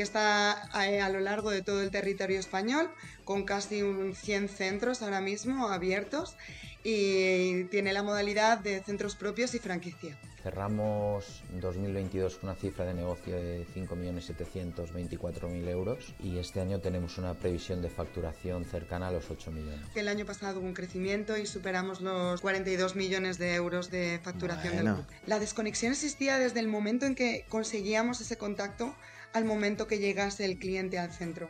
que 0.00 0.04
está 0.04 0.66
eh, 0.82 1.02
a, 1.02 1.10
lo 1.10 1.20
largo 1.20 1.50
de 1.50 1.60
todo 1.60 1.82
el 1.82 1.90
territorio 1.90 2.40
español, 2.40 2.88
con 3.26 3.44
casi 3.44 3.82
un 3.82 4.14
100 4.14 4.48
centros 4.48 5.02
ahora 5.02 5.20
mismo 5.20 5.68
abiertos 5.68 6.38
y 6.82 7.64
tiene 7.64 7.92
la 7.92 8.02
modalidad 8.02 8.60
de 8.60 8.80
centros 8.80 9.14
propios 9.14 9.54
y 9.54 9.58
franquicia. 9.58 10.16
Cerramos 10.42 11.42
2022 11.60 12.36
con 12.36 12.48
una 12.48 12.58
cifra 12.58 12.86
de 12.86 12.94
negocio 12.94 13.36
de 13.36 13.66
5.724.000 13.74 15.68
euros 15.68 16.14
y 16.18 16.38
este 16.38 16.62
año 16.62 16.80
tenemos 16.80 17.18
una 17.18 17.34
previsión 17.34 17.82
de 17.82 17.90
facturación 17.90 18.64
cercana 18.64 19.08
a 19.08 19.12
los 19.12 19.30
8 19.30 19.50
millones. 19.50 19.80
El 19.94 20.08
año 20.08 20.24
pasado 20.24 20.60
hubo 20.60 20.66
un 20.66 20.72
crecimiento 20.72 21.36
y 21.36 21.44
superamos 21.44 22.00
los 22.00 22.40
42 22.40 22.96
millones 22.96 23.36
de 23.36 23.54
euros 23.54 23.90
de 23.90 24.18
facturación 24.22 24.76
del 24.76 24.94
grupo. 24.94 25.04
La 25.26 25.38
desconexión 25.38 25.92
existía 25.92 26.38
desde 26.38 26.60
el 26.60 26.68
momento 26.68 27.04
en 27.04 27.14
que 27.14 27.44
conseguíamos 27.50 28.22
ese 28.22 28.38
contacto 28.38 28.94
al 29.32 29.44
momento 29.44 29.86
que 29.86 29.98
llegase 29.98 30.44
el 30.44 30.58
cliente 30.58 30.98
al 30.98 31.12
centro. 31.12 31.48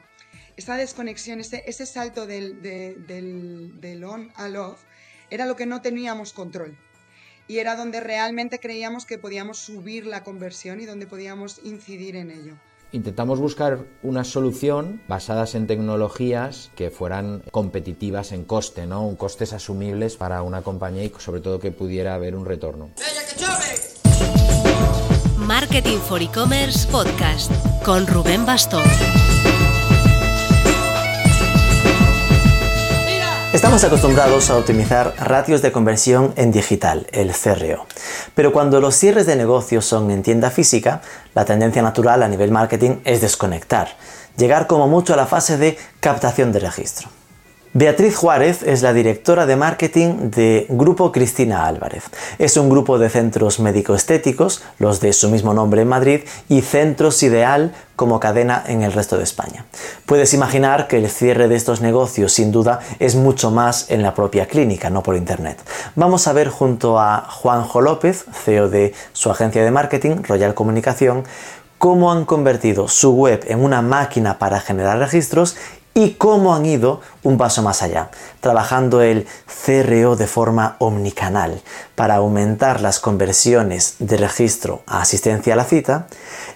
Esa 0.56 0.76
desconexión, 0.76 1.40
ese, 1.40 1.62
ese 1.66 1.86
salto 1.86 2.26
del, 2.26 2.60
del, 2.62 3.80
del 3.80 4.04
on 4.04 4.30
al 4.34 4.56
off, 4.56 4.82
era 5.30 5.46
lo 5.46 5.56
que 5.56 5.66
no 5.66 5.80
teníamos 5.80 6.32
control 6.32 6.76
y 7.50 7.58
era 7.58 7.74
donde 7.74 7.98
realmente 7.98 8.60
creíamos 8.60 9.06
que 9.06 9.18
podíamos 9.18 9.58
subir 9.58 10.06
la 10.06 10.22
conversión 10.22 10.80
y 10.80 10.86
donde 10.86 11.08
podíamos 11.08 11.60
incidir 11.64 12.14
en 12.14 12.30
ello. 12.30 12.54
Intentamos 12.92 13.40
buscar 13.40 13.86
una 14.04 14.22
solución 14.22 15.02
basadas 15.08 15.56
en 15.56 15.66
tecnologías 15.66 16.70
que 16.76 16.90
fueran 16.90 17.42
competitivas 17.50 18.30
en 18.30 18.44
coste, 18.44 18.86
¿no? 18.86 19.04
Un 19.04 19.16
costes 19.16 19.52
asumibles 19.52 20.16
para 20.16 20.42
una 20.42 20.62
compañía 20.62 21.04
y 21.04 21.12
sobre 21.18 21.40
todo 21.40 21.58
que 21.58 21.72
pudiera 21.72 22.14
haber 22.14 22.36
un 22.36 22.44
retorno. 22.44 22.90
Marketing 25.50 25.98
for 25.98 26.22
E-Commerce 26.22 26.86
Podcast 26.86 27.50
con 27.84 28.06
Rubén 28.06 28.46
Bastón. 28.46 28.84
Estamos 33.52 33.82
acostumbrados 33.82 34.48
a 34.48 34.56
optimizar 34.56 35.12
ratios 35.18 35.60
de 35.60 35.72
conversión 35.72 36.32
en 36.36 36.52
digital, 36.52 37.08
el 37.10 37.32
CRO. 37.32 37.84
Pero 38.36 38.52
cuando 38.52 38.80
los 38.80 38.94
cierres 38.94 39.26
de 39.26 39.34
negocios 39.34 39.84
son 39.84 40.12
en 40.12 40.22
tienda 40.22 40.52
física, 40.52 41.02
la 41.34 41.44
tendencia 41.44 41.82
natural 41.82 42.22
a 42.22 42.28
nivel 42.28 42.52
marketing 42.52 42.98
es 43.04 43.20
desconectar, 43.20 43.88
llegar 44.36 44.68
como 44.68 44.86
mucho 44.86 45.14
a 45.14 45.16
la 45.16 45.26
fase 45.26 45.56
de 45.56 45.76
captación 45.98 46.52
de 46.52 46.60
registro. 46.60 47.08
Beatriz 47.72 48.16
Juárez 48.16 48.64
es 48.64 48.82
la 48.82 48.92
directora 48.92 49.46
de 49.46 49.54
marketing 49.54 50.32
de 50.32 50.66
Grupo 50.70 51.12
Cristina 51.12 51.66
Álvarez. 51.66 52.02
Es 52.40 52.56
un 52.56 52.68
grupo 52.68 52.98
de 52.98 53.08
centros 53.08 53.60
médico-estéticos, 53.60 54.64
los 54.80 54.98
de 54.98 55.12
su 55.12 55.30
mismo 55.30 55.54
nombre 55.54 55.82
en 55.82 55.88
Madrid, 55.88 56.22
y 56.48 56.62
Centros 56.62 57.22
Ideal 57.22 57.72
como 57.94 58.18
cadena 58.18 58.64
en 58.66 58.82
el 58.82 58.92
resto 58.92 59.16
de 59.18 59.22
España. 59.22 59.66
Puedes 60.04 60.34
imaginar 60.34 60.88
que 60.88 60.96
el 60.96 61.08
cierre 61.08 61.46
de 61.46 61.54
estos 61.54 61.80
negocios 61.80 62.32
sin 62.32 62.50
duda 62.50 62.80
es 62.98 63.14
mucho 63.14 63.52
más 63.52 63.88
en 63.88 64.02
la 64.02 64.14
propia 64.14 64.46
clínica, 64.46 64.90
no 64.90 65.04
por 65.04 65.14
internet. 65.14 65.62
Vamos 65.94 66.26
a 66.26 66.32
ver 66.32 66.48
junto 66.48 66.98
a 66.98 67.20
Juanjo 67.30 67.82
López, 67.82 68.24
CEO 68.32 68.68
de 68.68 68.94
su 69.12 69.30
agencia 69.30 69.62
de 69.62 69.70
marketing, 69.70 70.24
Royal 70.24 70.54
Comunicación, 70.54 71.22
cómo 71.80 72.12
han 72.12 72.26
convertido 72.26 72.88
su 72.88 73.14
web 73.14 73.42
en 73.48 73.64
una 73.64 73.80
máquina 73.80 74.38
para 74.38 74.60
generar 74.60 74.98
registros 74.98 75.56
y 75.94 76.12
cómo 76.14 76.54
han 76.54 76.66
ido 76.66 77.00
un 77.22 77.36
paso 77.36 77.62
más 77.62 77.82
allá, 77.82 78.10
trabajando 78.40 79.02
el 79.02 79.26
CRO 79.64 80.16
de 80.16 80.26
forma 80.26 80.76
omnicanal 80.78 81.60
para 81.94 82.16
aumentar 82.16 82.80
las 82.80 83.00
conversiones 83.00 83.96
de 83.98 84.16
registro 84.16 84.82
a 84.86 85.02
asistencia 85.02 85.54
a 85.54 85.56
la 85.56 85.64
cita 85.64 86.06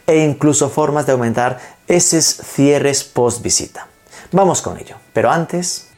e 0.06 0.18
incluso 0.18 0.70
formas 0.70 1.06
de 1.06 1.12
aumentar 1.12 1.58
esos 1.88 2.24
cierres 2.24 3.04
post 3.04 3.42
visita. 3.42 3.88
Vamos 4.32 4.62
con 4.62 4.78
ello, 4.78 4.96
pero 5.12 5.30
antes... 5.30 5.88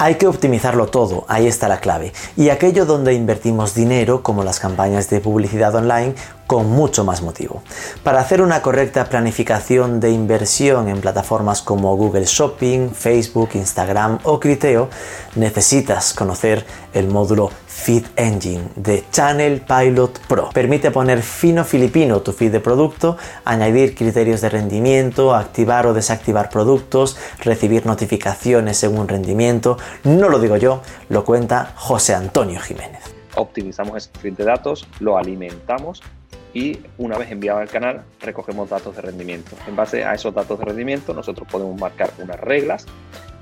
Hay 0.00 0.14
que 0.14 0.28
optimizarlo 0.28 0.86
todo, 0.86 1.24
ahí 1.26 1.48
está 1.48 1.66
la 1.66 1.80
clave. 1.80 2.12
Y 2.36 2.50
aquello 2.50 2.86
donde 2.86 3.14
invertimos 3.14 3.74
dinero, 3.74 4.22
como 4.22 4.44
las 4.44 4.60
campañas 4.60 5.10
de 5.10 5.18
publicidad 5.18 5.74
online, 5.74 6.14
con 6.46 6.70
mucho 6.70 7.04
más 7.04 7.20
motivo. 7.20 7.62
Para 8.04 8.20
hacer 8.20 8.40
una 8.40 8.62
correcta 8.62 9.06
planificación 9.06 9.98
de 9.98 10.12
inversión 10.12 10.88
en 10.88 11.00
plataformas 11.00 11.62
como 11.62 11.96
Google 11.96 12.26
Shopping, 12.26 12.90
Facebook, 12.90 13.50
Instagram 13.54 14.20
o 14.22 14.38
Criteo, 14.38 14.88
necesitas 15.34 16.14
conocer 16.14 16.64
el 16.94 17.08
módulo 17.08 17.50
Feed 17.78 18.04
Engine 18.16 18.68
de 18.76 19.04
Channel 19.10 19.62
Pilot 19.62 20.18
Pro. 20.26 20.50
Permite 20.50 20.90
poner 20.90 21.22
fino 21.22 21.64
filipino 21.64 22.20
tu 22.20 22.32
feed 22.32 22.52
de 22.52 22.60
producto, 22.60 23.16
añadir 23.44 23.94
criterios 23.94 24.40
de 24.40 24.50
rendimiento, 24.50 25.34
activar 25.34 25.86
o 25.86 25.94
desactivar 25.94 26.50
productos, 26.50 27.16
recibir 27.38 27.86
notificaciones 27.86 28.76
según 28.76 29.08
rendimiento. 29.08 29.78
No 30.04 30.28
lo 30.28 30.38
digo 30.38 30.56
yo, 30.56 30.82
lo 31.08 31.24
cuenta 31.24 31.72
José 31.76 32.14
Antonio 32.14 32.60
Jiménez. 32.60 33.02
Optimizamos 33.36 33.96
ese 33.96 34.10
feed 34.20 34.34
de 34.34 34.44
datos, 34.44 34.86
lo 34.98 35.16
alimentamos 35.16 36.02
y 36.58 36.76
una 36.98 37.16
vez 37.16 37.30
enviado 37.30 37.60
al 37.60 37.68
canal 37.68 38.02
recogemos 38.20 38.68
datos 38.68 38.96
de 38.96 39.02
rendimiento. 39.02 39.56
En 39.68 39.76
base 39.76 40.04
a 40.04 40.14
esos 40.14 40.34
datos 40.34 40.58
de 40.58 40.64
rendimiento 40.64 41.14
nosotros 41.14 41.46
podemos 41.48 41.80
marcar 41.80 42.10
unas 42.18 42.40
reglas 42.40 42.84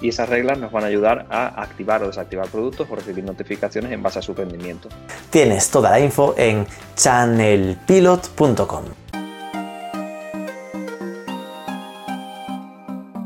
y 0.02 0.10
esas 0.10 0.28
reglas 0.28 0.58
nos 0.58 0.70
van 0.70 0.84
a 0.84 0.88
ayudar 0.88 1.26
a 1.30 1.62
activar 1.62 2.02
o 2.02 2.08
desactivar 2.08 2.48
productos 2.48 2.86
o 2.90 2.94
recibir 2.94 3.24
notificaciones 3.24 3.90
en 3.92 4.02
base 4.02 4.18
a 4.18 4.22
su 4.22 4.34
rendimiento. 4.34 4.90
Tienes 5.30 5.70
toda 5.70 5.90
la 5.90 6.00
info 6.00 6.34
en 6.36 6.66
channelpilot.com. 6.94 8.84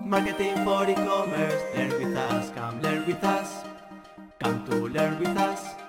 Marketing 0.07 0.55
for 0.65 0.89
e-commerce, 0.89 1.65
learn 1.75 1.91
with 1.99 2.17
us, 2.17 2.51
come 2.55 2.81
learn 2.83 3.05
with 3.07 3.25
us, 3.25 3.65
come 4.39 4.65
to 4.67 4.89
learn 4.89 5.19
with 5.19 5.37
us. 5.37 5.80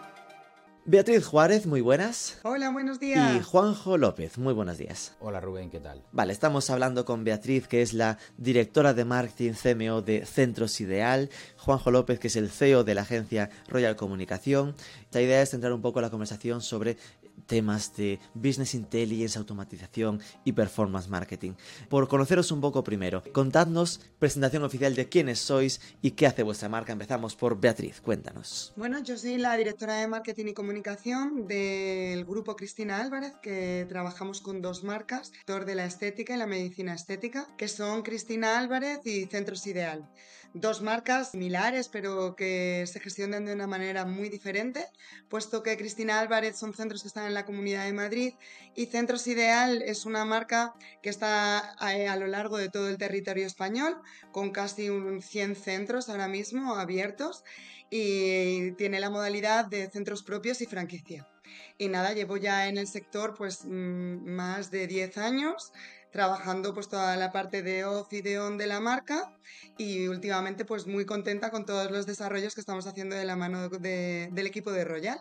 Beatriz 0.86 1.28
Juárez, 1.28 1.68
muy 1.68 1.80
buenas. 1.82 2.40
Hola, 2.42 2.72
buenos 2.72 3.00
días. 3.00 3.36
Y 3.36 3.44
Juanjo 3.44 4.00
López, 4.00 4.40
muy 4.40 4.52
buenos 4.52 4.80
días. 4.80 5.16
Hola 5.20 5.40
Rubén, 5.40 5.70
¿qué 5.70 5.80
tal? 5.80 6.02
Vale, 6.12 6.34
estamos 6.34 6.72
hablando 6.72 7.06
con 7.06 7.24
Beatriz, 7.24 7.68
que 7.68 7.84
es 7.84 7.94
la 7.94 8.18
directora 8.38 8.96
de 8.96 9.06
marketing 9.06 9.52
CMO 9.54 10.02
de 10.02 10.26
Centros 10.26 10.82
Ideal, 10.82 11.30
Juanjo 11.58 11.92
López, 11.92 12.20
que 12.20 12.30
es 12.30 12.36
el 12.36 12.50
CEO 12.50 12.84
de 12.84 12.96
la 12.96 13.02
agencia 13.04 13.52
Royal 13.68 13.96
Comunicación. 13.96 14.74
La 15.12 15.22
idea 15.22 15.44
es 15.44 15.52
centrar 15.52 15.72
un 15.72 15.84
poco 15.84 16.02
la 16.02 16.10
conversación 16.10 16.62
sobre 16.62 16.98
temas 17.52 17.94
de 17.98 18.18
business 18.34 18.74
intelligence, 18.76 19.38
automatización 19.38 20.22
y 20.46 20.54
performance 20.54 21.10
marketing. 21.10 21.52
Por 21.90 22.08
conoceros 22.08 22.50
un 22.54 22.62
poco 22.62 22.82
primero, 22.82 23.22
contadnos 23.34 24.00
presentación 24.20 24.64
oficial 24.64 24.96
de 24.96 25.10
quiénes 25.10 25.40
sois 25.40 25.82
y 26.02 26.12
qué 26.12 26.28
hace 26.28 26.44
vuestra 26.44 26.70
marca. 26.70 26.94
Empezamos 26.94 27.36
por 27.36 27.60
Beatriz, 27.60 28.00
cuéntanos. 28.00 28.72
Bueno, 28.78 29.04
yo 29.04 29.18
soy 29.18 29.38
la 29.38 29.58
directora 29.58 29.96
de 29.96 30.08
marketing 30.08 30.46
y 30.46 30.54
comunicación 30.54 31.46
del 31.46 32.24
grupo 32.24 32.56
Cristina 32.56 33.02
Álvarez, 33.02 33.34
que 33.44 33.86
trabajamos 33.90 34.40
con 34.40 34.62
dos 34.62 34.86
marcas, 34.86 35.28
sector 35.28 35.66
de 35.66 35.76
la 35.76 35.86
estética 35.86 36.34
y 36.34 36.38
la 36.38 36.48
medicina 36.48 36.94
estética, 36.94 37.48
que 37.58 37.68
son 37.68 38.02
Cristina 38.02 38.60
Álvarez 38.60 39.06
y 39.06 39.26
Centros 39.26 39.68
Ideal 39.68 40.10
dos 40.54 40.82
marcas 40.82 41.32
similares, 41.32 41.88
pero 41.88 42.36
que 42.36 42.86
se 42.88 43.00
gestionan 43.00 43.46
de 43.46 43.54
una 43.54 43.68
manera 43.68 44.06
muy 44.06 44.30
diferente, 44.30 44.86
puesto 45.30 45.64
que 45.64 45.78
Cristina 45.78 46.20
Álvarez 46.20 46.58
son 46.58 46.74
centros 46.74 47.02
que 47.02 47.08
están 47.08 47.26
en 47.28 47.34
la 47.34 47.46
Comunidad 47.46 47.86
de 47.86 47.94
Madrid 47.94 48.34
y 48.76 48.88
Centros 48.88 49.28
Ideal 49.28 49.82
es 49.82 50.06
una 50.06 50.26
marca 50.26 50.74
que 51.02 51.10
está 51.10 51.76
eh, 51.94 52.08
a, 52.08 52.16
lo 52.16 52.28
largo 52.28 52.58
de 52.58 52.70
todo 52.70 52.90
el 52.90 52.98
territorio 52.98 53.46
español, 53.46 53.98
con 54.32 54.52
casi 54.52 54.90
un 54.90 55.22
100 55.22 55.56
centros 55.56 56.10
ahora 56.10 56.28
mismo 56.28 56.76
abiertos 56.76 57.44
y 57.90 58.72
tiene 58.74 59.00
la 59.00 59.10
modalidad 59.10 59.66
de 59.66 59.90
centros 59.90 60.24
propios 60.24 60.62
y 60.62 60.66
franquicia. 60.66 61.28
Y 61.78 61.90
nada, 61.90 62.14
llevo 62.14 62.38
ya 62.38 62.68
en 62.68 62.78
el 62.78 62.88
sector 62.88 63.34
pues 63.36 63.66
mm, 63.66 64.30
más 64.30 64.72
de 64.72 64.88
10 64.88 65.18
años 65.18 65.74
trabajando 66.12 66.74
pues 66.74 66.90
toda 66.90 67.16
la 67.16 67.32
parte 67.32 67.64
de 67.64 67.86
off 67.86 68.12
y 68.14 68.22
de 68.22 68.40
on 68.40 68.58
de 68.58 68.68
la 68.68 68.80
marca 68.80 69.34
y 69.78 70.08
últimamente 70.08 70.66
pues 70.66 70.88
muy 70.88 71.06
contenta 71.06 71.50
con 71.52 71.66
todos 71.66 71.90
los 71.90 72.06
desarrollos 72.06 72.54
que 72.54 72.62
estamos 72.62 72.86
haciendo 72.88 73.16
de 73.16 73.26
la 73.26 73.36
mano 73.36 73.70
del 73.70 74.46
equipo 74.48 74.72
de 74.72 74.86
Royal. 74.86 75.20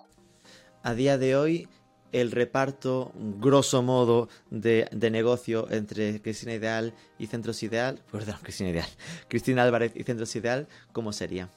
A 0.83 0.95
día 0.95 1.19
de 1.19 1.37
hoy 1.37 1.69
el 2.13 2.33
reparto, 2.33 3.13
grosso 3.15 3.83
modo, 3.83 4.29
de, 4.51 4.89
negocio 5.11 5.71
entre 5.71 6.21
Cristina 6.21 6.55
Ideal 6.55 6.95
y 7.19 7.27
Centros 7.29 7.63
Ideal, 7.63 8.03
perdón, 8.11 8.37
Cristina 8.43 8.71
Ideal, 8.71 8.89
Cristina 9.29 9.63
Álvarez 9.63 9.93
y 9.95 10.03
Centros 10.03 10.35
Ideal, 10.35 10.69
¿cómo 10.93 11.13
sería? 11.13 11.51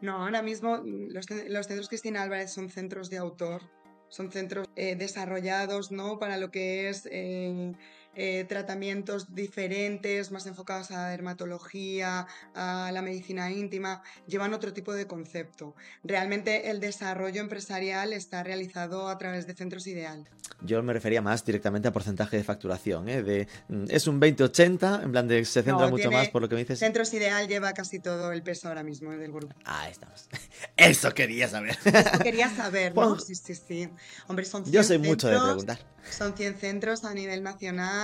No, 0.00 0.24
ahora 0.24 0.42
mismo 0.42 0.78
los, 0.78 1.26
centros 1.26 1.88
Cristina 1.88 2.22
Álvarez 2.22 2.52
son 2.52 2.70
centros 2.70 3.10
de 3.10 3.18
autor, 3.18 3.62
son 4.08 4.32
centros 4.32 4.66
eh, 4.74 4.96
desarrollados 4.96 5.92
¿no? 5.92 6.18
para 6.18 6.38
lo 6.38 6.50
que 6.50 6.88
es 6.88 7.06
eh, 7.12 7.74
eh, 8.16 8.44
tratamientos 8.48 9.34
diferentes, 9.34 10.32
más 10.32 10.46
enfocados 10.46 10.90
a 10.90 10.94
la 10.94 11.08
dermatología, 11.10 12.26
a 12.54 12.90
la 12.92 13.02
medicina 13.02 13.50
íntima, 13.50 14.02
llevan 14.26 14.52
otro 14.52 14.72
tipo 14.72 14.92
de 14.92 15.06
concepto. 15.06 15.76
Realmente 16.02 16.70
el 16.70 16.80
desarrollo 16.80 17.40
empresarial 17.40 18.12
está 18.12 18.42
realizado 18.42 19.08
a 19.08 19.16
través 19.16 19.46
de 19.46 19.54
centros 19.54 19.86
ideal. 19.86 20.28
Yo 20.62 20.82
me 20.82 20.92
refería 20.92 21.22
más 21.22 21.44
directamente 21.44 21.88
a 21.88 21.92
porcentaje 21.92 22.36
de 22.36 22.44
facturación, 22.44 23.08
¿eh? 23.08 23.22
de, 23.22 23.48
mm, 23.68 23.84
es 23.88 24.06
un 24.08 24.20
20-80, 24.20 25.04
en 25.04 25.12
plan 25.12 25.28
de 25.28 25.44
se 25.44 25.62
centra 25.62 25.86
No, 25.86 25.90
mucho 25.90 26.10
más 26.10 26.28
por 26.28 26.42
lo 26.42 26.48
que 26.48 26.56
me 26.56 26.62
dices. 26.62 26.80
Centros 26.80 27.14
ideal 27.14 27.46
lleva 27.46 27.72
casi 27.72 28.00
todo 28.00 28.32
el 28.32 28.42
peso 28.42 28.68
ahora 28.68 28.82
mismo 28.82 29.12
del 29.12 29.30
grupo. 29.30 29.54
Ah, 29.64 29.88
estamos. 29.88 30.28
Eso 30.76 31.14
quería 31.14 31.48
saber. 31.48 31.78
Esto 31.84 32.18
quería 32.18 32.50
saber, 32.50 32.94
¿no? 32.94 33.18
Sí, 33.20 33.34
sí, 33.34 33.54
sí. 33.54 33.88
Hombre, 34.26 34.44
son 34.44 34.64
100 34.64 34.72
Yo 34.72 34.82
soy 34.82 34.98
mucho 34.98 35.28
de 35.28 35.38
preguntar. 35.38 35.78
Son 36.10 36.34
100 36.34 36.56
centros 36.56 37.04
a 37.04 37.14
nivel 37.14 37.42
nacional 37.42 37.99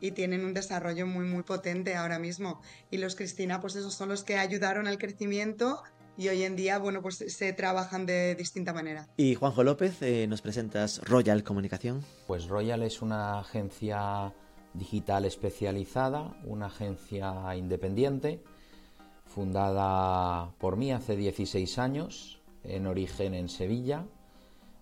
y 0.00 0.12
tienen 0.12 0.44
un 0.44 0.54
desarrollo 0.54 1.06
muy, 1.06 1.24
muy 1.24 1.42
potente 1.42 1.94
ahora 1.94 2.18
mismo. 2.18 2.60
Y 2.90 2.98
los 2.98 3.16
Cristina, 3.16 3.60
pues 3.60 3.76
esos 3.76 3.94
son 3.94 4.08
los 4.08 4.24
que 4.24 4.36
ayudaron 4.36 4.86
al 4.86 4.98
crecimiento 4.98 5.82
y 6.16 6.28
hoy 6.28 6.44
en 6.44 6.54
día, 6.54 6.78
bueno, 6.78 7.02
pues 7.02 7.16
se 7.16 7.52
trabajan 7.52 8.06
de 8.06 8.34
distinta 8.36 8.72
manera. 8.72 9.08
Y 9.16 9.34
Juanjo 9.34 9.64
López, 9.64 10.00
eh, 10.02 10.26
nos 10.28 10.42
presentas 10.42 11.00
Royal 11.02 11.42
Comunicación. 11.42 12.04
Pues 12.26 12.46
Royal 12.46 12.82
es 12.82 13.02
una 13.02 13.40
agencia 13.40 14.32
digital 14.74 15.24
especializada, 15.24 16.36
una 16.44 16.66
agencia 16.66 17.56
independiente, 17.56 18.42
fundada 19.26 20.52
por 20.58 20.76
mí 20.76 20.92
hace 20.92 21.16
16 21.16 21.78
años, 21.78 22.40
en 22.62 22.86
origen 22.86 23.34
en 23.34 23.48
Sevilla, 23.48 24.04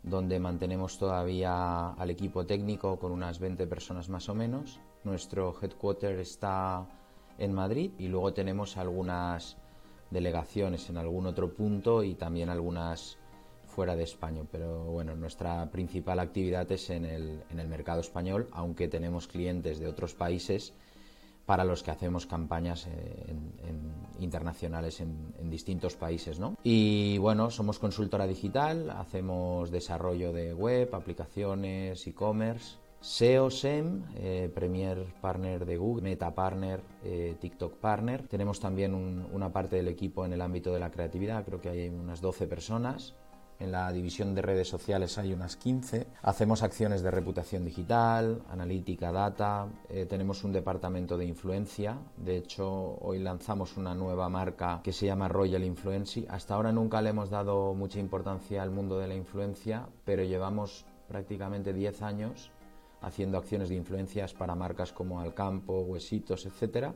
donde 0.03 0.41
mantenemos 0.41 0.99
todavía 0.99 1.91
al 1.93 2.11
equipo 2.11 2.45
técnico 2.45 2.99
con 2.99 3.13
unas 3.13 3.39
20 3.39 3.67
personas 3.67 4.09
más 4.09 4.29
o 4.29 4.35
menos. 4.35 4.81
Nuestro 5.05 5.55
headquarter 5.61 6.19
está 6.19 6.89
en 7.39 7.53
Madrid 7.53 7.93
y 7.99 8.09
luego 8.09 8.33
tenemos 8.33 8.77
algunas 8.77 9.57
delegaciones 10.11 10.91
en 10.91 10.99
algún 10.99 11.27
otro 11.27 11.55
punto 11.55 12.03
y 12.03 12.15
también 12.15 12.51
algunas 12.51 13.19
fuera 13.65 13.97
de 13.97 14.03
España, 14.03 14.43
pero 14.51 14.85
bueno, 14.85 15.17
nuestra 15.17 15.71
principal 15.71 16.19
actividad 16.19 16.71
es 16.71 16.91
en 16.91 17.07
el, 17.07 17.43
en 17.51 17.59
el 17.59 17.69
mercado 17.69 18.01
español, 18.01 18.49
aunque 18.53 18.87
tenemos 18.87 19.27
clientes 19.27 19.79
de 19.79 19.89
otros 19.89 20.15
países 20.15 20.75
para 21.47 21.65
los 21.65 21.83
que 21.83 21.91
hacemos 21.91 22.27
campañas 22.27 22.87
eh, 22.87 23.25
en- 23.29 23.53
en 23.69 23.93
internacionales 24.23 25.01
en, 25.01 25.35
en 25.39 25.51
distintos 25.51 25.97
países. 25.97 26.39
¿no? 26.39 26.57
Y 26.63 27.19
bueno, 27.19 27.51
somos 27.51 27.79
consultora 27.79 28.27
digital, 28.27 28.91
hacemos 28.91 29.71
desarrollo 29.71 30.33
de 30.33 30.55
web, 30.55 30.95
aplicaciones, 30.95 32.07
e-commerce, 32.07 32.77
SEO, 33.01 33.51
SEM, 33.51 34.05
eh, 34.15 34.49
Premier 34.55 35.05
Partner 35.21 35.67
de 35.67 35.77
Google, 35.77 36.03
Meta 36.05 36.33
Partner, 36.35 36.81
eh, 37.03 37.35
TikTok 37.41 37.75
Partner. 37.79 38.29
Tenemos 38.29 38.61
también 38.61 38.95
un- 38.95 39.27
una 39.33 39.53
parte 39.53 39.75
del 39.77 39.89
equipo 39.89 40.25
en 40.25 40.33
el 40.35 40.41
ámbito 40.41 40.73
de 40.73 40.79
la 40.79 40.91
creatividad, 40.93 41.45
creo 41.45 41.61
que 41.61 41.69
hay 41.71 41.89
unas 41.89 42.21
12 42.21 42.47
personas. 42.47 43.15
En 43.59 43.71
la 43.71 43.93
división 43.93 44.35
de 44.35 44.43
redes 44.43 44.69
sociales 44.69 45.19
hay 45.19 45.33
unas 45.33 45.57
15. 45.57 46.07
Hacemos 46.23 46.63
acciones 46.63 47.03
de 47.03 47.11
reputación 47.11 47.65
digital, 47.65 48.43
analítica, 48.51 49.13
data. 49.13 49.69
eh, 49.89 50.07
tenemos 50.07 50.43
un 50.43 50.53
departamento 50.53 51.17
de 51.17 51.27
influencia. 51.27 51.97
De 52.17 52.37
hecho, 52.37 52.99
hoy 53.01 53.21
lanzamos 53.21 53.77
una 53.77 53.95
nueva 53.95 54.29
marca 54.29 54.81
que 54.83 54.93
se 54.93 55.07
llama 55.07 55.29
Royal 55.29 55.63
Influency. 55.63 56.27
Hasta 56.29 56.55
ahora 56.55 56.73
nunca 56.73 57.01
le 57.01 57.11
hemos 57.11 57.31
dado 57.31 57.73
mucha 57.75 58.01
importancia 58.01 58.63
al 58.63 58.71
mundo 58.71 58.99
de 58.99 59.09
la 59.09 59.15
influencia, 59.15 59.87
pero 60.05 60.25
llevamos 60.25 60.85
prácticamente 61.07 61.73
10 61.73 62.03
años 62.03 62.51
haciendo 63.01 63.39
acciones 63.39 63.69
de 63.69 63.75
influencias 63.77 64.33
para 64.33 64.55
marcas 64.55 64.93
como 64.93 65.21
Alcampo, 65.21 65.81
Huesitos, 65.81 66.47
etcétera 66.47 66.95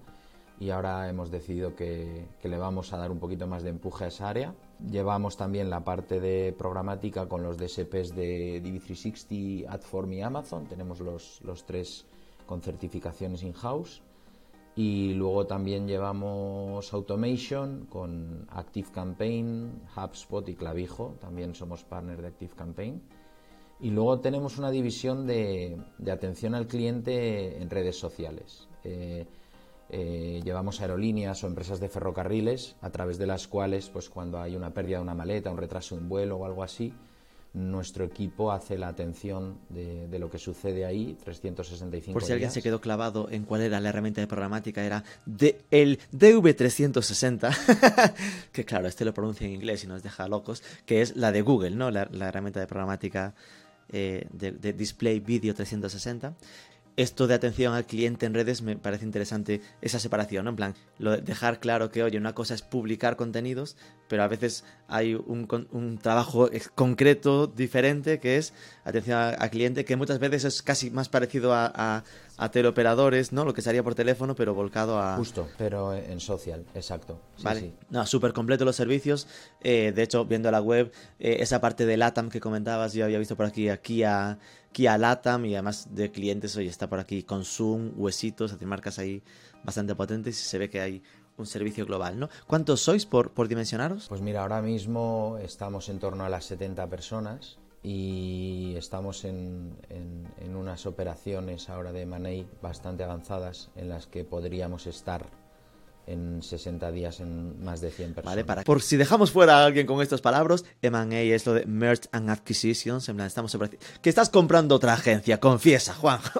y 0.58 0.70
ahora 0.70 1.08
hemos 1.08 1.30
decidido 1.30 1.74
que, 1.74 2.26
que 2.40 2.48
le 2.48 2.56
vamos 2.56 2.92
a 2.92 2.96
dar 2.96 3.10
un 3.10 3.18
poquito 3.18 3.46
más 3.46 3.62
de 3.62 3.70
empuje 3.70 4.04
a 4.04 4.08
esa 4.08 4.28
área. 4.28 4.54
Llevamos 4.90 5.36
también 5.36 5.68
la 5.68 5.84
parte 5.84 6.20
de 6.20 6.54
programática 6.56 7.28
con 7.28 7.42
los 7.42 7.58
DSPs 7.58 8.14
de 8.14 8.62
DV360, 8.62 9.66
Adform 9.68 10.12
y 10.14 10.22
Amazon. 10.22 10.66
Tenemos 10.66 11.00
los, 11.00 11.40
los 11.42 11.64
tres 11.66 12.06
con 12.46 12.62
certificaciones 12.62 13.42
in-house. 13.42 14.02
Y 14.76 15.14
luego 15.14 15.46
también 15.46 15.86
llevamos 15.88 16.92
Automation 16.92 17.86
con 17.86 18.46
Active 18.50 18.88
Campaign, 18.92 19.82
HubSpot 19.96 20.46
y 20.48 20.54
Clavijo. 20.54 21.16
También 21.20 21.54
somos 21.54 21.84
partner 21.84 22.20
de 22.20 22.28
Active 22.28 22.54
Campaign. 22.54 23.02
Y 23.80 23.90
luego 23.90 24.20
tenemos 24.20 24.58
una 24.58 24.70
división 24.70 25.26
de, 25.26 25.78
de 25.98 26.10
atención 26.12 26.54
al 26.54 26.66
cliente 26.66 27.60
en 27.60 27.68
redes 27.68 27.98
sociales. 27.98 28.68
Eh, 28.84 29.26
eh, 29.90 30.40
llevamos 30.44 30.80
aerolíneas 30.80 31.42
o 31.44 31.46
empresas 31.46 31.80
de 31.80 31.88
ferrocarriles 31.88 32.76
a 32.80 32.90
través 32.90 33.18
de 33.18 33.26
las 33.26 33.46
cuales, 33.46 33.88
pues 33.88 34.08
cuando 34.08 34.40
hay 34.40 34.56
una 34.56 34.70
pérdida 34.70 34.98
de 34.98 35.02
una 35.02 35.14
maleta, 35.14 35.50
un 35.50 35.58
retraso 35.58 35.94
de 35.94 36.02
un 36.02 36.08
vuelo 36.08 36.36
o 36.36 36.44
algo 36.44 36.62
así, 36.62 36.92
nuestro 37.54 38.04
equipo 38.04 38.52
hace 38.52 38.76
la 38.76 38.88
atención 38.88 39.56
de, 39.70 40.08
de 40.08 40.18
lo 40.18 40.30
que 40.30 40.38
sucede 40.38 40.84
ahí 40.84 41.16
365 41.24 42.12
Por 42.12 42.22
si 42.22 42.32
alguien 42.32 42.48
días. 42.48 42.54
se 42.54 42.62
quedó 42.62 42.82
clavado 42.82 43.28
en 43.30 43.44
cuál 43.44 43.62
era 43.62 43.80
la 43.80 43.88
herramienta 43.88 44.20
de 44.20 44.26
programática, 44.26 44.84
era 44.84 45.04
de, 45.24 45.62
el 45.70 45.98
DV360, 46.12 48.12
que 48.52 48.64
claro, 48.66 48.88
este 48.88 49.06
lo 49.06 49.14
pronuncia 49.14 49.46
en 49.46 49.54
inglés 49.54 49.84
y 49.84 49.86
nos 49.86 50.02
deja 50.02 50.28
locos, 50.28 50.62
que 50.84 51.00
es 51.00 51.16
la 51.16 51.32
de 51.32 51.40
Google, 51.40 51.70
¿no? 51.70 51.90
La, 51.90 52.06
la 52.12 52.28
herramienta 52.28 52.60
de 52.60 52.66
programática 52.66 53.34
eh, 53.88 54.26
de, 54.32 54.52
de 54.52 54.72
Display 54.72 55.20
Video 55.20 55.54
360. 55.54 56.34
Esto 56.96 57.26
de 57.26 57.34
atención 57.34 57.74
al 57.74 57.84
cliente 57.84 58.24
en 58.24 58.32
redes 58.32 58.62
me 58.62 58.76
parece 58.76 59.04
interesante 59.04 59.60
esa 59.82 59.98
separación, 59.98 60.44
¿no? 60.44 60.50
En 60.50 60.56
plan, 60.56 60.74
lo 60.98 61.10
de 61.10 61.20
dejar 61.20 61.60
claro 61.60 61.90
que, 61.90 62.02
oye, 62.02 62.16
una 62.16 62.34
cosa 62.34 62.54
es 62.54 62.62
publicar 62.62 63.16
contenidos, 63.16 63.76
pero 64.08 64.22
a 64.22 64.28
veces 64.28 64.64
hay 64.88 65.14
un, 65.14 65.46
un 65.72 65.98
trabajo 65.98 66.48
concreto, 66.74 67.46
diferente, 67.46 68.18
que 68.18 68.38
es 68.38 68.54
atención 68.84 69.18
al 69.18 69.50
cliente, 69.50 69.84
que 69.84 69.96
muchas 69.96 70.18
veces 70.18 70.44
es 70.44 70.62
casi 70.62 70.90
más 70.90 71.08
parecido 71.10 71.52
a, 71.52 71.70
a, 71.74 72.04
a 72.38 72.50
teleoperadores, 72.50 73.32
¿no? 73.32 73.44
Lo 73.44 73.54
que 73.54 73.62
se 73.62 73.70
haría 73.70 73.82
por 73.82 73.94
teléfono, 73.94 74.34
pero 74.34 74.54
volcado 74.54 75.00
a... 75.00 75.16
Justo, 75.16 75.48
pero 75.56 75.94
en 75.94 76.20
social, 76.20 76.64
exacto. 76.74 77.20
Sí, 77.36 77.44
Vale. 77.44 77.60
sí. 77.60 77.74
No, 77.90 78.04
súper 78.06 78.32
completo 78.32 78.64
los 78.64 78.76
servicios. 78.76 79.26
Eh, 79.60 79.92
de 79.94 80.02
hecho, 80.02 80.24
viendo 80.24 80.50
la 80.50 80.60
web, 80.60 80.92
eh, 81.18 81.38
esa 81.40 81.60
parte 81.60 81.86
de 81.86 81.96
LATAM 81.96 82.28
que 82.28 82.40
comentabas, 82.40 82.92
yo 82.92 83.04
había 83.04 83.18
visto 83.18 83.36
por 83.36 83.46
aquí 83.46 83.68
a 83.68 83.80
Kia, 83.80 84.38
Kia 84.72 84.98
LATAM 84.98 85.46
y 85.46 85.54
además 85.54 85.88
de 85.94 86.10
clientes, 86.10 86.56
hoy 86.56 86.68
está 86.68 86.88
por 86.88 87.00
aquí 87.00 87.22
Consum, 87.22 87.92
Huesitos, 87.96 88.52
hace 88.52 88.66
marcas 88.66 88.98
ahí 88.98 89.22
bastante 89.64 89.94
potentes 89.94 90.38
y 90.40 90.44
se 90.44 90.58
ve 90.58 90.68
que 90.68 90.80
hay 90.80 91.02
un 91.38 91.46
servicio 91.46 91.84
global, 91.84 92.18
¿no? 92.18 92.28
¿Cuántos 92.46 92.80
sois 92.80 93.04
por, 93.06 93.32
por 93.32 93.48
dimensionaros? 93.48 94.08
Pues 94.08 94.20
mira, 94.20 94.42
ahora 94.42 94.62
mismo 94.62 95.38
estamos 95.42 95.88
en 95.88 95.98
torno 95.98 96.24
a 96.24 96.28
las 96.28 96.44
70 96.46 96.86
personas 96.88 97.58
y 97.90 98.74
estamos 98.76 99.24
en, 99.24 99.76
en- 99.90 100.26
en 100.44 100.56
unas 100.56 100.86
operaciones 100.86 101.68
ahora 101.70 101.92
de 101.92 102.04
Manei 102.04 102.44
bastante 102.60 103.04
avanzadas 103.04 103.70
en 103.76 103.88
las 103.88 104.08
que 104.08 104.24
podríamos 104.24 104.88
estar 104.88 105.24
en 106.08 106.42
60 106.42 106.90
días 106.90 107.20
en 107.20 107.62
más 107.64 107.80
de 107.80 107.92
100 107.92 108.14
personas. 108.14 108.34
Vale, 108.34 108.44
para 108.44 108.62
por 108.64 108.82
si 108.82 108.96
dejamos 108.96 109.30
fuera 109.30 109.58
a 109.60 109.66
alguien 109.66 109.86
con 109.86 110.02
estas 110.02 110.20
palabras, 110.20 110.64
M&A 110.82 111.20
es 111.20 111.46
lo 111.46 111.52
de 111.54 111.64
Merge 111.66 112.08
and 112.10 112.28
Acquisitions, 112.30 113.08
en 113.08 113.16
plan, 113.16 113.28
estamos. 113.28 113.56
Que 114.02 114.08
estás 114.10 114.30
comprando 114.30 114.74
otra 114.74 114.92
agencia, 114.94 115.38
confiesa, 115.38 115.94
Juan. 115.94 116.18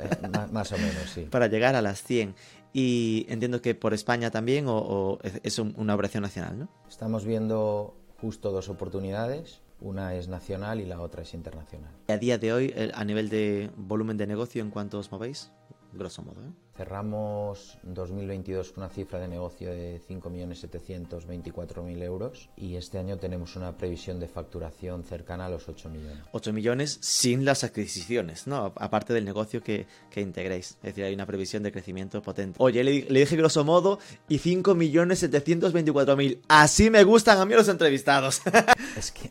Eh, 0.00 0.28
ma- 0.32 0.46
más 0.52 0.70
o 0.70 0.78
menos, 0.78 1.10
sí. 1.12 1.22
para 1.22 1.48
llegar 1.48 1.74
a 1.74 1.82
las 1.82 2.02
100. 2.04 2.36
Y 2.72 3.26
entiendo 3.28 3.60
que 3.60 3.74
por 3.74 3.94
España 3.94 4.30
también, 4.30 4.68
o, 4.68 4.76
o 4.76 5.18
es- 5.24 5.40
es 5.42 5.58
un- 5.58 5.74
una 5.76 5.92
operación 5.94 6.22
nacional, 6.22 6.56
¿no? 6.56 6.68
Estamos 6.88 7.24
viendo 7.24 7.96
justo 8.20 8.52
dos 8.52 8.68
oportunidades. 8.68 9.60
Una 9.80 10.14
es 10.14 10.28
nacional 10.28 10.80
y 10.80 10.86
la 10.86 11.00
otra 11.00 11.22
es 11.22 11.34
internacional. 11.34 11.90
A 12.08 12.16
día 12.16 12.38
de 12.38 12.52
hoy, 12.52 12.74
a 12.94 13.04
nivel 13.04 13.28
de 13.28 13.70
volumen 13.76 14.16
de 14.16 14.26
negocio, 14.26 14.62
¿en 14.62 14.70
cuánto 14.70 14.98
os 14.98 15.12
movéis? 15.12 15.52
Grosso 15.92 16.22
modo, 16.22 16.40
¿eh? 16.42 16.50
Cerramos 16.76 17.78
2022 17.82 18.72
con 18.72 18.84
una 18.84 18.92
cifra 18.92 19.18
de 19.18 19.26
negocio 19.26 19.70
de 19.70 20.00
5.724.000 20.08 22.02
euros 22.04 22.50
y 22.56 22.76
este 22.76 22.98
año 22.98 23.18
tenemos 23.18 23.56
una 23.56 23.76
previsión 23.76 24.20
de 24.20 24.28
facturación 24.28 25.02
cercana 25.02 25.46
a 25.46 25.48
los 25.48 25.68
8 25.68 25.88
millones. 25.88 26.18
8 26.30 26.52
millones 26.52 26.98
sin 27.00 27.44
las 27.44 27.64
adquisiciones, 27.64 28.46
¿no? 28.46 28.72
Aparte 28.76 29.12
del 29.12 29.24
negocio 29.24 29.60
que, 29.60 29.88
que 30.08 30.20
integréis. 30.20 30.76
Es 30.82 30.82
decir, 30.82 31.02
hay 31.02 31.14
una 31.14 31.26
previsión 31.26 31.64
de 31.64 31.72
crecimiento 31.72 32.22
potente. 32.22 32.56
Oye, 32.60 32.84
le, 32.84 33.06
le 33.10 33.20
dije 33.20 33.34
grosso 33.34 33.64
modo 33.64 33.98
y 34.28 34.38
5.724.000. 34.38 36.42
Así 36.46 36.90
me 36.90 37.02
gustan 37.02 37.38
a 37.38 37.44
mí 37.44 37.54
los 37.54 37.68
entrevistados. 37.68 38.40
Es 38.96 39.12
que 39.12 39.30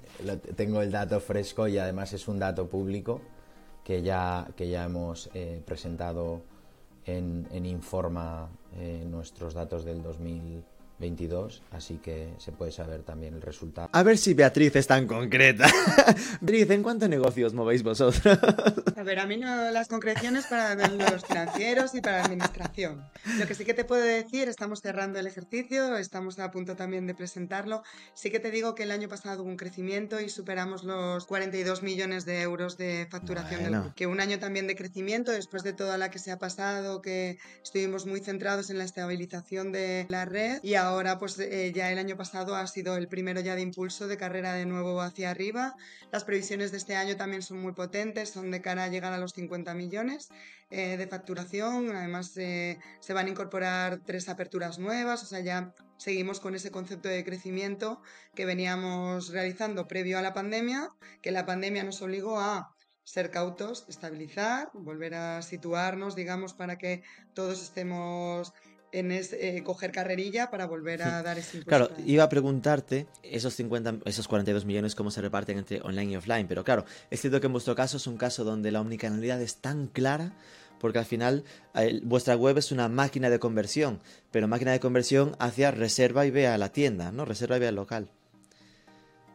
tengo 0.56 0.82
el 0.82 0.92
dato 0.92 1.20
fresco 1.20 1.68
y 1.68 1.78
además 1.78 2.14
es 2.14 2.28
un 2.28 2.40
dato 2.40 2.68
público 2.68 3.22
que 3.88 4.02
ya, 4.02 4.46
que 4.58 4.68
ya 4.68 4.84
hemos 4.84 5.30
eh, 5.34 5.62
presentado 5.66 6.42
en, 7.06 7.48
en 7.54 7.66
Informa 7.66 8.50
eh, 8.76 9.06
nuestros 9.10 9.54
datos 9.54 9.86
del 9.86 10.04
22, 11.00 11.62
así 11.72 11.98
que 11.98 12.34
se 12.40 12.52
puede 12.52 12.72
saber 12.72 13.04
también 13.04 13.36
el 13.36 13.42
resultado. 13.42 13.90
A 13.92 14.04
ver 14.04 14.18
si 14.18 14.34
Beatriz 14.34 14.76
es 14.76 14.88
tan 14.88 15.06
concreta. 15.06 15.68
Beatriz, 16.42 16.70
¿en 16.72 16.82
cuántos 16.84 17.08
negocios 17.08 17.54
movéis 17.54 17.84
vosotros? 17.84 18.20
A 18.96 19.04
ver, 19.04 19.20
a 19.20 19.28
mí 19.28 19.38
no 19.38 19.70
las 19.72 19.88
concreciones 19.90 20.48
para 20.48 20.74
los 20.76 21.24
financieros 21.26 21.94
y 21.94 22.02
para 22.02 22.18
la 22.20 22.24
administración. 22.26 23.06
Lo 23.38 23.46
que 23.46 23.54
sí 23.54 23.64
que 23.64 23.76
te 23.76 23.86
puedo 23.86 24.02
decir, 24.04 24.48
estamos 24.50 24.82
cerrando 24.82 25.20
el 25.20 25.28
ejercicio, 25.28 25.98
estamos 25.98 26.40
a 26.40 26.50
punto 26.50 26.76
también 26.76 27.06
de 27.06 27.14
presentarlo. 27.14 27.84
Sí 28.16 28.32
que 28.32 28.40
te 28.40 28.50
digo 28.50 28.74
que 28.74 28.84
el 28.84 28.92
año 28.92 29.08
pasado 29.08 29.44
hubo 29.44 29.50
un 29.50 29.58
crecimiento 29.58 30.20
y 30.20 30.30
superamos 30.30 30.84
los 30.84 31.26
42 31.28 31.84
millones 31.84 32.26
de 32.26 32.42
euros 32.42 32.78
de 32.78 33.08
facturación 33.12 33.62
del 33.62 33.70
Bueno. 33.70 33.82
grupo. 33.84 33.96
Que 33.96 34.08
un 34.08 34.20
año 34.20 34.40
también 34.40 34.66
de 34.66 34.76
crecimiento 34.76 35.32
después 35.32 35.62
de 35.64 35.74
toda 35.74 35.98
la 36.00 36.10
que 36.10 36.18
se 36.18 36.32
ha 36.32 36.40
pasado, 36.40 37.02
que 37.04 37.38
estuvimos 37.64 38.08
muy 38.08 38.20
centrados 38.20 38.72
en 38.72 38.80
la 38.80 38.84
estabilización 38.84 39.72
de 39.72 40.08
la 40.10 40.26
red 40.26 40.60
y 40.64 40.74
ahora 40.74 40.87
pues 41.20 41.38
eh, 41.40 41.72
ya 41.74 41.92
el 41.92 41.98
año 41.98 42.18
pasado 42.18 42.56
ha 42.56 42.66
sido 42.68 42.96
el 42.98 43.08
primero 43.08 43.42
ya 43.42 43.56
de 43.56 43.62
impulso 43.62 44.08
de 44.08 44.18
carrera 44.18 44.54
de 44.54 44.66
nuevo 44.66 45.02
hacia 45.02 45.32
arriba. 45.32 45.76
Las 46.12 46.24
previsiones 46.24 46.72
de 46.72 46.78
este 46.78 46.96
año 46.96 47.16
también 47.16 47.42
son 47.42 47.60
muy 47.60 47.74
potentes, 47.74 48.30
son 48.30 48.52
de 48.52 48.62
cara 48.62 48.86
a 48.86 48.88
llegar 48.88 49.14
a 49.14 49.18
los 49.18 49.34
50 49.34 49.74
millones 49.74 50.30
eh, 50.70 50.98
de 50.98 51.08
facturación. 51.08 51.96
Además, 51.96 52.36
eh, 52.38 52.80
se 53.00 53.14
van 53.14 53.28
a 53.28 53.30
incorporar 53.30 54.02
tres 54.06 54.30
aperturas 54.30 54.80
nuevas, 54.80 55.24
o 55.24 55.26
sea, 55.26 55.40
ya 55.42 55.74
seguimos 55.98 56.40
con 56.40 56.56
ese 56.56 56.72
concepto 56.72 57.10
de 57.10 57.24
crecimiento 57.24 58.02
que 58.36 58.46
veníamos 58.46 59.30
realizando 59.30 59.88
previo 59.88 60.18
a 60.18 60.22
la 60.22 60.34
pandemia, 60.34 60.90
que 61.22 61.32
la 61.32 61.46
pandemia 61.46 61.84
nos 61.84 62.02
obligó 62.02 62.40
a 62.40 62.74
ser 63.04 63.32
cautos, 63.32 63.86
estabilizar, 63.88 64.70
volver 64.74 65.16
a 65.16 65.42
situarnos, 65.42 66.16
digamos, 66.16 66.54
para 66.54 66.78
que 66.78 67.04
todos 67.34 67.62
estemos 67.64 68.54
en 69.00 69.12
ese, 69.12 69.58
eh, 69.58 69.64
coger 69.64 69.92
carrerilla 69.92 70.50
para 70.50 70.66
volver 70.66 71.02
a 71.04 71.22
dar 71.22 71.38
ese 71.38 71.58
impulso. 71.58 71.70
Claro, 71.70 71.90
iba 72.06 72.24
a 72.24 72.30
preguntarte 72.30 73.08
esos 73.24 73.54
50, 73.56 74.00
esos 74.06 74.28
42 74.28 74.66
millones 74.66 74.96
cómo 74.96 75.12
se 75.12 75.22
reparten 75.22 75.58
entre 75.58 75.82
online 75.82 76.14
y 76.14 76.16
offline, 76.16 76.48
pero 76.48 76.64
claro, 76.64 76.86
es 77.10 77.22
cierto 77.22 77.40
que 77.40 77.48
en 77.48 77.54
vuestro 77.54 77.76
caso 77.76 77.98
es 77.98 78.08
un 78.08 78.18
caso 78.18 78.44
donde 78.44 78.72
la 78.72 78.82
omnicanalidad 78.82 79.42
es 79.42 79.58
tan 79.58 79.88
clara 79.88 80.34
porque 80.80 81.00
al 81.00 81.06
final 81.06 81.44
eh, 81.76 82.00
vuestra 82.04 82.36
web 82.36 82.58
es 82.58 82.72
una 82.72 82.88
máquina 82.90 83.30
de 83.30 83.40
conversión, 83.40 84.00
pero 84.32 84.48
máquina 84.48 84.72
de 84.72 84.80
conversión 84.80 85.36
hacia 85.40 85.72
reserva 85.72 86.26
y 86.26 86.32
ve 86.32 86.48
a 86.48 86.58
la 86.58 86.72
tienda, 86.72 87.12
¿no? 87.12 87.26
Reserva 87.26 87.58
y 87.58 87.60
ve 87.60 87.68
al 87.68 87.76
local. 87.76 88.10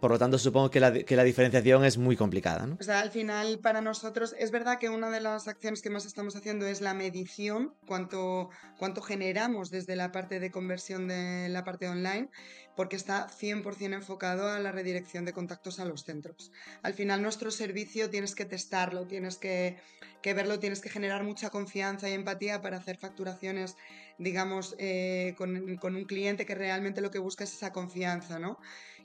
Por 0.02 0.10
lo 0.10 0.18
tanto, 0.18 0.36
supongo 0.36 0.68
que 0.68 0.80
la, 0.80 0.90
diferenciación 0.90 1.84
es 1.84 1.96
muy 1.96 2.16
complicada, 2.16 2.66
¿no? 2.66 2.76
O 2.80 2.82
sea, 2.82 2.98
al 2.98 3.12
final 3.12 3.60
para 3.60 3.80
nosotros 3.80 4.34
es 4.36 4.50
verdad 4.50 4.80
que 4.80 4.88
una 4.88 5.10
de 5.10 5.20
las 5.20 5.46
acciones 5.46 5.80
que 5.80 5.90
más 5.90 6.06
estamos 6.06 6.34
haciendo 6.34 6.66
es 6.66 6.80
la 6.80 6.92
medición, 6.92 7.72
cuánto, 7.86 8.50
cuánto 8.78 9.00
generamos 9.00 9.70
desde 9.70 9.94
la 9.94 10.10
parte 10.10 10.40
de 10.40 10.50
conversión 10.50 11.06
de 11.06 11.48
la 11.50 11.62
parte 11.62 11.88
online, 11.88 12.30
porque 12.74 12.96
está 12.96 13.28
100% 13.28 13.94
enfocado 13.94 14.48
a 14.48 14.58
la 14.58 14.72
redirección 14.72 15.24
de 15.24 15.32
contactos 15.32 15.78
a 15.78 15.84
los 15.84 16.02
centros. 16.02 16.50
Al 16.82 16.94
final 16.94 17.22
nuestro 17.22 17.52
servicio 17.52 18.10
tienes 18.10 18.34
que 18.34 18.44
testarlo, 18.44 19.06
tienes 19.06 19.36
que, 19.36 19.76
que 20.20 20.34
verlo, 20.34 20.58
tienes 20.58 20.80
que 20.80 20.88
generar 20.88 21.22
mucha 21.22 21.50
confianza 21.50 22.10
y 22.10 22.14
empatía 22.14 22.60
para 22.60 22.78
hacer 22.78 22.96
facturaciones, 22.96 23.76
digamos, 24.18 24.74
eh, 24.80 25.36
con, 25.38 25.76
con 25.76 25.94
un 25.94 26.06
cliente 26.06 26.44
que 26.44 26.56
realmente 26.56 27.02
lo 27.02 27.12
que 27.12 27.20
busca 27.20 27.44
es 27.44 27.52
esa 27.52 27.72
confianza, 27.72 28.40
¿no? 28.40 28.58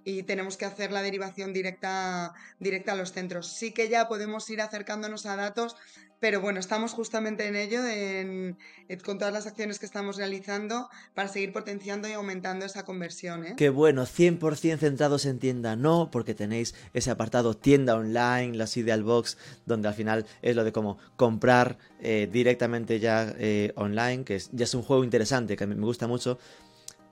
Y 0.08 0.24
tenemos 0.24 0.56
que 0.56 0.64
hacer 0.64 0.94
la 0.94 1.02
derivación 1.02 1.52
directa, 1.52 2.34
directa 2.62 2.94
a 2.94 2.96
los 2.96 3.12
centros. 3.12 3.48
Sí 3.52 3.74
que 3.74 3.90
ya 3.90 4.08
podemos 4.08 4.50
ir 4.50 4.62
acercándonos 4.62 5.26
a 5.26 5.36
datos, 5.36 5.76
pero 6.22 6.40
bueno, 6.40 6.62
estamos 6.62 6.94
justamente 6.94 7.46
en 7.46 7.58
ello, 7.58 7.86
en- 7.86 8.58
con 9.04 9.18
todas 9.20 9.34
las 9.34 9.48
acciones 9.48 9.80
que 9.80 9.86
estamos 9.86 10.16
realizando 10.16 10.88
para 11.14 11.28
seguir 11.28 11.52
potenciando 11.52 12.08
y 12.08 12.14
aumentando 12.14 12.66
esa 12.66 12.86
conversión. 12.86 13.46
¿eh? 13.46 13.54
Qué 13.58 13.68
bueno, 13.68 14.06
100% 14.06 14.78
centrados 14.80 15.26
en 15.26 15.40
tienda 15.40 15.76
no, 15.76 16.10
porque 16.10 16.34
tenéis 16.34 16.74
ese 16.94 17.12
apartado 17.12 17.54
tienda 17.58 17.96
online, 17.98 18.56
las 18.56 18.78
Ideal 18.78 19.04
Box, 19.04 19.38
donde 19.66 19.90
al 19.90 19.94
final 19.94 20.26
es 20.42 20.56
lo 20.56 20.64
de 20.64 20.72
cómo 20.72 20.98
comprar 21.18 21.78
eh, 22.00 22.30
directamente 22.32 23.02
ya 23.02 23.36
eh, 23.38 23.74
online, 23.76 24.24
que 24.24 24.42
ya 24.54 24.64
es 24.64 24.74
un 24.74 24.84
juego 24.84 25.04
interesante, 25.04 25.58
que 25.58 25.68
me 25.68 25.76
gusta 25.76 26.08
mucho 26.08 26.40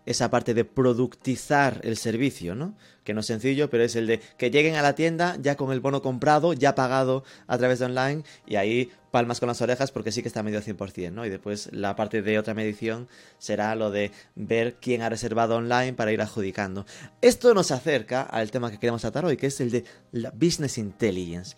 esa 0.05 0.29
parte 0.29 0.53
de 0.53 0.65
productizar 0.65 1.79
el 1.83 1.97
servicio, 1.97 2.55
¿no? 2.55 2.75
Que 3.03 3.13
no 3.13 3.19
es 3.21 3.25
sencillo, 3.25 3.69
pero 3.69 3.83
es 3.83 3.95
el 3.95 4.07
de 4.07 4.19
que 4.37 4.51
lleguen 4.51 4.75
a 4.75 4.81
la 4.81 4.95
tienda 4.95 5.37
ya 5.41 5.55
con 5.55 5.71
el 5.71 5.79
bono 5.79 6.01
comprado, 6.01 6.53
ya 6.53 6.75
pagado 6.75 7.23
a 7.47 7.57
través 7.57 7.79
de 7.79 7.85
online, 7.85 8.23
y 8.47 8.55
ahí 8.55 8.91
palmas 9.11 9.39
con 9.39 9.47
las 9.47 9.61
orejas 9.61 9.91
porque 9.91 10.11
sí 10.11 10.21
que 10.21 10.27
está 10.27 10.43
medio 10.43 10.61
100%, 10.61 11.11
¿no? 11.11 11.25
Y 11.25 11.29
después 11.29 11.69
la 11.71 11.95
parte 11.95 12.21
de 12.21 12.37
otra 12.37 12.53
medición 12.53 13.07
será 13.37 13.73
lo 13.75 13.89
de 13.91 14.11
ver 14.35 14.75
quién 14.81 15.01
ha 15.01 15.09
reservado 15.09 15.55
online 15.55 15.93
para 15.93 16.11
ir 16.11 16.21
adjudicando. 16.21 16.85
Esto 17.21 17.53
nos 17.53 17.71
acerca 17.71 18.21
al 18.23 18.51
tema 18.51 18.71
que 18.71 18.79
queremos 18.79 19.01
tratar 19.01 19.25
hoy, 19.25 19.37
que 19.37 19.47
es 19.47 19.61
el 19.61 19.71
de 19.71 19.85
la 20.11 20.31
Business 20.31 20.77
Intelligence. 20.77 21.55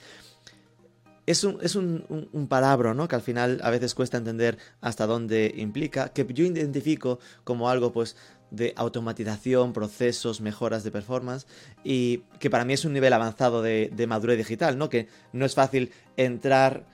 Es 1.26 1.44
un, 1.44 1.58
es 1.62 1.76
un, 1.76 2.06
un- 2.08 2.30
un 2.32 2.48
palabra, 2.48 2.94
¿no? 2.94 3.10
Que 3.10 3.16
al 3.16 3.22
final 3.22 3.60
a 3.62 3.70
veces 3.70 3.94
cuesta 3.94 4.16
entender 4.18 4.58
hasta 4.80 5.06
dónde 5.06 5.54
implica, 5.58 6.08
que 6.14 6.26
yo 6.30 6.46
identifico 6.46 7.20
como 7.44 7.70
algo, 7.70 7.92
pues, 7.92 8.16
de 8.52 8.74
automatización, 8.76 9.74
procesos, 9.74 10.42
mejoras 10.42 10.84
de 10.84 10.92
performance, 10.92 11.48
y 11.84 12.20
que 12.40 12.50
para 12.50 12.66
mí 12.66 12.74
es 12.74 12.86
un 12.86 12.94
nivel 12.94 13.14
avanzado 13.14 13.62
de, 13.62 13.92
de 13.94 14.08
madurez 14.08 14.38
digital, 14.38 14.78
¿no? 14.78 14.90
Que 14.90 15.08
no 15.34 15.46
es 15.46 15.56
fácil 15.56 15.92
entrar 16.16 16.86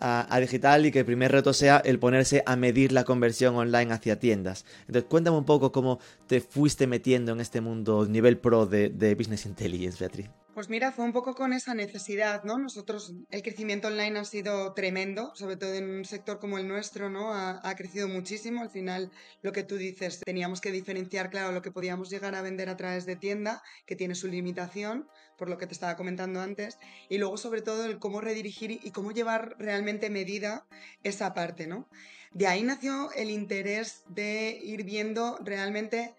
a, 0.00 0.34
a 0.34 0.40
digital 0.40 0.86
y 0.86 0.92
que 0.92 1.00
el 1.00 1.04
primer 1.04 1.32
reto 1.32 1.52
sea 1.52 1.78
el 1.78 1.98
ponerse 1.98 2.42
a 2.46 2.56
medir 2.56 2.92
la 2.92 3.04
conversión 3.04 3.56
online 3.56 3.92
hacia 3.92 4.18
tiendas. 4.18 4.64
Entonces, 4.86 5.04
cuéntame 5.08 5.36
un 5.36 5.44
poco 5.44 5.72
cómo 5.72 5.98
te 6.26 6.40
fuiste 6.40 6.86
metiendo 6.86 7.32
en 7.32 7.40
este 7.40 7.60
mundo 7.60 8.06
nivel 8.06 8.38
pro 8.38 8.66
de, 8.66 8.88
de 8.88 9.14
Business 9.14 9.46
Intelligence, 9.46 9.98
Beatriz. 9.98 10.28
Pues 10.54 10.68
mira, 10.68 10.90
fue 10.90 11.04
un 11.04 11.12
poco 11.12 11.36
con 11.36 11.52
esa 11.52 11.72
necesidad, 11.72 12.42
¿no? 12.42 12.58
Nosotros, 12.58 13.12
el 13.30 13.42
crecimiento 13.42 13.86
online 13.86 14.18
ha 14.18 14.24
sido 14.24 14.72
tremendo, 14.72 15.30
sobre 15.36 15.56
todo 15.56 15.72
en 15.74 15.88
un 15.88 16.04
sector 16.04 16.40
como 16.40 16.58
el 16.58 16.66
nuestro, 16.66 17.10
¿no? 17.10 17.32
Ha, 17.32 17.60
ha 17.62 17.76
crecido 17.76 18.08
muchísimo. 18.08 18.60
Al 18.62 18.70
final, 18.70 19.12
lo 19.42 19.52
que 19.52 19.62
tú 19.62 19.76
dices, 19.76 20.18
teníamos 20.26 20.60
que 20.60 20.72
diferenciar, 20.72 21.30
claro, 21.30 21.52
lo 21.52 21.62
que 21.62 21.70
podíamos 21.70 22.10
llegar 22.10 22.34
a 22.34 22.42
vender 22.42 22.70
a 22.70 22.76
través 22.76 23.06
de 23.06 23.14
tienda, 23.14 23.62
que 23.86 23.94
tiene 23.94 24.16
su 24.16 24.26
limitación, 24.26 25.06
por 25.38 25.48
lo 25.48 25.56
que 25.56 25.66
te 25.66 25.72
estaba 25.72 25.96
comentando 25.96 26.40
antes, 26.40 26.78
y 27.08 27.16
luego, 27.18 27.36
sobre 27.38 27.62
todo, 27.62 27.84
el 27.86 27.98
cómo 27.98 28.20
redirigir 28.20 28.72
y 28.72 28.90
cómo 28.90 29.12
llevar 29.12 29.54
realmente 29.58 30.10
medida 30.10 30.66
esa 31.02 31.32
parte, 31.32 31.66
¿no? 31.66 31.88
De 32.32 32.46
ahí 32.46 32.62
nació 32.62 33.10
el 33.12 33.30
interés 33.30 34.02
de 34.08 34.58
ir 34.62 34.84
viendo 34.84 35.38
realmente 35.42 36.14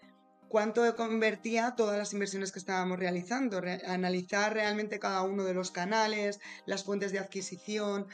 cuánto 0.48 0.96
convertía 0.96 1.74
todas 1.76 1.96
las 1.96 2.12
inversiones 2.12 2.50
que 2.50 2.58
estábamos 2.58 2.98
realizando, 2.98 3.60
re- 3.60 3.82
analizar 3.86 4.52
realmente 4.52 4.98
cada 4.98 5.22
uno 5.22 5.44
de 5.44 5.54
los 5.54 5.70
canales, 5.70 6.40
las 6.66 6.82
fuentes 6.82 7.12
de 7.12 7.20
adquisición. 7.20 8.08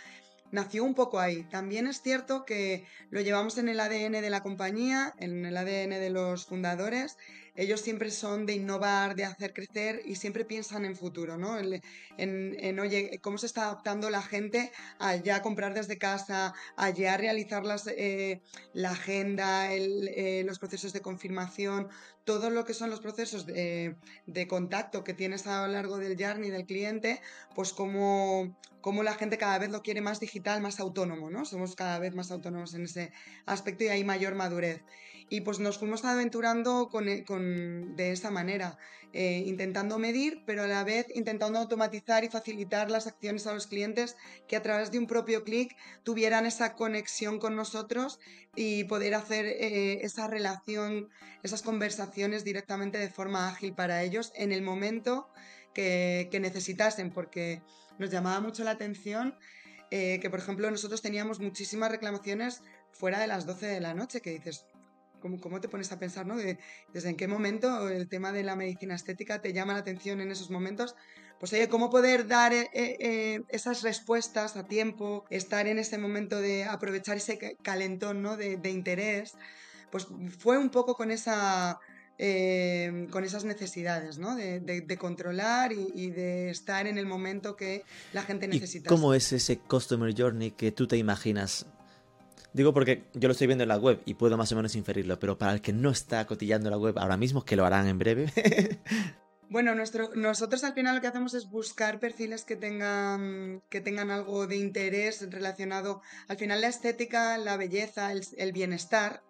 Nació 0.52 0.84
un 0.84 0.94
poco 0.94 1.18
ahí. 1.18 1.44
También 1.44 1.86
es 1.86 2.02
cierto 2.02 2.44
que 2.44 2.84
lo 3.08 3.22
llevamos 3.22 3.56
en 3.56 3.68
el 3.70 3.80
ADN 3.80 4.20
de 4.20 4.30
la 4.30 4.42
compañía, 4.42 5.14
en 5.18 5.46
el 5.46 5.56
ADN 5.56 5.98
de 5.98 6.10
los 6.10 6.44
fundadores. 6.44 7.16
Ellos 7.56 7.80
siempre 7.80 8.10
son 8.10 8.46
de 8.46 8.54
innovar, 8.54 9.14
de 9.16 9.25
hacer 9.25 9.52
crecer 9.52 10.02
y 10.04 10.16
siempre 10.16 10.44
piensan 10.44 10.84
en 10.84 10.94
futuro, 10.96 11.36
¿no? 11.38 11.58
En, 11.58 12.56
en- 12.58 12.78
oye, 12.80 13.18
cómo 13.22 13.38
se 13.38 13.46
está 13.46 13.64
adaptando 13.64 14.10
la 14.10 14.22
gente 14.22 14.72
a 14.98 15.16
ya 15.16 15.42
comprar 15.42 15.75
desde 15.75 15.98
casa, 15.98 16.54
a 16.76 16.90
ya 16.90 17.16
realizar 17.16 17.64
las, 17.64 17.86
eh, 17.88 18.40
la 18.72 18.90
agenda, 18.92 19.72
eh, 19.75 20.42
los 20.46 20.58
procesos 20.58 20.92
de 20.92 21.00
confirmación, 21.00 21.88
todo 22.25 22.50
lo 22.50 22.64
que 22.64 22.75
son 22.75 22.90
los 22.90 23.00
procesos 23.00 23.46
de, 23.46 23.96
de 24.26 24.46
contacto 24.48 25.04
que 25.04 25.14
tienes 25.14 25.46
a 25.46 25.66
lo 25.66 25.72
largo 25.72 25.98
del 25.98 26.16
journey 26.18 26.50
del 26.50 26.66
cliente, 26.66 27.20
pues 27.54 27.72
como, 27.72 28.56
como 28.80 29.02
la 29.02 29.14
gente 29.14 29.38
cada 29.38 29.58
vez 29.58 29.70
lo 29.70 29.82
quiere 29.82 30.00
más 30.00 30.20
digital, 30.20 30.60
más 30.60 30.80
autónomo, 30.80 31.30
¿no? 31.30 31.44
Somos 31.44 31.75
cada 31.76 31.98
vez 31.98 32.14
más 32.14 32.30
autónomos 32.30 32.75
en 32.75 32.84
ese 32.84 33.12
aspecto 33.46 33.84
y 33.84 33.88
hay 33.88 34.04
mayor 34.04 34.34
madurez. 34.34 34.82
Y 35.28 35.40
pues 35.40 35.59
nos 35.59 35.78
fuimos 35.78 36.04
aventurando 36.04 36.88
con, 36.88 37.09
e- 37.09 37.25
de 37.25 38.12
esa 38.12 38.30
manera, 38.30 38.78
eh, 39.12 39.42
intentando 39.47 39.99
medir, 39.99 40.42
pero 40.47 40.62
a 40.64 40.66
la 40.66 40.85
vez 40.85 41.06
intentando 41.14 41.59
automatizar 41.59 42.23
y 42.23 42.28
facilitar 42.28 42.90
las 42.90 43.06
acciones 43.06 43.47
a 43.47 43.54
los 43.54 43.66
clientes 43.66 44.16
que 44.47 44.56
a 44.56 44.62
través 44.62 44.90
de 44.90 44.99
un 44.99 45.06
propio 45.06 45.42
clic 45.42 45.76
tuvieran 46.04 46.47
esa 46.47 46.75
conexión 46.75 47.38
con 47.38 47.56
nosotros 47.56 48.21
y 48.54 48.85
poder 48.85 49.14
hacer 49.14 49.47
eh, 49.47 50.00
esa 50.02 50.28
relación, 50.28 51.09
esas 51.42 51.62
conversaciones 51.62 52.45
directamente 52.45 52.99
de 52.99 53.09
forma 53.09 53.49
ágil 53.49 53.75
para 53.75 54.02
ellos 54.02 54.33
en 54.37 54.52
el 54.52 54.62
momento 54.62 55.28
que, 55.75 56.28
que 56.30 56.40
necesitasen, 56.40 57.11
porque 57.11 57.62
nos 57.99 58.11
llamaba 58.11 58.40
mucho 58.40 58.64
la 58.64 58.73
atención 58.73 59.35
eh, 59.90 60.18
que, 60.21 60.30
por 60.30 60.40
ejemplo, 60.40 60.71
nosotros 60.71 61.00
teníamos 61.02 61.38
muchísimas 61.38 61.90
reclamaciones 61.90 62.62
fuera 62.92 63.21
de 63.21 63.26
las 63.26 63.47
12 63.47 63.66
de 63.66 63.80
la 63.80 63.95
noche, 63.95 64.21
que 64.21 64.30
dices, 64.30 64.66
¿cómo, 65.20 65.40
cómo 65.40 65.61
te 65.61 65.68
pones 65.68 65.90
a 65.92 65.99
pensar, 65.99 66.26
¿no? 66.26 66.37
De- 66.37 66.58
desde 66.92 67.11
en 67.11 67.16
qué 67.16 67.28
momento 67.28 67.88
el 67.88 68.08
tema 68.08 68.32
de 68.32 68.42
la 68.42 68.56
medicina 68.56 68.94
estética 68.94 69.40
te 69.40 69.52
llama 69.52 69.73
la 69.75 69.80
atención 69.80 70.20
en 70.20 70.30
esos 70.30 70.50
momentos. 70.50 70.94
Pues 71.38 71.52
oye, 71.52 71.68
cómo 71.68 71.90
poder 71.90 72.26
dar 72.26 72.52
eh, 72.54 72.70
eh, 72.73 72.96
eh, 72.99 73.40
esas 73.49 73.82
respuestas 73.82 74.56
a 74.56 74.64
tiempo, 74.64 75.25
estar 75.28 75.66
en 75.66 75.78
ese 75.78 75.99
momento 75.99 76.40
de 76.40 76.64
aprovechar 76.64 77.18
ese 77.18 77.37
ca- 77.38 77.50
calentón, 77.62 78.23
¿no? 78.23 78.37
De, 78.37 78.56
de 78.56 78.70
interés, 78.70 79.35
pues 79.90 80.06
fue 80.38 80.56
un 80.56 80.70
poco 80.70 80.94
con 80.94 81.11
esa 81.11 81.78
eh, 82.18 83.06
con 83.11 83.25
esas 83.25 83.44
necesidades, 83.44 84.18
¿no? 84.18 84.35
De, 84.35 84.96
controlar 84.99 85.73
y, 85.73 86.11
de 86.11 86.50
estar 86.50 86.87
en 86.87 86.96
el 86.99 87.06
momento 87.06 87.56
que 87.56 87.82
la 88.12 88.23
gente 88.23 88.49
necesita. 88.49 88.88
¿Cómo 88.88 89.12
es 89.12 89.32
ese 89.32 89.58
Customer 89.58 90.14
Journey 90.16 90.52
que 90.52 90.73
tú 90.73 90.87
te 90.87 90.96
imaginas? 90.96 91.66
Digo 92.56 92.72
porque 92.72 93.04
yo 93.12 93.28
lo 93.28 93.32
estoy 93.32 93.48
viendo 93.48 93.64
en 93.64 93.68
la 93.68 93.76
web 93.76 94.00
y 94.06 94.14
puedo 94.14 94.38
más 94.38 94.50
o 94.50 94.56
menos 94.56 94.76
inferirlo, 94.76 95.18
pero 95.18 95.36
para 95.36 95.52
el 95.52 95.60
que 95.60 95.75
no 95.75 95.90
está 95.90 96.26
cotillando 96.26 96.70
la 96.70 96.78
web 96.78 96.98
ahora 96.98 97.18
mismo, 97.18 97.44
que 97.44 97.54
lo 97.54 97.66
harán 97.66 97.86
en 97.86 97.98
breve. 97.98 98.32
Bueno, 99.48 99.76
nuestro, 99.76 100.10
nosotros 100.16 100.64
al 100.64 100.75
final 100.75 100.96
lo 100.96 101.00
que 101.00 101.06
hacemos 101.06 101.32
es 101.32 101.48
buscar 101.48 102.00
perfiles 102.00 102.44
que 102.44 102.56
tengan, 102.56 103.62
que 103.68 103.80
tengan 103.80 104.10
algo 104.10 104.48
de 104.48 104.56
interés 104.56 105.25
relacionado, 105.30 106.02
al 106.26 106.36
final 106.36 106.60
la 106.60 106.66
estética, 106.66 107.38
la 107.38 107.56
belleza, 107.56 108.10
el 108.10 108.52
bienestar, 108.52 109.22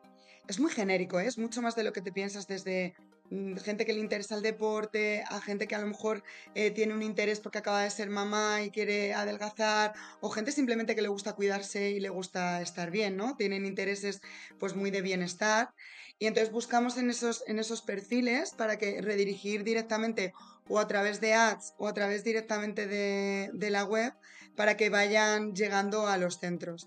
es 0.48 0.60
muy 0.60 0.70
genérico, 0.70 1.20
¿eh? 1.20 1.26
es 1.26 1.38
mucho 1.38 1.60
más 1.60 1.76
de 1.76 1.84
lo 1.84 1.92
que 1.92 2.00
te 2.00 2.12
piensas 2.12 2.46
desde 2.46 2.94
gente 3.62 3.84
que 3.84 3.92
le 3.92 4.00
interesa 4.00 4.36
el 4.36 4.42
deporte, 4.42 5.24
a 5.28 5.40
gente 5.40 5.66
que 5.66 5.74
a 5.74 5.80
lo 5.80 5.86
mejor 5.86 6.22
eh, 6.54 6.70
tiene 6.70 6.94
un 6.94 7.02
interés 7.02 7.40
porque 7.40 7.58
acaba 7.58 7.82
de 7.82 7.90
ser 7.90 8.10
mamá 8.10 8.62
y 8.62 8.70
quiere 8.70 9.14
adelgazar, 9.14 9.92
o 10.20 10.30
gente 10.30 10.52
simplemente 10.52 10.94
que 10.94 11.02
le 11.02 11.08
gusta 11.08 11.34
cuidarse 11.34 11.90
y 11.90 12.00
le 12.00 12.08
gusta 12.08 12.62
estar 12.62 12.90
bien, 12.90 13.16
¿no? 13.16 13.36
Tienen 13.36 13.66
intereses 13.66 14.20
pues 14.58 14.74
muy 14.74 14.90
de 14.90 15.02
bienestar. 15.02 15.70
Y 16.18 16.26
entonces 16.26 16.52
buscamos 16.52 16.96
en 16.96 17.10
esos, 17.10 17.44
en 17.46 17.58
esos 17.58 17.82
perfiles 17.82 18.52
para 18.52 18.78
que 18.78 19.02
redirigir 19.02 19.64
directamente 19.64 20.32
o 20.68 20.78
a 20.78 20.86
través 20.86 21.20
de 21.20 21.34
ads 21.34 21.74
o 21.76 21.88
a 21.88 21.94
través 21.94 22.24
directamente 22.24 22.86
de, 22.86 23.50
de 23.52 23.70
la 23.70 23.84
web 23.84 24.14
para 24.56 24.76
que 24.76 24.88
vayan 24.88 25.54
llegando 25.54 26.06
a 26.06 26.16
los 26.16 26.38
centros. 26.38 26.86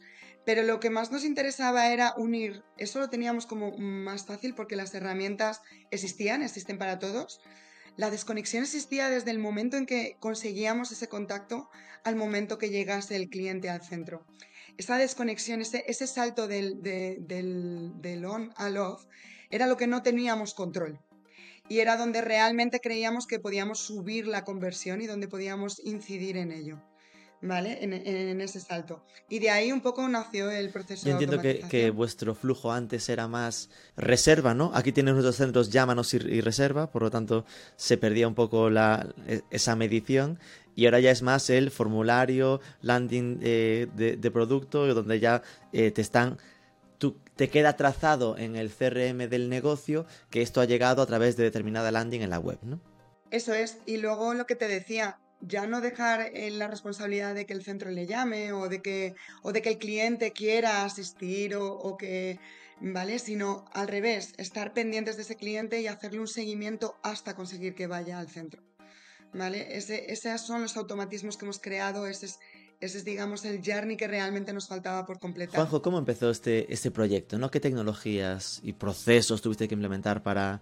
Pero 0.50 0.64
lo 0.64 0.80
que 0.80 0.90
más 0.90 1.12
nos 1.12 1.26
interesaba 1.26 1.94
era 1.94 2.16
unir, 2.18 2.64
eso 2.76 2.98
lo 2.98 3.08
teníamos 3.08 3.46
como 3.46 3.78
más 3.78 4.26
fácil 4.26 4.56
porque 4.56 4.76
las 4.76 4.96
herramientas 4.96 5.62
existían, 5.92 6.42
existen 6.42 6.80
para 6.80 6.98
todos. 6.98 7.40
La 7.98 8.10
desconexión 8.10 8.64
existía 8.64 9.12
desde 9.12 9.30
el 9.30 9.38
momento 9.38 9.78
en 9.78 9.86
que 9.86 10.18
conseguíamos 10.20 10.92
ese 10.92 11.08
contacto 11.08 11.70
al 12.04 12.16
momento 12.16 12.58
que 12.58 12.72
llegase 12.72 13.16
el 13.16 13.30
cliente 13.30 13.70
al 13.70 13.84
centro. 13.84 14.26
Esa 14.76 14.98
desconexión, 14.98 15.62
ese, 15.62 16.08
salto 16.08 16.48
del, 16.48 16.82
del 16.82 18.26
on 18.26 18.52
al 18.56 18.78
off, 18.78 19.06
era 19.52 19.68
lo 19.68 19.78
que 19.78 19.86
no 19.86 20.02
teníamos 20.02 20.56
control. 20.56 21.00
Y 21.68 21.82
era 21.82 21.96
donde 21.96 22.22
realmente 22.22 22.80
creíamos 22.80 23.28
que 23.28 23.38
podíamos 23.38 23.82
subir 23.82 24.26
la 24.26 24.46
conversión 24.46 25.00
y 25.00 25.06
donde 25.06 25.28
podíamos 25.28 25.80
incidir 25.86 26.38
en 26.38 26.52
ello. 26.52 26.82
¿Vale? 27.42 27.80
En, 27.82 28.42
ese 28.42 28.60
salto. 28.60 29.04
Y 29.30 29.40
de 29.40 29.50
ahí 29.50 29.72
un 29.72 29.82
poco 29.82 30.08
nació 30.08 30.52
el 30.52 30.70
proceso 30.70 31.06
Yo 31.06 31.14
entiendo 31.14 31.40
que, 31.42 31.92
vuestro 31.92 32.36
flujo 32.36 32.72
antes 32.72 33.10
era 33.10 33.28
más 33.28 33.70
reserva, 33.96 34.54
¿no? 34.54 34.72
Aquí 34.74 34.92
tienen 34.92 35.16
nuestros 35.16 35.38
centros 35.38 35.70
llámanos 35.70 36.14
y, 36.14 36.42
reserva, 36.42 36.92
por 36.92 37.04
lo 37.04 37.12
tanto 37.12 37.46
se 37.76 37.98
perdía 37.98 38.28
un 38.28 38.36
poco 38.36 38.70
la, 38.70 39.14
e, 39.28 39.42
esa 39.52 39.76
medición. 39.76 40.40
Y 40.76 40.86
ahora 40.86 41.00
ya 41.00 41.12
es 41.12 41.22
más 41.22 41.50
el 41.50 41.72
formulario, 41.72 42.62
landing 42.82 43.40
eh, 43.42 43.88
de, 43.96 44.32
producto, 44.32 44.94
donde 44.94 45.20
ya 45.20 45.42
eh, 45.74 45.92
te 45.92 46.02
están 46.02 46.38
tú, 46.98 47.18
te 47.36 47.50
queda 47.50 47.76
trazado 47.76 48.38
en 48.38 48.56
el 48.56 48.70
CRM 48.70 49.30
del 49.30 49.50
negocio 49.50 50.06
que 50.30 50.42
esto 50.42 50.62
ha 50.62 50.66
llegado 50.66 51.02
a 51.02 51.06
través 51.06 51.36
de 51.36 51.44
determinada 51.44 51.92
landing 51.92 52.22
en 52.22 52.30
la 52.30 52.40
web, 52.40 52.60
¿no? 52.62 52.80
Eso 53.32 53.54
es. 53.54 53.78
Y 53.86 53.98
luego 53.98 54.34
lo 54.34 54.46
que 54.46 54.56
te 54.56 54.68
decía, 54.68 55.20
ya 55.42 55.68
no 55.68 55.82
dejar 55.82 56.32
en 56.34 56.60
la 56.60 56.68
responsabilidad 56.68 57.34
de 57.34 57.46
que 57.46 57.54
el 57.54 57.64
centro 57.64 57.90
le 57.92 58.06
llame 58.06 58.54
o 58.54 58.70
de 58.70 58.82
que, 58.82 59.16
o 59.42 59.52
de 59.52 59.62
que 59.62 59.70
el 59.70 59.78
cliente 59.78 60.32
quiera 60.32 60.84
asistir 60.84 61.56
o, 61.56 61.98
que, 61.98 62.40
¿vale? 62.82 63.20
Sino 63.20 63.66
al 63.74 63.88
revés, 63.88 64.34
estar 64.38 64.74
pendientes 64.74 65.16
de 65.16 65.24
ese 65.24 65.36
cliente 65.36 65.82
y 65.82 65.88
hacerle 65.88 66.20
un 66.20 66.28
seguimiento 66.28 66.96
hasta 67.04 67.36
conseguir 67.36 67.76
que 67.76 67.88
vaya 67.88 68.20
al 68.20 68.30
centro, 68.30 68.62
¿vale? 69.34 69.78
Ese, 69.78 70.12
esos 70.12 70.42
son 70.42 70.62
los 70.62 70.76
automatismos 70.78 71.38
que 71.38 71.46
hemos 71.46 71.60
creado, 71.60 72.06
ese 72.06 72.28
es, 72.28 72.40
ese 72.82 73.00
es, 73.00 73.06
digamos, 73.06 73.44
el 73.46 73.62
journey 73.64 73.98
que 73.98 74.08
realmente 74.08 74.54
nos 74.54 74.68
faltaba 74.68 75.06
por 75.06 75.20
completar. 75.20 75.56
Juanjo, 75.56 75.82
¿cómo 75.82 75.98
empezó 75.98 76.30
este, 76.30 76.72
este 76.72 76.92
proyecto? 76.92 77.38
¿no? 77.38 77.52
¿Qué 77.52 77.60
tecnologías 77.60 78.62
y 78.64 78.74
procesos 78.74 79.42
tuviste 79.42 79.68
que 79.68 79.74
implementar 79.74 80.24
para 80.24 80.62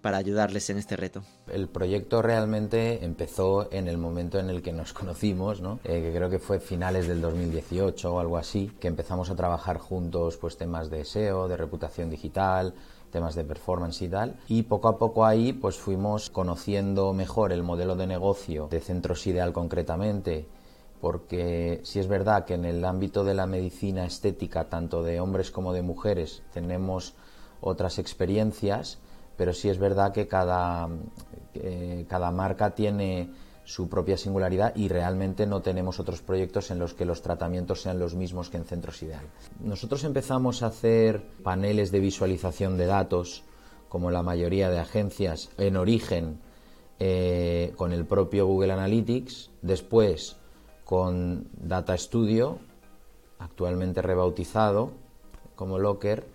para 0.00 0.18
ayudarles 0.18 0.70
en 0.70 0.78
este 0.78 0.96
reto? 0.96 1.22
El 1.52 1.68
proyecto 1.68 2.22
realmente 2.22 3.04
empezó 3.04 3.70
en 3.72 3.88
el 3.88 3.98
momento 3.98 4.38
en 4.38 4.50
el 4.50 4.62
que 4.62 4.72
nos 4.72 4.92
conocimos, 4.94 5.60
¿no? 5.60 5.80
Eh, 5.84 6.00
que 6.00 6.12
creo 6.16 6.30
que 6.30 6.38
fue 6.38 6.60
finales 6.60 7.06
del 7.06 7.20
2018 7.20 8.14
o 8.14 8.20
algo 8.20 8.38
así, 8.38 8.72
que 8.80 8.88
empezamos 8.88 9.30
a 9.30 9.36
trabajar 9.36 9.78
juntos 9.78 10.36
pues 10.36 10.56
temas 10.56 10.90
de 10.90 11.04
SEO, 11.04 11.48
de 11.48 11.56
reputación 11.56 12.10
digital, 12.10 12.74
temas 13.10 13.34
de 13.34 13.44
performance 13.44 14.02
y 14.02 14.08
tal. 14.08 14.36
Y 14.48 14.62
poco 14.62 14.88
a 14.88 14.98
poco 14.98 15.26
ahí 15.26 15.52
pues 15.52 15.76
fuimos 15.76 16.30
conociendo 16.30 17.12
mejor 17.12 17.52
el 17.52 17.62
modelo 17.62 17.96
de 17.96 18.06
negocio 18.06 18.68
de 18.68 18.80
Centros 18.80 19.26
Ideal 19.26 19.52
concretamente, 19.52 20.46
porque 21.00 21.80
si 21.82 21.98
es 21.98 22.08
verdad 22.08 22.44
que 22.44 22.54
en 22.54 22.64
el 22.64 22.84
ámbito 22.84 23.24
de 23.24 23.34
la 23.34 23.46
medicina 23.46 24.04
estética, 24.04 24.68
tanto 24.68 25.02
de 25.02 25.20
hombres 25.20 25.50
como 25.50 25.72
de 25.72 25.82
mujeres, 25.82 26.42
tenemos 26.52 27.14
otras 27.60 27.98
experiencias, 27.98 28.98
pero 29.40 29.54
sí 29.54 29.70
es 29.70 29.78
verdad 29.78 30.12
que 30.12 30.28
cada, 30.28 30.86
cada 32.06 32.30
marca 32.30 32.74
tiene 32.74 33.30
su 33.64 33.88
propia 33.88 34.18
singularidad 34.18 34.76
y 34.76 34.88
realmente 34.88 35.46
no 35.46 35.62
tenemos 35.62 35.98
otros 35.98 36.20
proyectos 36.20 36.70
en 36.70 36.78
los 36.78 36.92
que 36.92 37.06
los 37.06 37.22
tratamientos 37.22 37.80
sean 37.80 37.98
los 37.98 38.14
mismos 38.14 38.50
que 38.50 38.58
en 38.58 38.66
Centros 38.66 39.02
Ideal. 39.02 39.24
Nosotros 39.58 40.04
empezamos 40.04 40.62
a 40.62 40.66
hacer 40.66 41.22
paneles 41.42 41.90
de 41.90 42.00
visualización 42.00 42.76
de 42.76 42.84
datos, 42.84 43.42
como 43.88 44.10
la 44.10 44.22
mayoría 44.22 44.68
de 44.68 44.78
agencias, 44.78 45.48
en 45.56 45.78
origen 45.78 46.38
eh, 46.98 47.72
con 47.76 47.94
el 47.94 48.04
propio 48.04 48.44
Google 48.46 48.74
Analytics, 48.74 49.52
después 49.62 50.36
con 50.84 51.48
Data 51.54 51.96
Studio, 51.96 52.58
actualmente 53.38 54.02
rebautizado 54.02 54.90
como 55.56 55.78
Locker, 55.78 56.26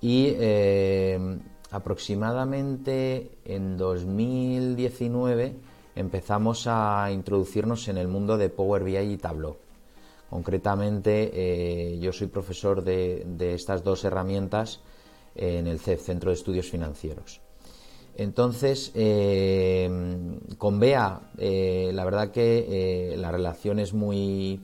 y 0.00 0.32
eh, 0.38 1.38
aproximadamente 1.70 3.30
en 3.44 3.76
2019 3.76 5.54
empezamos 5.94 6.66
a 6.66 7.10
introducirnos 7.12 7.88
en 7.88 7.98
el 7.98 8.08
mundo 8.08 8.38
de 8.38 8.48
Power 8.48 8.84
BI 8.84 8.96
y 8.96 9.16
Tableau. 9.18 9.56
Concretamente, 10.30 11.30
eh, 11.32 11.98
yo 11.98 12.12
soy 12.12 12.26
profesor 12.28 12.84
de, 12.84 13.54
estas 13.54 13.82
dos 13.82 14.04
herramientas 14.04 14.80
en 15.34 15.66
el 15.66 15.80
CEF, 15.80 16.02
Centro 16.02 16.30
de 16.30 16.34
Estudios 16.34 16.70
Financieros. 16.70 17.40
Entonces, 18.16 18.92
eh, 18.94 19.88
con 20.58 20.78
Bea, 20.80 21.30
eh, 21.38 21.90
la 21.94 22.04
verdad 22.04 22.30
que 22.30 23.14
la 23.16 23.30
relación 23.30 23.78
es 23.78 23.94
muy, 23.94 24.60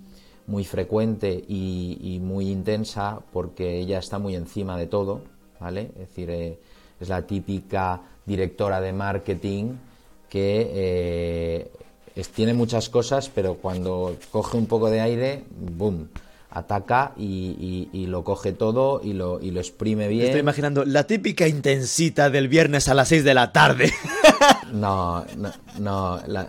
muy 0.47 0.65
frecuente 0.65 1.43
y, 1.49 1.99
y, 2.01 2.21
muy 2.21 2.51
intensa 2.51 3.21
porque 3.33 3.79
ella 3.79 4.01
está 4.01 4.19
muy 4.19 4.35
encima 4.35 4.77
de 4.77 4.87
todo, 4.87 5.23
¿vale? 5.61 5.93
Es 5.95 6.09
decir, 6.09 6.59
es 7.01 7.09
la 7.09 7.23
típica 7.23 8.01
directora 8.25 8.81
de 8.81 8.93
marketing 8.93 9.75
que 10.29 10.71
eh, 12.17 12.25
tiene 12.35 12.55
muchas 12.55 12.89
cosas, 12.89 13.29
pero 13.29 13.55
cuando 13.55 14.17
coge 14.31 14.57
un 14.57 14.67
poco 14.67 14.91
de 14.91 15.01
aire, 15.01 15.45
¡boom! 15.77 16.09
Ataca 16.55 17.13
y, 17.17 18.07
lo 18.07 18.23
coge 18.23 18.53
todo 18.53 19.01
y 19.03 19.13
lo, 19.13 19.41
y 19.41 19.51
lo 19.51 19.61
exprime 19.61 20.09
bien. 20.09 20.27
estoy 20.27 20.41
imaginando 20.41 20.85
la 20.85 21.07
típica 21.07 21.49
intensita 21.49 22.31
del 22.31 22.49
viernes 22.49 22.89
a 22.89 22.95
las 22.95 23.09
6 23.09 23.25
de 23.25 23.35
la 23.35 23.53
tarde. 23.53 23.93
No, 24.73 25.25
no, 25.37 25.53
no 25.79 26.21
la, 26.27 26.49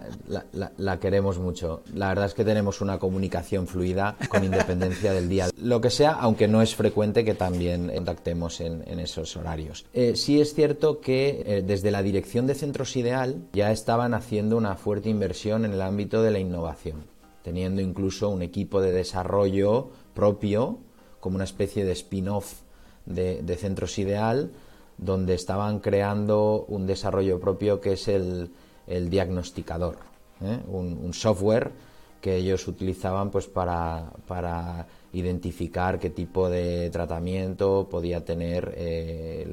la, 0.78 1.00
queremos 1.00 1.38
mucho. 1.38 1.84
La 1.94 2.10
verdad 2.10 2.26
es 2.26 2.34
que 2.34 2.44
tenemos 2.44 2.82
una 2.82 2.98
comunicación 2.98 3.68
fluida 3.68 4.18
con 4.30 4.44
independencia 4.44 5.14
del 5.14 5.30
día. 5.30 5.50
Lo 5.62 5.80
que 5.80 5.92
sea, 5.92 6.14
aunque 6.14 6.48
no 6.48 6.64
es 6.64 6.76
frecuente 6.76 7.24
que 7.24 7.36
también 7.36 7.92
contactemos 7.94 8.62
en, 8.62 8.84
en 8.88 9.00
esos 9.00 9.36
horarios. 9.38 9.86
Eh, 9.94 10.14
sí 10.16 10.42
es 10.42 10.54
cierto 10.54 11.00
que 11.00 11.44
eh, 11.46 11.64
desde 11.66 11.92
la 11.92 12.04
dirección 12.04 12.48
de 12.48 12.56
Centros 12.56 12.96
Ideal 12.96 13.44
ya 13.54 13.72
estaban 13.72 14.14
haciendo 14.14 14.58
una 14.58 14.76
fuerte 14.76 15.10
inversión 15.10 15.66
en 15.66 15.74
el 15.74 15.82
ámbito 15.82 16.22
de 16.22 16.32
la 16.32 16.40
innovación, 16.40 17.06
teniendo 17.46 17.80
incluso 17.80 18.30
un 18.30 18.42
equipo 18.42 18.82
de 18.82 18.92
desarrollo 18.92 19.92
propio, 20.16 20.80
como 21.20 21.36
una 21.36 21.44
especie 21.44 21.86
de 21.86 21.92
spin-off 21.92 22.62
de, 23.06 23.44
de 23.44 23.56
Centros 23.56 24.00
Ideal, 24.00 24.50
donde 24.98 25.36
estaban 25.36 25.80
creando 25.80 26.66
un 26.68 26.88
desarrollo 26.88 27.40
propio 27.40 27.80
que 27.82 27.94
es 27.94 28.08
el, 28.08 28.50
diagnosticador, 28.88 29.98
¿eh? 30.42 30.58
un, 30.68 31.14
software 31.14 31.72
que 32.20 32.36
ellos 32.36 32.68
utilizaban 32.68 33.30
pues 33.30 33.46
para, 33.46 34.12
para, 34.28 34.88
identificar 35.14 36.00
qué 36.00 36.10
tipo 36.10 36.50
de 36.50 36.90
tratamiento 36.90 37.88
podía 37.90 38.26
tener 38.26 38.74
eh, 38.76 39.48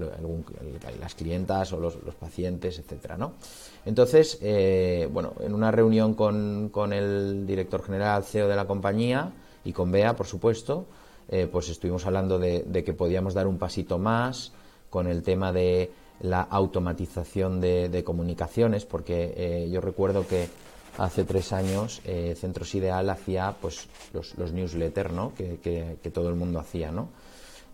las 0.98 1.14
clientas 1.14 1.74
o 1.74 1.78
los, 1.78 1.94
pacientes, 2.18 2.78
etcétera, 2.78 3.18
¿no? 3.18 3.35
Entonces, 3.85 4.38
eh, 4.42 5.09
bueno, 5.12 5.35
en 5.40 5.55
una 5.55 5.71
reunión 5.71 6.14
con, 6.14 6.68
con, 6.71 6.92
el 6.92 7.47
director 7.47 7.83
general 7.83 8.25
CEO 8.25 8.49
de 8.49 8.57
la 8.57 8.66
compañía 8.66 9.33
y 9.64 9.73
con 9.73 9.90
Bea, 9.90 10.14
por 10.14 10.27
supuesto, 10.27 10.87
pues 11.51 11.71
estuvimos 11.71 12.05
hablando 12.05 12.38
de, 12.38 12.85
que 12.85 12.92
podíamos 12.92 13.33
dar 13.33 13.47
un 13.47 13.57
pasito 13.57 13.97
más, 13.99 14.53
con 14.90 15.07
el 15.07 15.23
tema 15.23 15.53
de 15.53 15.90
la 16.21 16.42
automatización 16.42 17.61
de, 17.61 18.03
comunicaciones, 18.05 18.85
porque 18.85 19.33
eh, 19.37 19.71
yo 19.71 19.81
recuerdo 19.81 20.27
que 20.27 20.49
hace 20.99 21.25
tres 21.25 21.53
años 21.53 22.01
eh, 22.05 22.35
Centros 22.38 22.75
Ideal 22.75 23.09
hacía 23.11 23.57
pues 23.61 23.88
los, 24.12 24.53
newsletters 24.53 25.12
¿no? 25.12 25.33
que, 25.35 26.11
todo 26.12 26.29
el 26.29 26.35
mundo 26.37 26.61
hacía. 26.61 26.92
¿no? 26.92 27.09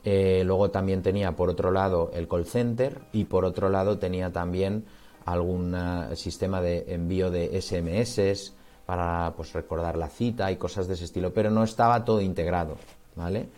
Eh, 0.05 0.43
luego 0.45 0.71
también 0.71 1.03
tenía 1.03 1.33
por 1.33 1.51
otro 1.51 1.71
lado 1.71 2.11
el 2.15 2.29
call 2.29 2.47
center 2.47 3.01
y 3.13 3.25
por 3.25 3.45
otro 3.45 3.69
lado 3.69 3.99
tenía 3.99 4.33
también 4.33 4.85
algún 5.33 5.77
sistema 6.15 6.61
de 6.61 6.85
envío 6.89 7.31
de 7.31 7.61
SMS 7.61 8.53
para 8.87 9.33
pues 9.37 9.53
recordar 9.53 9.97
la 9.97 10.09
cita 10.09 10.51
y 10.51 10.57
cosas 10.57 10.89
de 10.89 10.95
ese 10.95 11.05
estilo, 11.05 11.33
pero 11.33 11.51
no 11.51 11.63
estaba 11.63 12.05
todo 12.05 12.21
integrado, 12.21 12.77
¿vale? 13.17 13.49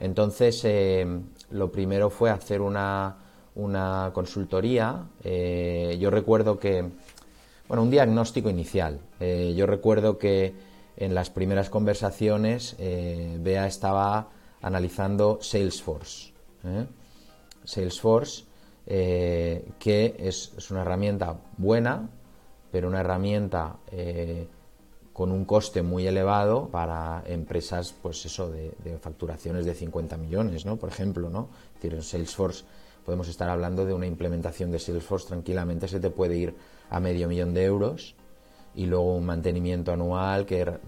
Entonces, 0.00 0.64
lo 1.50 1.72
primero 1.72 2.10
fue 2.10 2.30
hacer 2.30 2.60
una, 2.60 3.16
una 3.58 4.12
consultoría. 4.14 5.04
Eh, 5.22 5.98
yo 6.00 6.10
recuerdo 6.10 6.58
que, 6.58 6.84
bueno, 7.66 7.82
un 7.82 7.90
diagnóstico 7.90 8.48
inicial. 8.48 9.00
Eh, 9.20 9.52
yo 9.56 9.66
recuerdo 9.66 10.16
que 10.16 10.54
en 10.96 11.14
las 11.14 11.28
primeras 11.30 11.68
conversaciones 11.68 12.76
eh, 12.78 13.36
Bea 13.40 13.66
estaba 13.66 14.28
analizando 14.62 15.38
Salesforce. 15.42 16.32
Salesforce, 17.64 18.44
que 18.88 20.16
es, 20.18 20.70
una 20.70 20.82
herramienta 20.82 21.36
buena, 21.58 22.08
pero 22.70 22.88
una 22.88 23.00
herramienta 23.00 23.76
con 25.18 25.32
un 25.32 25.44
coste 25.44 25.82
muy 25.82 26.06
elevado 26.06 26.68
para 26.68 27.24
empresas, 27.26 27.92
pues 28.00 28.24
eso, 28.24 28.50
de, 28.50 28.98
facturaciones 29.00 29.66
de 29.66 29.74
50 29.74 30.16
millones, 30.16 30.64
¿no? 30.64 30.76
Por 30.76 30.90
ejemplo, 30.90 31.28
¿no? 31.28 31.48
Es 31.74 31.82
decir, 31.82 32.02
Salesforce 32.04 32.64
podemos 33.04 33.26
estar 33.26 33.48
hablando 33.48 33.84
de 33.84 33.92
una 33.92 34.06
implementación 34.06 34.70
de 34.70 34.78
Salesforce 34.78 35.26
tranquilamente 35.26 35.88
se 35.88 35.98
te 35.98 36.10
puede 36.10 36.36
ir 36.36 36.54
a 36.88 37.00
medio 37.00 37.26
millón 37.26 37.52
de 37.52 37.64
euros 37.64 38.14
y 38.76 38.86
luego 38.86 39.16
un 39.16 39.26
mantenimiento 39.26 39.92
anual 39.92 40.46
que 40.46 40.78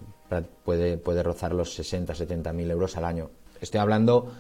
puede, 0.65 0.97
puede 0.97 1.25
rozar 1.25 1.53
los 1.53 1.75
60, 1.75 2.15
70 2.15 2.53
mil 2.53 2.71
euros 2.71 2.97
al 2.97 3.07
año. 3.07 3.31
Estoy 3.61 3.81
hablando 3.81 4.31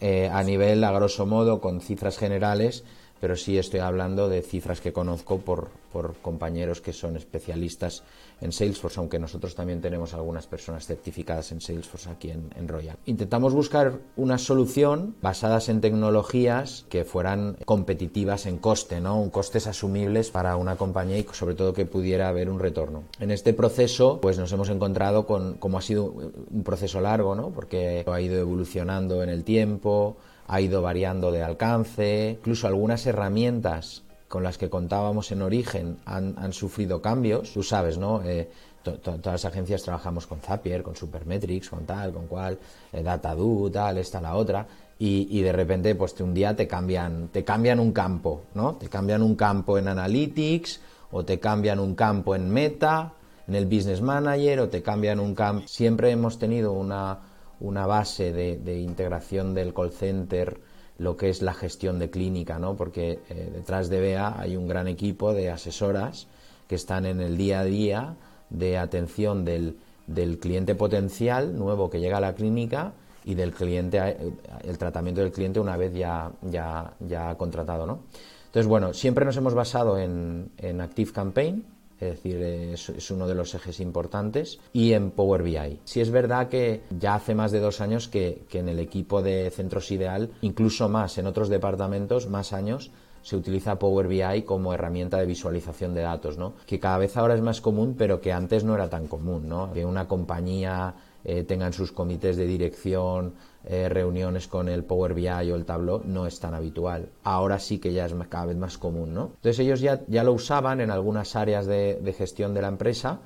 eh, 0.00 0.30
a 0.32 0.42
nivel, 0.42 0.82
a 0.84 0.92
grosso 0.92 1.26
modo, 1.26 1.60
con 1.60 1.82
cifras 1.82 2.16
generales, 2.16 2.84
pero 3.24 3.36
sí 3.36 3.56
estoy 3.56 3.80
hablando 3.80 4.28
de 4.28 4.42
cifras 4.42 4.82
que 4.82 4.92
conozco 4.92 5.38
por, 5.38 5.70
por 5.90 6.14
compañeros 6.16 6.82
que 6.82 6.92
son 6.92 7.16
especialistas 7.16 8.02
en 8.42 8.52
Salesforce, 8.52 9.00
aunque 9.00 9.18
nosotros 9.18 9.54
también 9.54 9.80
tenemos 9.80 10.12
algunas 10.12 10.46
personas 10.46 10.86
certificadas 10.86 11.50
en 11.50 11.62
Salesforce 11.62 12.10
aquí 12.10 12.30
en, 12.30 12.68
Royal. 12.68 12.98
Intentamos 13.06 13.54
buscar 13.54 13.94
una 14.16 14.36
solución 14.36 15.14
basadas 15.22 15.70
en 15.70 15.80
tecnologías 15.80 16.84
que 16.90 17.06
fueran 17.06 17.56
competitivas 17.64 18.44
en 18.44 18.58
coste, 18.58 19.00
¿no? 19.00 19.30
costes 19.30 19.66
asumibles 19.66 20.30
para 20.30 20.56
una 20.56 20.76
compañía 20.76 21.16
y 21.16 21.26
sobre 21.32 21.54
todo 21.54 21.72
que 21.72 21.86
pudiera 21.86 22.28
haber 22.28 22.50
un 22.50 22.58
retorno. 22.58 23.04
En 23.20 23.30
este 23.30 23.54
proceso, 23.54 24.20
pues 24.20 24.38
nos 24.38 24.52
hemos 24.52 24.68
encontrado 24.68 25.26
con, 25.26 25.54
como 25.54 25.78
ha 25.78 25.80
sido 25.80 26.04
un 26.04 26.62
proceso 26.62 27.00
largo, 27.00 27.34
¿no? 27.34 27.52
porque 27.52 28.04
ha 28.06 28.20
ido 28.20 28.38
evolucionando 28.38 29.22
en 29.22 29.30
el 29.30 29.44
tiempo, 29.44 30.18
ha 30.46 30.60
ido 30.60 30.82
variando 30.82 31.32
de 31.32 31.42
alcance, 31.42 32.36
incluso 32.38 32.66
algunas 32.66 33.06
herramientas 33.06 34.02
con 34.28 34.42
las 34.42 34.58
que 34.58 34.68
contábamos 34.68 35.30
en 35.32 35.42
origen 35.42 35.98
han, 36.06 36.52
sufrido 36.52 37.00
cambios. 37.00 37.52
Tú 37.52 37.62
sabes, 37.62 37.98
¿no? 37.98 38.22
Eh, 38.24 38.50
todas 38.82 39.24
las 39.24 39.44
agencias 39.44 39.82
trabajamos 39.82 40.26
con 40.26 40.40
Zapier, 40.40 40.82
con 40.82 40.96
Supermetrics, 40.96 41.70
con 41.70 41.86
tal, 41.86 42.12
con 42.12 42.26
cual, 42.26 42.58
eh, 42.92 43.04
tal, 43.04 43.98
esta, 43.98 44.20
la 44.20 44.34
otra. 44.34 44.66
Y, 44.98 45.40
de 45.40 45.52
repente, 45.52 45.94
pues 45.94 46.18
un 46.20 46.32
día 46.32 46.56
te 46.56 46.66
cambian, 46.66 47.28
te 47.28 47.44
cambian 47.44 47.78
un 47.78 47.92
campo, 47.92 48.44
¿no? 48.54 48.74
Te 48.76 48.88
cambian 48.88 49.22
un 49.22 49.34
campo 49.36 49.78
en 49.78 49.88
Analytics, 49.88 50.80
o 51.10 51.24
te 51.24 51.38
cambian 51.38 51.78
un 51.78 51.94
campo 51.94 52.34
en 52.34 52.48
Meta, 52.48 53.12
en 53.46 53.54
el 53.54 53.66
Business 53.66 54.00
Manager, 54.00 54.60
o 54.60 54.68
te 54.68 54.82
cambian 54.82 55.20
un 55.20 55.34
campo. 55.34 55.68
Siempre 55.68 56.10
hemos 56.10 56.38
tenido 56.38 56.72
una, 56.72 57.20
una 57.60 57.86
base 57.86 58.32
de, 58.32 58.80
integración 58.80 59.54
del 59.54 59.74
call 59.74 59.92
center 59.92 60.60
lo 60.98 61.16
que 61.16 61.28
es 61.28 61.42
la 61.42 61.54
gestión 61.54 61.98
de 61.98 62.08
clínica, 62.08 62.58
¿no? 62.58 62.76
Porque 62.76 63.18
eh, 63.28 63.50
detrás 63.52 63.88
de 63.88 64.00
BEA 64.00 64.38
hay 64.38 64.56
un 64.56 64.68
gran 64.68 64.86
equipo 64.86 65.32
de 65.32 65.50
asesoras 65.50 66.28
que 66.68 66.76
están 66.76 67.04
en 67.04 67.20
el 67.20 67.36
día 67.36 67.60
a 67.60 67.64
día 67.64 68.16
de 68.48 68.78
atención 68.78 69.44
del, 69.44 69.78
del 70.06 70.38
cliente 70.38 70.76
potencial 70.76 71.58
nuevo 71.58 71.90
que 71.90 71.98
llega 71.98 72.18
a 72.18 72.20
la 72.20 72.34
clínica 72.34 72.92
y 73.24 73.34
del 73.34 73.52
cliente, 73.52 73.98
eh, 73.98 74.32
el 74.62 74.78
tratamiento 74.78 75.20
del 75.20 75.32
cliente 75.32 75.58
una 75.58 75.76
vez 75.76 75.94
ya, 75.94 76.30
ya, 76.42 76.94
ya 77.00 77.34
contratado, 77.36 77.86
¿no? 77.86 78.00
Entonces, 78.46 78.68
bueno, 78.68 78.94
siempre 78.94 79.24
nos 79.24 79.36
hemos 79.36 79.54
basado 79.54 79.98
en, 79.98 80.52
en 80.58 80.80
Active 80.80 81.10
Campaign, 81.10 81.64
es 82.00 82.10
decir, 82.10 82.42
es, 82.42 83.10
uno 83.10 83.26
de 83.26 83.34
los 83.34 83.54
ejes 83.54 83.80
importantes, 83.80 84.58
y 84.72 84.92
en 84.92 85.10
Power 85.10 85.42
BI. 85.42 85.80
Si 85.84 86.00
es 86.00 86.10
verdad 86.10 86.48
que 86.48 86.82
ya 86.98 87.14
hace 87.14 87.34
más 87.34 87.52
de 87.52 87.60
dos 87.60 87.80
años 87.80 88.08
que, 88.08 88.44
en 88.52 88.68
el 88.68 88.78
equipo 88.78 89.22
de 89.22 89.50
Centros 89.50 89.90
Ideal, 89.90 90.30
incluso 90.42 90.88
más 90.88 91.18
en 91.18 91.26
otros 91.26 91.48
departamentos, 91.48 92.28
más 92.28 92.52
años, 92.52 92.90
se 93.22 93.36
utiliza 93.36 93.78
Power 93.78 94.06
BI 94.06 94.42
como 94.42 94.74
herramienta 94.74 95.18
de 95.18 95.26
visualización 95.26 95.94
de 95.94 96.02
datos, 96.02 96.36
¿no? 96.36 96.54
Que 96.66 96.78
cada 96.78 96.98
vez 96.98 97.16
ahora 97.16 97.34
es 97.34 97.40
más 97.40 97.62
común, 97.62 97.94
pero 97.96 98.20
que 98.20 98.32
antes 98.32 98.64
no 98.64 98.74
era 98.74 98.90
tan 98.90 99.06
común, 99.06 99.48
¿no? 99.48 99.72
Que 99.72 99.86
una 99.86 100.06
compañía 100.06 100.94
eh, 101.24 101.42
tengan 101.44 101.72
sus 101.72 101.90
comités 101.90 102.36
de 102.36 102.46
dirección, 102.46 103.34
eh, 103.66 103.88
reuniones 103.88 104.46
con 104.46 104.68
el 104.68 104.84
Power 104.84 105.14
BI 105.14 105.28
o 105.28 105.56
el 105.56 105.64
Tableau, 105.64 106.02
no 106.04 106.26
es 106.26 106.38
tan 106.38 106.54
habitual. 106.54 107.08
Ahora 107.22 107.58
sí 107.58 107.78
que 107.78 107.92
ya 107.92 108.06
es 108.06 108.14
cada 108.28 108.46
vez 108.46 108.56
más 108.56 108.78
común, 108.78 109.14
¿no? 109.14 109.32
Entonces 109.36 109.58
ellos 109.60 109.80
ya, 109.80 110.02
ya 110.06 110.22
lo 110.22 110.32
usaban 110.32 110.80
en 110.80 110.90
algunas 110.90 111.34
áreas 111.36 111.66
de, 111.66 111.98
de 112.02 112.12
gestión 112.12 112.52
de 112.54 112.62
la 112.62 112.68
empresa, 112.68 113.20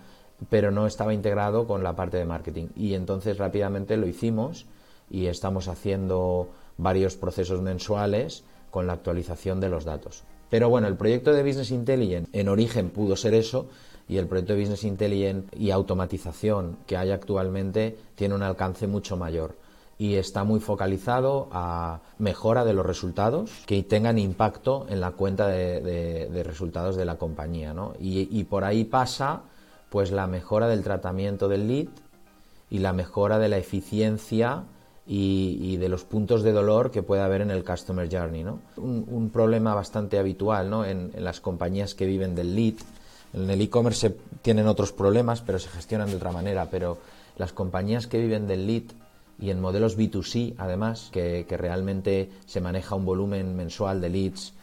pero 0.48 0.70
no 0.70 0.87
estaba 0.87 1.12
integrado 1.12 1.66
con 1.66 1.83
la 1.83 1.96
parte 1.96 2.16
de 2.16 2.24
marketing. 2.24 2.68
Y 2.77 2.94
entonces 2.94 3.38
rápidamente 3.38 3.96
lo 3.96 4.07
hicimos 4.07 4.66
y 5.11 5.27
estamos 5.27 5.68
haciendo 5.68 6.51
varios 6.77 7.16
procesos 7.16 7.61
mensuales 7.61 8.44
con 8.70 8.87
la 8.87 8.92
actualización 8.92 9.61
de 9.61 9.68
los 9.68 9.85
datos. 9.85 10.22
Pero 10.51 10.68
bueno, 10.68 10.87
el 10.87 10.96
proyecto 10.96 11.33
de 11.33 11.42
Business 11.42 11.72
Intelligence 11.72 12.31
en 12.33 12.48
origen 12.48 12.90
pudo 12.90 13.16
ser 13.16 13.35
eso, 13.35 13.68
y 14.09 14.16
el 14.16 14.27
proyecto 14.27 14.55
de 14.55 14.61
Business 14.61 14.85
Intelligence 14.85 15.48
y 15.57 15.70
automatización 15.70 16.79
que 16.87 16.96
hay 16.96 17.11
actualmente 17.11 17.96
tiene 18.14 18.35
un 18.35 18.42
alcance 18.42 18.87
mucho 18.87 19.16
mayor 19.16 19.55
y 19.98 20.14
está 20.14 20.44
muy 20.44 20.61
focalizado 20.61 21.48
a 21.50 22.00
mejora 22.18 22.64
de 22.64 22.72
los 22.72 22.87
resultados 22.87 23.50
que 23.66 23.82
tengan 23.82 24.18
impacto 24.18 24.87
en 24.88 25.00
la 25.00 25.11
cuenta 25.11 25.48
de, 25.48 26.42
resultados 26.44 26.96
de 26.96 27.04
la 27.04 27.16
compañía. 27.16 27.74
¿no? 27.74 27.94
Y, 27.98 28.44
por 28.44 28.64
ahí 28.64 28.84
pasa 28.84 29.42
pues 29.90 30.12
la 30.12 30.26
mejora 30.26 30.68
del 30.68 30.84
tratamiento 30.84 31.48
del 31.48 31.66
lead 31.66 31.88
y 32.70 32.78
la 32.78 32.92
mejora 32.92 33.38
de 33.38 33.48
la 33.48 33.58
eficiencia 33.58 34.64
y, 35.04 35.76
de 35.78 35.88
los 35.88 36.04
puntos 36.04 36.44
de 36.44 36.52
dolor 36.52 36.92
que 36.92 37.02
puede 37.02 37.22
haber 37.22 37.40
en 37.40 37.50
el 37.50 37.64
Customer 37.64 38.08
Journey. 38.08 38.44
¿no? 38.44 38.61
Un, 38.76 39.30
problema 39.30 39.74
bastante 39.74 40.18
habitual 40.18 40.70
¿no? 40.70 40.84
en, 40.84 41.11
en 41.12 41.24
las 41.24 41.40
compañías 41.40 41.94
que 41.96 42.06
viven 42.06 42.37
del 42.37 42.54
lead 42.54 42.74
en 43.34 43.50
el 43.50 43.61
e-commerce 43.61 44.16
tienen 44.42 44.66
otros 44.66 44.92
problemas, 44.92 45.42
pero 45.42 45.58
se 45.58 45.68
gestionan 45.68 46.08
de 46.08 46.16
otra 46.16 46.32
manera. 46.32 46.68
Pero 46.70 46.98
las 47.37 47.52
compañías 47.52 48.06
que 48.06 48.18
viven 48.18 48.46
del 48.46 48.66
lead 48.66 48.84
y 49.38 49.51
en 49.51 49.61
modelos 49.61 49.96
B2C, 49.96 50.55
además, 50.59 51.11
que, 51.12 51.44
realmente 51.48 52.31
se 52.46 52.61
maneja 52.61 52.94
un 52.94 53.05
volumen 53.05 53.55
mensual 53.57 54.01
de 54.01 54.09
leads 54.09 54.55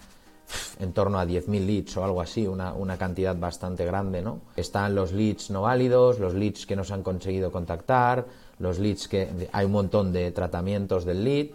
en 0.80 0.94
torno 0.94 1.20
a 1.20 1.26
10.000 1.26 1.66
leads 1.66 1.98
o 1.98 2.04
algo 2.04 2.22
así, 2.22 2.46
una, 2.46 2.74
una, 2.74 2.98
cantidad 2.98 3.36
bastante 3.36 3.86
grande, 3.86 4.22
¿no? 4.22 4.42
Están 4.56 4.94
los 4.94 5.12
leads 5.12 5.50
no 5.50 5.64
válidos, 5.64 6.20
los 6.20 6.36
leads 6.36 6.66
que 6.66 6.76
no 6.76 6.84
se 6.84 6.94
han 6.94 7.02
conseguido 7.02 7.52
contactar, 7.52 8.28
los 8.60 8.80
leads 8.80 9.08
que 9.08 9.50
hay 9.52 9.66
un 9.66 9.72
montón 9.72 10.12
de 10.12 10.32
tratamientos 10.32 11.06
del 11.06 11.24
lead. 11.24 11.48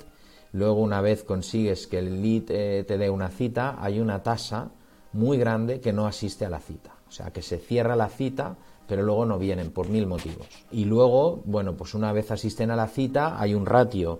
Luego, 0.52 0.80
una 0.80 1.00
vez 1.00 1.22
consigues 1.22 1.86
que 1.86 1.98
el 1.98 2.20
lead 2.20 2.50
eh, 2.50 2.84
te 2.84 2.98
dé 2.98 3.08
una 3.10 3.28
cita, 3.28 3.76
hay 3.78 4.00
una 4.00 4.22
tasa 4.22 4.70
muy 5.12 5.38
grande 5.38 5.80
que 5.80 5.92
no 5.92 6.06
asiste 6.06 6.44
a 6.44 6.50
la 6.50 6.60
cita. 6.60 6.94
O 7.08 7.12
sea, 7.12 7.32
que 7.32 7.42
se 7.42 7.58
cierra 7.58 7.96
la 7.96 8.08
cita, 8.08 8.56
pero 8.90 9.04
luego 9.04 9.24
no 9.24 9.38
vienen 9.38 9.70
por 9.70 9.88
mil 9.88 10.08
motivos. 10.08 10.48
Y 10.72 10.84
luego, 10.84 11.40
bueno, 11.44 11.74
pues 11.74 11.94
una 11.94 12.12
vez 12.12 12.32
asisten 12.32 12.72
a 12.72 12.76
la 12.76 12.88
cita, 12.88 13.40
hay 13.40 13.54
un 13.54 13.64
ratio 13.64 14.18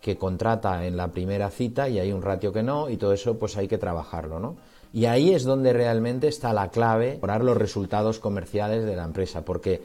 que 0.00 0.16
contrata 0.16 0.86
en 0.86 0.96
la 0.96 1.08
primera 1.08 1.50
cita 1.50 1.88
y 1.88 1.98
hay 1.98 2.12
un 2.12 2.22
ratio 2.22 2.52
que 2.52 2.62
no, 2.62 2.88
y 2.88 2.98
todo 2.98 3.14
eso 3.14 3.36
pues 3.36 3.56
hay 3.56 3.66
que 3.66 3.78
trabajarlo, 3.78 4.38
¿no? 4.38 4.54
Y 4.92 5.06
ahí 5.06 5.34
es 5.34 5.42
donde 5.42 5.72
realmente 5.72 6.28
está 6.28 6.52
la 6.52 6.70
clave 6.70 7.18
para 7.20 7.40
los 7.40 7.56
resultados 7.56 8.20
comerciales 8.20 8.84
de 8.84 8.94
la 8.94 9.02
empresa, 9.02 9.44
porque, 9.44 9.82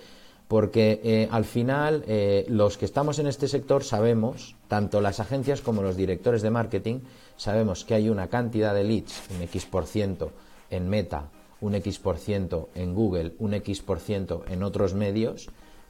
porque 0.48 1.02
eh, 1.04 1.28
al 1.32 1.46
final 1.46 2.04
eh, 2.06 2.46
los 2.48 2.78
que 2.78 2.86
estamos 2.86 3.18
en 3.18 3.26
este 3.26 3.48
sector 3.48 3.84
sabemos, 3.84 4.56
tanto 4.68 5.02
las 5.02 5.20
agencias 5.20 5.62
como 5.62 5.82
los 5.82 5.98
directores 5.98 6.44
de 6.44 6.52
marketing, 6.52 7.00
sabemos 7.38 7.84
que 7.86 7.96
hay 7.96 8.08
una 8.08 8.28
cantidad 8.28 8.76
de 8.76 8.84
leads, 8.84 9.24
un 9.36 9.42
X 9.42 9.66
por 9.66 9.88
ciento, 9.88 10.32
en 10.70 10.88
Meta, 10.88 11.32
un 11.62 11.76
X 11.76 12.00
por 12.00 12.18
ciento 12.18 12.70
en 12.76 12.94
Google, 12.94 13.34
un 13.40 13.54
X 13.54 13.82
por 13.82 14.00
ciento 14.00 14.44
en 14.50 14.64
otros 14.64 14.94
medios, 14.94 15.50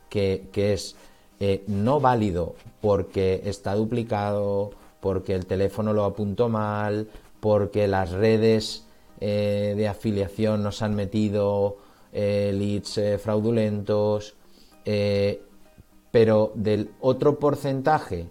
que, 0.10 0.50
es 0.54 0.96
eh, 1.40 1.64
no 1.68 2.00
válido 2.00 2.56
porque 2.82 3.42
está 3.46 3.76
duplicado, 3.76 4.72
porque 5.02 5.36
el 5.36 5.46
teléfono 5.46 5.94
lo 5.94 6.06
apuntó 6.06 6.50
mal, 6.50 7.08
porque 7.40 7.88
las 7.88 8.12
redes 8.12 8.86
eh, 9.20 9.74
de 9.76 9.88
afiliación 9.88 10.64
nos 10.64 10.82
han 10.82 10.96
metido 10.96 11.78
eh, 12.14 12.52
leads 12.54 13.22
fraudulentos, 13.22 14.36
pero 16.12 16.54
del 16.56 16.92
otro 17.02 17.38
porcentaje 17.40 18.28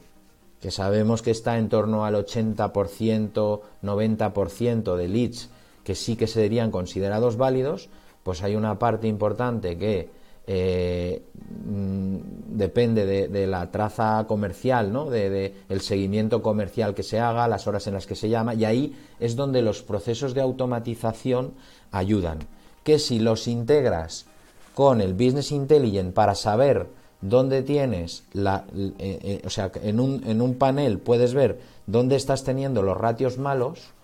que 0.60 0.70
sabemos 0.70 1.20
que 1.20 1.30
está 1.30 1.58
en 1.58 1.68
torno 1.68 2.06
al 2.06 2.14
80%, 2.14 3.60
90% 3.82 4.96
de 4.96 5.08
leads 5.08 5.50
que 5.86 5.94
sí 5.94 6.16
que 6.16 6.26
serían 6.26 6.72
considerados 6.72 7.36
válidos, 7.36 7.88
pues 8.24 8.42
hay 8.42 8.56
una 8.56 8.76
parte 8.76 9.06
importante 9.06 9.78
que 9.78 10.10
eh, 10.44 11.22
mm, 11.64 12.16
depende 12.56 13.28
de, 13.28 13.46
la 13.46 13.70
traza 13.70 14.24
comercial, 14.26 14.92
¿no? 14.92 15.08
de, 15.08 15.54
el 15.68 15.80
seguimiento 15.80 16.42
comercial 16.42 16.92
que 16.92 17.04
se 17.04 17.20
haga, 17.20 17.46
las 17.46 17.68
horas 17.68 17.86
en 17.86 17.94
las 17.94 18.04
que 18.04 18.16
se 18.16 18.28
llama, 18.28 18.54
y 18.54 18.64
ahí 18.64 18.96
es 19.20 19.36
donde 19.36 19.62
los 19.62 19.84
procesos 19.84 20.34
de 20.34 20.40
automatización 20.40 21.54
ayudan. 21.92 22.40
Que 22.82 22.98
si 22.98 23.20
los 23.20 23.46
integras 23.46 24.26
con 24.74 25.00
el 25.00 25.14
Business 25.14 25.52
Intelligence 25.52 26.10
para 26.10 26.34
saber 26.34 26.88
dónde 27.20 27.62
tienes 27.62 28.24
la, 28.32 28.64
eh, 28.76 28.92
eh, 28.98 29.42
o 29.44 29.50
sea, 29.50 29.70
en 29.84 30.00
un, 30.00 30.24
en 30.26 30.42
un 30.42 30.56
panel 30.56 30.98
puedes 30.98 31.32
ver 31.32 31.60
dónde 31.86 32.16
estás 32.16 32.42
teniendo 32.42 32.82
los 32.82 32.96
ratios 32.96 33.38
malos, 33.38 33.94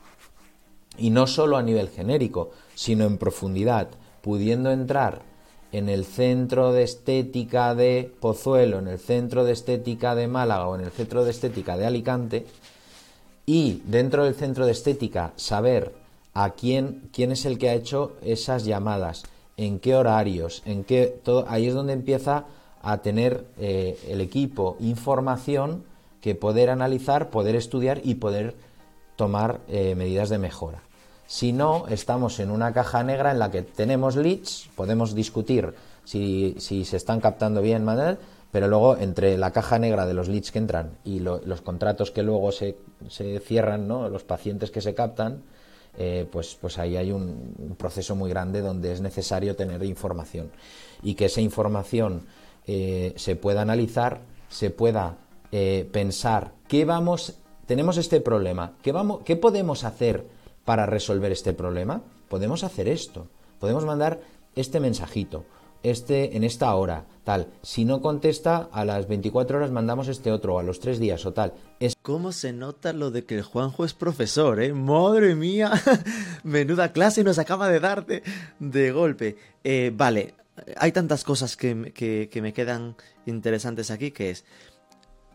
y 0.99 1.11
no 1.11 1.27
solo 1.27 1.57
a 1.57 1.63
nivel 1.63 1.89
genérico, 1.89 2.51
sino 2.75 3.05
en 3.05 3.19
profundidad, 3.19 3.89
pudiendo 4.21 4.71
entrar 4.71 5.23
en 5.73 5.89
el 5.89 6.05
centro 6.05 6.73
de 6.73 6.83
estética 6.83 7.75
de 7.75 8.13
Pozuelo, 8.21 8.79
en 8.79 8.89
el 8.89 8.99
centro 8.99 9.45
de 9.45 9.53
estética 9.53 10.15
de 10.15 10.29
Málaga 10.29 10.69
o 10.69 10.75
en 10.75 10.83
el 10.83 10.91
centro 10.91 11.25
de 11.25 11.31
estética 11.31 11.77
de 11.77 11.87
Alicante, 11.87 12.47
y 13.47 13.83
dentro 13.87 14.25
del 14.25 14.35
centro 14.35 14.67
de 14.67 14.73
estética 14.73 15.33
saber 15.37 15.95
a 16.35 16.51
quién, 16.51 17.09
quién 17.13 17.33
es 17.33 17.45
el 17.45 17.59
que 17.59 17.71
ha 17.71 17.75
hecho 17.75 18.13
esas 18.23 18.65
llamadas, 18.65 19.25
en 19.57 19.81
qué 19.81 19.97
horarios, 19.97 20.63
en 20.65 20.85
qué 20.85 21.07
todo, 21.23 21.47
ahí 21.49 21.67
es 21.67 21.75
donde 21.75 21.93
empieza 21.93 22.47
a 22.83 22.99
tener 22.99 23.47
eh, 23.59 23.99
el 24.09 24.21
equipo 24.21 24.77
información 24.81 25.85
que 26.21 26.35
poder 26.35 26.71
analizar, 26.71 27.31
poder 27.31 27.57
estudiar 27.57 28.01
y 28.05 28.15
poder 28.17 28.55
tomar 29.17 29.61
eh, 29.69 29.95
medidas 29.95 30.29
de 30.29 30.39
mejora. 30.39 30.83
Si 31.27 31.53
no, 31.53 31.87
estamos 31.89 32.41
en 32.41 32.51
una 32.51 32.73
caja 32.73 33.03
negra 33.03 33.31
en 33.31 33.39
la 33.39 33.51
que 33.51 33.63
tenemos 33.63 34.17
leads, 34.17 34.69
podemos 34.77 35.15
discutir 35.15 35.75
si, 36.05 36.57
se 36.59 36.97
están 36.97 37.21
captando 37.21 37.63
bien, 37.63 37.87
pero 38.51 38.69
luego 38.69 38.97
entre 38.99 39.39
la 39.39 39.51
caja 39.51 39.79
negra 39.79 40.05
de 40.05 40.13
los 40.13 40.29
leads 40.29 40.51
que 40.51 40.59
entran 40.59 40.91
y 41.05 41.21
los 41.21 41.63
contratos 41.63 42.11
que 42.11 42.23
luego 42.23 42.53
se, 42.53 42.77
cierran, 43.47 43.89
¿no? 43.89 44.09
los 44.11 44.25
pacientes 44.25 44.71
que 44.71 44.83
se 44.83 44.95
captan, 44.95 45.43
eh, 45.97 46.27
pues, 46.31 46.57
pues 46.61 46.79
ahí 46.79 46.97
hay 46.97 47.13
un, 47.13 47.77
proceso 47.79 48.15
muy 48.15 48.29
grande 48.29 48.61
donde 48.61 48.93
es 48.93 49.01
necesario 49.01 49.57
tener 49.57 49.83
información 49.85 50.51
y 51.03 51.15
que 51.15 51.27
esa 51.27 51.41
información 51.41 52.27
eh, 52.67 53.15
se 53.17 53.37
pueda 53.37 53.63
analizar, 53.63 54.21
se 54.49 54.71
pueda 54.71 55.17
pensar 55.93 56.53
qué 56.67 56.87
vamos, 56.87 57.42
tenemos 57.73 57.97
este 57.97 58.21
problema, 58.21 58.75
qué, 58.83 58.93
vamos, 58.93 59.23
qué 59.25 59.35
podemos 59.35 59.85
hacer 59.85 60.27
para 60.67 60.85
resolver 60.85 61.33
este 61.33 61.55
problema? 61.55 62.03
Podemos 62.29 62.65
hacer 62.65 62.87
esto. 62.87 63.29
Podemos 63.61 63.87
mandar 63.87 64.21
este 64.55 64.79
mensajito, 64.79 65.47
este 65.83 66.37
en 66.37 66.45
esta 66.45 66.75
hora, 66.75 67.07
tal. 67.25 67.49
Si 67.63 67.87
no 67.87 68.03
contesta, 68.03 68.69
a 68.73 68.85
las 68.85 69.09
24 69.09 69.57
horas 69.57 69.71
mandamos 69.71 70.09
este 70.09 70.31
otro, 70.31 70.59
a 70.59 70.63
los 70.63 70.81
tres 70.81 70.99
días 70.99 71.25
o 71.25 71.33
tal. 71.33 71.55
Es... 71.81 71.97
¿Cómo 72.03 72.33
se 72.33 72.53
nota 72.53 72.93
lo 72.93 73.11
de 73.11 73.25
que 73.25 73.37
el 73.37 73.43
Juanjo 73.43 73.87
es 73.87 73.95
profesor, 73.95 74.61
eh? 74.61 74.75
¡Madre 74.75 75.35
mía! 75.35 75.73
Menuda 76.45 76.93
clase 76.93 77.25
nos 77.25 77.39
acaba 77.39 77.71
de 77.71 77.81
darte 77.81 78.23
de 78.59 78.93
golpe. 78.93 79.39
Eh, 79.65 79.91
vale, 79.97 80.35
hay 80.77 80.93
tantas 80.93 81.25
cosas 81.25 81.57
que, 81.57 81.95
que, 82.31 82.43
me 82.43 82.53
quedan 82.53 82.97
interesantes 83.25 83.91
aquí, 83.91 84.11
que 84.11 84.29
es... 84.29 84.45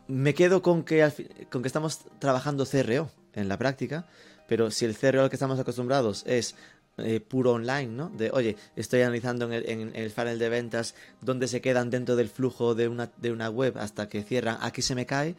Me 0.07 0.33
quedo 0.33 0.61
con 0.61 0.83
que, 0.83 1.47
con 1.49 1.61
que 1.61 1.67
estamos 1.67 1.99
trabajando 2.19 2.65
CRO 2.65 3.09
en 3.33 3.49
la 3.49 3.57
práctica, 3.57 4.07
pero 4.47 4.71
si 4.71 4.85
el 4.85 4.97
CRO 4.97 5.23
al 5.23 5.29
que 5.29 5.35
estamos 5.35 5.59
acostumbrados 5.59 6.23
es 6.25 6.55
eh, 6.97 7.19
puro 7.19 7.51
online, 7.51 7.87
¿no? 7.87 8.09
De, 8.09 8.31
oye, 8.31 8.55
estoy 8.75 9.01
analizando 9.01 9.45
en 9.45 9.53
el, 9.53 9.69
en, 9.69 9.95
el, 9.95 10.09
funnel 10.09 10.39
de 10.39 10.49
ventas 10.49 10.95
dónde 11.21 11.47
se 11.47 11.61
quedan 11.61 11.91
dentro 11.91 12.15
del 12.15 12.27
flujo 12.27 12.73
de 12.73 12.87
una, 12.87 13.11
de 13.17 13.31
una 13.31 13.49
web 13.49 13.77
hasta 13.77 14.09
que 14.09 14.23
cierran, 14.23 14.57
aquí 14.61 14.81
se 14.81 14.95
me 14.95 15.05
cae. 15.05 15.35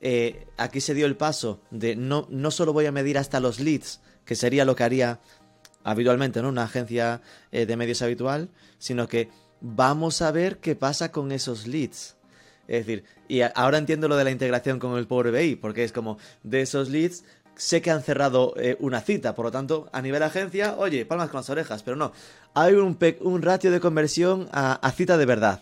Eh, 0.00 0.46
aquí 0.56 0.80
se 0.80 0.94
dio 0.94 1.06
el 1.06 1.16
paso 1.16 1.60
de 1.70 1.94
no, 1.94 2.26
no 2.30 2.50
solo 2.50 2.72
voy 2.72 2.86
a 2.86 2.92
medir 2.92 3.16
hasta 3.16 3.38
los 3.38 3.60
leads, 3.60 4.00
que 4.24 4.34
sería 4.34 4.64
lo 4.64 4.74
que 4.74 4.84
haría 4.84 5.20
habitualmente, 5.84 6.42
¿no? 6.42 6.48
Una 6.48 6.64
agencia 6.64 7.22
eh, 7.52 7.64
de 7.64 7.76
medios 7.76 8.02
habitual, 8.02 8.48
sino 8.78 9.06
que 9.06 9.28
vamos 9.60 10.20
a 10.20 10.32
ver 10.32 10.58
qué 10.58 10.74
pasa 10.74 11.12
con 11.12 11.30
esos 11.30 11.66
leads. 11.66 12.17
Es 12.68 12.86
decir, 12.86 13.04
y 13.26 13.40
ahora 13.40 13.78
entiendo 13.78 14.08
lo 14.08 14.16
de 14.16 14.24
la 14.24 14.30
integración 14.30 14.78
con 14.78 14.96
el 14.98 15.06
Power 15.06 15.32
BI, 15.32 15.56
porque 15.56 15.84
es 15.84 15.92
como 15.92 16.18
de 16.42 16.60
esos 16.60 16.90
leads 16.90 17.24
sé 17.58 17.82
que 17.82 17.90
han 17.90 18.02
cerrado 18.02 18.54
eh, 18.56 18.76
una 18.80 19.00
cita, 19.00 19.34
por 19.34 19.44
lo 19.44 19.50
tanto, 19.50 19.90
a 19.92 20.00
nivel 20.00 20.22
agencia, 20.22 20.76
oye, 20.78 21.04
palmas 21.04 21.28
con 21.28 21.38
las 21.38 21.50
orejas, 21.50 21.82
pero 21.82 21.96
no, 21.96 22.12
hay 22.54 22.74
un, 22.74 22.96
un 23.20 23.42
ratio 23.42 23.70
de 23.70 23.80
conversión 23.80 24.48
a, 24.52 24.90
cita 24.92 25.18
de 25.18 25.26
verdad. 25.26 25.60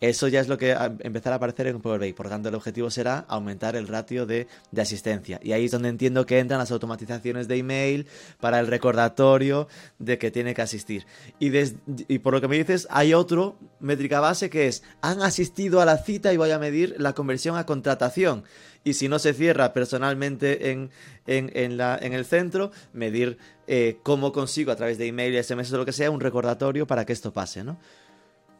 Eso 0.00 0.28
ya 0.28 0.40
es 0.40 0.46
lo 0.46 0.58
que 0.58 0.76
empezará 1.00 1.34
a 1.34 1.38
aparecer 1.38 1.66
en 1.66 1.80
Power 1.80 2.00
BI. 2.00 2.12
Por 2.12 2.26
lo 2.26 2.30
tanto, 2.30 2.48
el 2.48 2.54
objetivo 2.54 2.88
será 2.88 3.24
aumentar 3.28 3.74
el 3.74 3.88
ratio 3.88 4.26
de, 4.26 4.46
asistencia. 4.76 5.40
Y 5.42 5.52
ahí 5.52 5.64
es 5.64 5.72
donde 5.72 5.88
entiendo 5.88 6.24
que 6.24 6.38
entran 6.38 6.60
las 6.60 6.70
automatizaciones 6.70 7.48
de 7.48 7.56
email 7.56 8.06
para 8.40 8.60
el 8.60 8.68
recordatorio 8.68 9.66
de 9.98 10.16
que 10.18 10.30
tiene 10.30 10.54
que 10.54 10.62
asistir. 10.62 11.04
Y, 11.40 12.18
por 12.20 12.32
lo 12.32 12.40
que 12.40 12.46
me 12.46 12.56
dices, 12.56 12.86
hay 12.90 13.12
otro 13.12 13.56
métrica 13.80 14.20
base 14.20 14.50
que 14.50 14.68
es, 14.68 14.84
han 15.00 15.20
asistido 15.20 15.80
a 15.80 15.84
la 15.84 15.98
cita 15.98 16.32
y 16.32 16.36
voy 16.36 16.52
a 16.52 16.60
medir 16.60 16.94
la 16.98 17.12
conversión 17.12 17.56
a 17.56 17.66
contratación 17.66 18.44
y 18.84 18.94
si 18.94 19.08
no 19.08 19.18
se 19.18 19.34
cierra 19.34 19.72
personalmente 19.72 20.70
en, 20.70 20.90
el 21.26 22.24
centro, 22.24 22.70
medir 22.92 23.36
eh, 23.66 23.98
cómo 24.02 24.32
consigo 24.32 24.70
a 24.70 24.76
través 24.76 24.96
de 24.96 25.06
email, 25.06 25.42
SMS 25.42 25.72
o 25.72 25.78
lo 25.78 25.84
que 25.84 25.92
sea, 25.92 26.10
un 26.10 26.20
recordatorio 26.20 26.86
para 26.86 27.04
que 27.04 27.12
esto 27.12 27.32
pase, 27.32 27.64
¿no? 27.64 27.78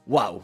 ¡Wow! 0.06 0.42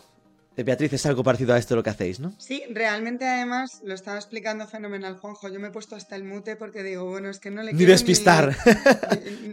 Eh, 0.56 0.62
Beatriz, 0.62 0.92
es 0.92 1.06
algo 1.06 1.24
parecido 1.24 1.52
a 1.54 1.58
esto 1.58 1.74
lo 1.74 1.82
que 1.82 1.90
hacéis, 1.90 2.20
¿no? 2.20 2.32
Sí, 2.38 2.62
realmente 2.70 3.26
además 3.26 3.80
lo 3.84 3.94
estaba 3.94 4.18
explicando 4.18 4.66
fenomenal 4.68 5.16
Juanjo. 5.16 5.48
Yo 5.48 5.58
me 5.58 5.68
he 5.68 5.70
puesto 5.70 5.96
hasta 5.96 6.14
el 6.14 6.24
mute 6.24 6.56
porque 6.56 6.82
digo, 6.82 7.04
bueno, 7.04 7.28
es 7.28 7.40
que 7.40 7.50
no 7.50 7.62
le 7.62 7.70
quiero... 7.72 7.84
Ni 7.84 7.86
despistar. 7.86 8.56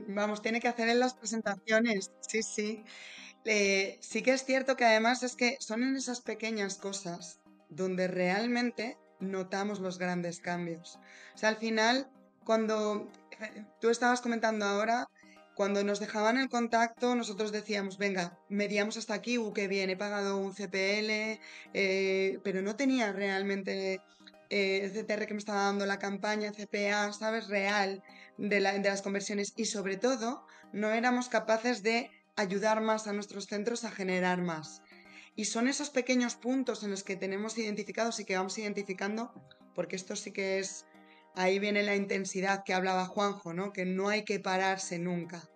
Vamos, 0.07 0.41
tiene 0.41 0.59
que 0.59 0.67
hacer 0.67 0.89
en 0.89 0.99
las 0.99 1.13
presentaciones. 1.15 2.11
Sí, 2.21 2.43
sí. 2.43 2.83
Eh, 3.45 3.97
sí 4.01 4.21
que 4.21 4.33
es 4.33 4.45
cierto 4.45 4.75
que 4.75 4.85
además 4.85 5.23
es 5.23 5.35
que 5.35 5.57
son 5.59 5.83
en 5.83 5.95
esas 5.95 6.21
pequeñas 6.21 6.75
cosas 6.75 7.39
donde 7.69 8.07
realmente 8.07 8.97
notamos 9.19 9.79
los 9.79 9.97
grandes 9.97 10.39
cambios. 10.39 10.99
O 11.33 11.37
sea, 11.37 11.49
al 11.49 11.57
final, 11.57 12.07
cuando 12.43 13.09
tú 13.79 13.89
estabas 13.89 14.21
comentando 14.21 14.65
ahora, 14.65 15.07
cuando 15.62 15.84
nos 15.84 16.00
dejaban 16.00 16.39
el 16.39 16.50
contacto, 16.50 17.13
nosotros 17.13 17.52
decíamos, 17.52 18.00
venga, 18.00 18.36
medíamos 18.50 18.97
hasta 18.97 19.13
aquí, 19.13 19.38
uh, 19.38 19.54
qué 19.54 19.67
bien, 19.67 19.91
he 19.91 19.95
pagado 19.95 20.38
un 20.38 20.56
CPL, 20.56 21.39
eh, 21.76 22.39
pero 22.43 22.63
no 22.63 22.76
tenía 22.76 23.12
realmente 23.12 24.02
eh, 24.50 24.91
CTR 24.91 25.28
que 25.28 25.36
me 25.36 25.38
estaba 25.38 25.65
dando 25.65 25.86
la 25.86 26.00
campaña, 26.00 26.52
CPA, 26.52 27.13
¿sabes? 27.13 27.47
Real 27.47 28.02
de 28.39 28.60
las 28.60 29.04
conversiones 29.04 29.54
y 29.56 29.65
sobre 29.65 29.97
todo 29.97 30.47
no 30.74 30.89
éramos 30.89 31.30
capaces 31.30 31.84
de 31.84 32.10
ayudar 32.36 32.82
más 32.82 33.06
a 33.06 33.13
nuestros 33.13 33.45
centros 33.45 33.84
a 33.84 33.91
generar 33.91 34.41
más. 34.41 34.82
Y 35.36 35.45
son 35.45 35.67
esos 35.67 35.91
pequeños 35.91 36.34
puntos 36.34 36.82
en 36.82 36.89
los 36.89 37.04
que 37.04 37.17
tenemos 37.17 37.56
identificados 37.60 38.19
y 38.19 38.26
que 38.26 38.36
vamos 38.36 38.58
identificando, 38.58 39.32
porque 39.76 39.95
esto 39.95 40.15
sí 40.15 40.32
que 40.32 40.58
es, 40.58 40.88
ahí 41.36 41.60
viene 41.60 41.84
la 41.84 41.95
intensidad 41.95 42.63
que 42.63 42.74
hablaba 42.74 43.06
Juanjo, 43.06 43.54
¿no? 43.54 43.71
Que 43.71 43.86
no 43.86 44.10
hay 44.10 44.26
que 44.26 44.39
pararse 44.39 44.97
nunca. 44.97 45.50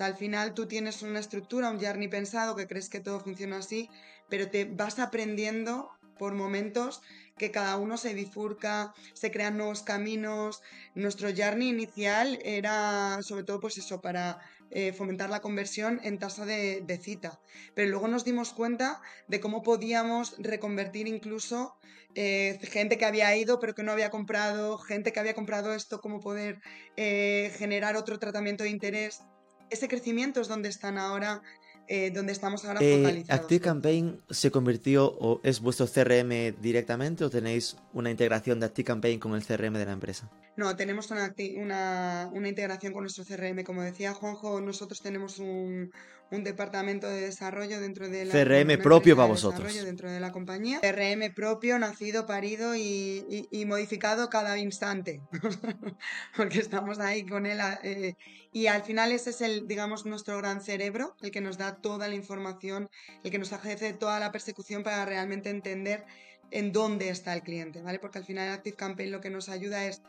Al 0.00 0.16
final 0.16 0.54
tú 0.54 0.66
tienes 0.66 1.02
una 1.02 1.20
estructura, 1.20 1.70
un 1.70 1.80
journey 1.80 2.08
pensado, 2.08 2.56
que 2.56 2.66
crees 2.66 2.88
que 2.88 3.00
todo 3.00 3.20
funciona 3.20 3.58
así, 3.58 3.90
pero 4.28 4.50
te 4.50 4.64
vas 4.64 4.98
aprendiendo 4.98 5.90
por 6.18 6.34
momentos 6.34 7.00
que 7.38 7.50
cada 7.50 7.76
uno 7.76 7.96
se 7.96 8.12
bifurca, 8.12 8.92
se 9.14 9.30
crean 9.30 9.56
nuevos 9.56 9.82
caminos. 9.82 10.62
Nuestro 10.94 11.30
journey 11.34 11.68
inicial 11.68 12.38
era 12.44 13.22
sobre 13.22 13.44
todo 13.44 13.60
pues 13.60 13.78
eso, 13.78 14.00
para 14.00 14.40
eh, 14.70 14.92
fomentar 14.92 15.30
la 15.30 15.40
conversión 15.40 16.00
en 16.02 16.18
tasa 16.18 16.44
de, 16.44 17.00
cita. 17.00 17.40
Pero 17.74 17.90
luego 17.90 18.08
nos 18.08 18.24
dimos 18.24 18.52
cuenta 18.52 19.00
de 19.28 19.40
cómo 19.40 19.62
podíamos 19.62 20.34
reconvertir 20.38 21.06
incluso 21.06 21.76
eh, 22.14 22.58
gente 22.62 22.98
que 22.98 23.04
había 23.04 23.34
ido 23.36 23.60
pero 23.60 23.74
que 23.74 23.82
no 23.82 23.92
había 23.92 24.10
comprado, 24.10 24.76
gente 24.78 25.12
que 25.12 25.20
había 25.20 25.34
comprado 25.34 25.72
esto, 25.72 26.00
cómo 26.00 26.20
poder 26.20 26.60
eh, 26.96 27.54
generar 27.56 27.96
otro 27.96 28.18
tratamiento 28.18 28.64
de 28.64 28.70
interés. 28.70 29.22
Ese 29.70 29.88
crecimiento 29.88 30.40
es 30.40 30.48
donde 30.48 30.68
están 30.68 30.98
ahora 30.98 31.42
eh, 31.90 32.10
donde 32.10 32.32
estamos 32.32 32.66
ahora 32.66 32.80
Eh, 32.82 32.98
focalizados. 32.98 33.40
Active 33.40 33.60
Campaign 33.60 34.20
se 34.28 34.50
convirtió 34.50 35.06
o 35.06 35.40
es 35.42 35.60
vuestro 35.60 35.86
CRM 35.86 36.54
directamente 36.60 37.24
o 37.24 37.30
tenéis 37.30 37.78
una 37.94 38.10
integración 38.10 38.60
de 38.60 38.66
Active 38.66 38.84
Campaign 38.84 39.18
con 39.18 39.34
el 39.34 39.42
CRM 39.42 39.72
de 39.72 39.86
la 39.86 39.92
empresa? 39.92 40.30
No, 40.56 40.76
tenemos 40.76 41.10
una, 41.10 41.34
una, 41.56 42.30
una 42.34 42.48
integración 42.48 42.92
con 42.92 43.04
nuestro 43.04 43.24
CRM. 43.24 43.64
Como 43.64 43.80
decía 43.80 44.12
Juanjo, 44.12 44.60
nosotros 44.60 45.00
tenemos 45.00 45.38
un, 45.38 45.90
un 46.30 46.44
departamento 46.44 47.08
de 47.08 47.22
desarrollo 47.22 47.80
dentro 47.80 48.08
de 48.08 48.26
la 48.26 48.32
CRM 48.34 48.76
propio 48.82 49.16
para 49.16 49.26
de 49.26 49.32
vosotros. 49.32 49.84
dentro 49.84 50.10
de 50.10 50.20
la 50.20 50.30
compañía. 50.30 50.80
CRM 50.80 51.30
propio, 51.34 51.78
nacido, 51.78 52.26
parido 52.26 52.74
y, 52.76 53.24
y- 53.30 53.48
y 53.50 53.64
modificado 53.64 54.28
cada 54.28 54.58
instante. 54.58 55.20
Porque 56.36 56.58
estamos 56.58 56.98
ahí 56.98 57.24
con 57.24 57.46
él. 57.46 57.58
eh, 57.82 58.14
y 58.52 58.66
al 58.66 58.82
final 58.82 59.12
ese 59.12 59.30
es 59.30 59.40
el, 59.40 59.66
digamos, 59.66 60.04
nuestro 60.06 60.36
gran 60.38 60.60
cerebro, 60.62 61.14
el 61.22 61.30
que 61.30 61.40
nos 61.40 61.58
da 61.58 61.76
toda 61.76 62.08
la 62.08 62.14
información, 62.14 62.88
el 63.24 63.30
que 63.30 63.38
nos 63.38 63.52
ejerce 63.52 63.92
toda 63.92 64.20
la 64.20 64.30
persecución 64.32 64.82
para 64.82 65.04
realmente 65.04 65.50
entender 65.50 66.04
en 66.50 66.72
dónde 66.72 67.10
está 67.10 67.34
el 67.34 67.42
cliente, 67.42 67.82
¿vale? 67.82 67.98
Porque 67.98 68.18
al 68.18 68.24
final 68.24 68.48
Active 68.50 68.76
Campaign 68.76 69.12
lo 69.12 69.20
que 69.20 69.28
nos 69.30 69.48
ayuda 69.48 69.84
es, 69.86 70.02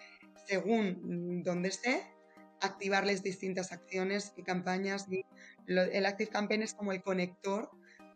según 0.47 0.99
mm, 1.39 1.43
dónde 1.43 1.67
esté, 1.69 2.03
activarles 2.61 3.23
distintas 3.23 3.71
acciones 3.71 4.33
y 4.37 4.43
campañas. 4.43 5.05
Y 5.11 5.25
el 5.69 6.05
Active 6.05 6.29
Campaign 6.29 6.63
es 6.63 6.73
como 6.73 6.91
el 6.91 7.01
conector 7.01 7.69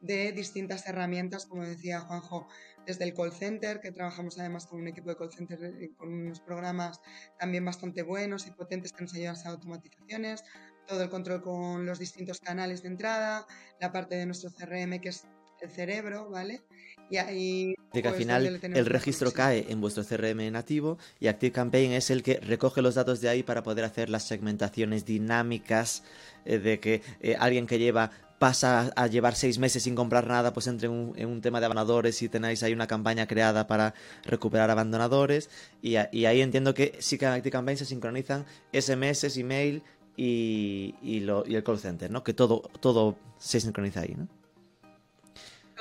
de 0.04 0.34
distintas 0.34 0.86
herramientas, 0.86 1.46
como 1.46 1.64
decía 1.64 2.02
Juanjo, 2.02 2.48
desde 2.86 3.06
el 3.06 3.14
call 3.14 3.32
center, 3.32 3.80
que 3.80 3.94
trabajamos 3.94 4.38
además 4.38 4.68
con 4.68 4.82
un 4.82 4.90
equipo 4.90 5.10
de 5.10 5.16
call 5.16 5.32
center 5.32 5.64
eh, 5.64 5.92
con 5.96 6.12
unos 6.12 6.42
programas 6.42 7.00
también 7.40 7.64
bastante 7.64 8.04
buenos 8.04 8.46
y 8.46 8.52
potentes 8.52 8.92
que 8.92 9.04
nos 9.04 9.14
ayudan 9.14 9.36
a 9.36 9.40
hacer 9.40 9.52
automatizaciones, 9.52 10.44
todo 10.88 11.02
el 11.04 11.10
control 11.10 11.42
con 11.42 11.86
los 11.86 12.00
distintos 12.00 12.42
canales 12.42 12.82
de 12.84 12.90
entrada, 12.90 13.48
la 13.80 13.94
parte 13.94 14.16
de 14.16 14.26
nuestro 14.26 14.52
CRM 14.52 15.00
que 15.00 15.10
es 15.10 15.26
el 15.64 15.70
cerebro, 15.70 16.30
¿vale? 16.30 16.62
Y 17.10 17.18
ahí 17.18 17.76
De 17.94 18.02
que 18.02 18.08
al 18.08 18.14
pues, 18.14 18.18
final 18.24 18.60
el 18.74 18.86
registro 18.86 19.32
cae 19.32 19.66
en 19.70 19.82
vuestro 19.82 20.04
CRM 20.04 20.50
nativo 20.52 20.98
y 21.20 21.28
Active 21.28 21.52
Campaign 21.52 21.92
es 21.92 22.10
el 22.10 22.24
que 22.24 22.40
recoge 22.40 22.82
los 22.82 22.96
datos 22.96 23.22
de 23.22 23.30
ahí 23.30 23.44
para 23.44 23.64
poder 23.64 23.86
hacer 23.86 24.10
las 24.10 24.24
segmentaciones 24.24 25.06
dinámicas 25.06 26.04
eh, 26.46 26.58
de 26.60 26.80
que 26.80 27.02
eh, 27.22 27.36
alguien 27.40 27.68
que 27.68 27.78
lleva 27.80 28.12
pasa 28.40 28.92
a 28.96 29.08
llevar 29.08 29.36
seis 29.36 29.58
meses 29.58 29.84
sin 29.84 29.96
comprar 29.96 30.28
nada, 30.28 30.52
pues 30.54 30.68
entre 30.68 30.88
en 30.88 30.94
un, 30.94 31.14
en 31.18 31.30
un 31.30 31.40
tema 31.42 31.60
de 31.60 31.66
abandonadores 31.68 32.22
y 32.22 32.30
tenéis 32.30 32.62
ahí 32.64 32.74
una 32.74 32.88
campaña 32.88 33.26
creada 33.28 33.68
para 33.68 33.94
recuperar 34.26 34.70
abandonadores 34.70 35.50
y, 35.82 35.96
a- 35.96 36.10
y 36.12 36.26
ahí 36.26 36.42
entiendo 36.42 36.74
que 36.74 36.96
sí 37.00 37.18
que 37.18 37.26
en 37.26 37.32
Active 37.32 37.52
Campaign 37.52 37.78
se 37.78 37.86
sincronizan 37.86 38.46
SMS, 38.74 39.40
email 39.40 39.82
y, 40.18 40.96
y, 41.02 41.22
lo- 41.22 41.46
y 41.48 41.56
el 41.56 41.64
call 41.64 41.80
center, 41.80 42.12
¿no? 42.12 42.24
Que 42.24 42.34
todo, 42.34 42.62
todo 42.82 43.18
se 43.38 43.60
sincroniza 43.62 44.02
ahí, 44.02 44.16
¿no? 44.18 44.28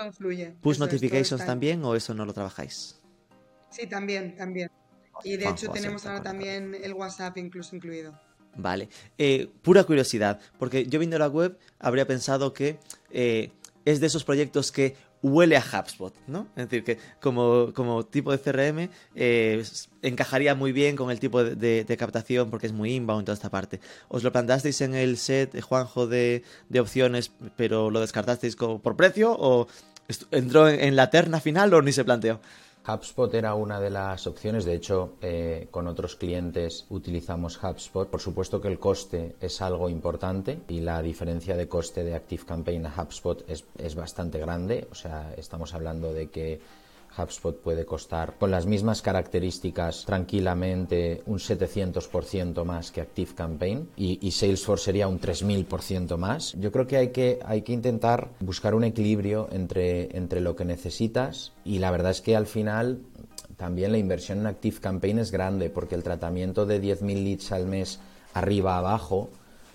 Todo 0.02 0.12
fluye. 0.12 0.54
Push 0.60 0.76
Eso 0.76 0.84
notifications 0.86 1.44
también 1.46 1.84
o 1.84 1.94
eso 1.94 2.14
no 2.14 2.24
lo 2.24 2.32
trabajáis? 2.32 2.98
Sí, 3.70 3.86
también, 3.86 4.36
también. 4.36 4.70
Y 5.24 5.36
de 5.36 5.44
Juanjo, 5.44 5.62
hecho 5.64 5.72
tenemos 5.72 6.04
ahora 6.06 6.22
también 6.22 6.74
el 6.74 6.94
WhatsApp 6.94 7.36
incluso 7.38 7.76
incluido. 7.76 8.18
Vale. 8.56 8.88
Eh, 9.16 9.48
pura 9.62 9.84
curiosidad, 9.84 10.40
porque 10.58 10.84
yo 10.86 10.98
viendo 10.98 11.18
la 11.18 11.28
web 11.28 11.58
habría 11.78 12.06
pensado 12.06 12.52
que 12.52 12.78
eh, 13.10 13.50
es 13.84 14.00
de 14.00 14.06
esos 14.08 14.24
proyectos 14.24 14.70
que 14.72 14.94
huele 15.22 15.56
a 15.56 15.60
HubSpot, 15.64 16.12
¿no? 16.26 16.48
Es 16.56 16.64
decir, 16.68 16.82
que 16.82 16.98
como, 17.20 17.72
como 17.74 18.04
tipo 18.04 18.32
de 18.36 18.38
CRM 18.40 18.90
eh, 19.14 19.62
encajaría 20.02 20.54
muy 20.56 20.72
bien 20.72 20.96
con 20.96 21.10
el 21.12 21.20
tipo 21.20 21.42
de, 21.44 21.54
de- 21.54 21.84
de 21.84 21.96
captación 21.96 22.50
porque 22.50 22.66
es 22.66 22.72
muy 22.72 22.92
inbound 22.94 23.24
toda 23.24 23.34
esta 23.34 23.48
parte. 23.48 23.78
¿Os 24.08 24.24
lo 24.24 24.32
planteasteis 24.32 24.80
en 24.80 24.94
el 24.96 25.16
set, 25.16 25.58
Juanjo, 25.62 26.06
de, 26.08 26.42
de 26.68 26.80
opciones, 26.80 27.30
pero 27.56 27.90
lo 27.90 28.00
descartasteis 28.00 28.56
como 28.56 28.82
por 28.82 28.96
precio 28.96 29.34
o 29.38 29.68
entró 30.30 30.68
en, 30.68 30.80
en 30.80 30.96
la 30.96 31.10
terna 31.10 31.40
final 31.40 31.72
o 31.74 31.82
ni 31.82 31.92
se 31.92 32.04
planteó? 32.04 32.40
HubSpot 32.86 33.32
era 33.34 33.54
una 33.54 33.80
de 33.80 33.90
las 33.90 34.26
opciones, 34.26 34.64
de 34.64 34.74
hecho 34.74 35.14
eh, 35.22 35.68
con 35.70 35.86
otros 35.86 36.16
clientes 36.16 36.86
utilizamos 36.90 37.62
HubSpot. 37.62 38.08
Por 38.08 38.20
supuesto 38.20 38.60
que 38.60 38.68
el 38.68 38.78
coste 38.78 39.36
es 39.40 39.62
algo 39.62 39.88
importante 39.88 40.58
y 40.68 40.80
la 40.80 41.00
diferencia 41.00 41.56
de 41.56 41.68
coste 41.68 42.02
de 42.02 42.14
ActiveCampaign 42.14 42.86
a 42.86 43.02
HubSpot 43.02 43.48
es, 43.48 43.64
es 43.78 43.94
bastante 43.94 44.38
grande, 44.38 44.88
o 44.90 44.94
sea, 44.94 45.32
estamos 45.36 45.74
hablando 45.74 46.12
de 46.12 46.28
que 46.28 46.60
HubSpot 47.16 47.56
puede 47.56 47.84
costar 47.84 48.36
con 48.38 48.50
las 48.50 48.66
mismas 48.66 49.02
características 49.02 50.04
tranquilamente 50.04 51.22
un 51.26 51.38
700% 51.38 52.64
más 52.64 52.90
que 52.90 53.00
ActiveCampaign 53.00 53.90
y, 53.96 54.18
y 54.26 54.30
Salesforce 54.30 54.84
sería 54.84 55.08
un 55.08 55.20
3000% 55.20 56.16
más. 56.16 56.52
Yo 56.54 56.72
creo 56.72 56.86
que 56.86 56.96
hay, 56.96 57.08
que 57.08 57.38
hay 57.44 57.62
que 57.62 57.72
intentar 57.72 58.30
buscar 58.40 58.74
un 58.74 58.84
equilibrio 58.84 59.48
entre, 59.52 60.16
entre 60.16 60.40
lo 60.40 60.56
que 60.56 60.64
necesitas 60.64 61.52
y 61.64 61.78
la 61.78 61.90
verdad 61.90 62.12
es 62.12 62.20
que 62.20 62.36
al 62.36 62.46
final 62.46 63.00
también 63.56 63.92
la 63.92 63.98
inversión 63.98 64.40
en 64.40 64.46
ActiveCampaign 64.46 65.18
es 65.18 65.30
grande 65.30 65.70
porque 65.70 65.94
el 65.94 66.02
tratamiento 66.02 66.66
de 66.66 66.82
10.000 66.82 67.24
leads 67.24 67.52
al 67.52 67.66
mes 67.66 68.00
arriba 68.34 68.78
abajo 68.78 69.30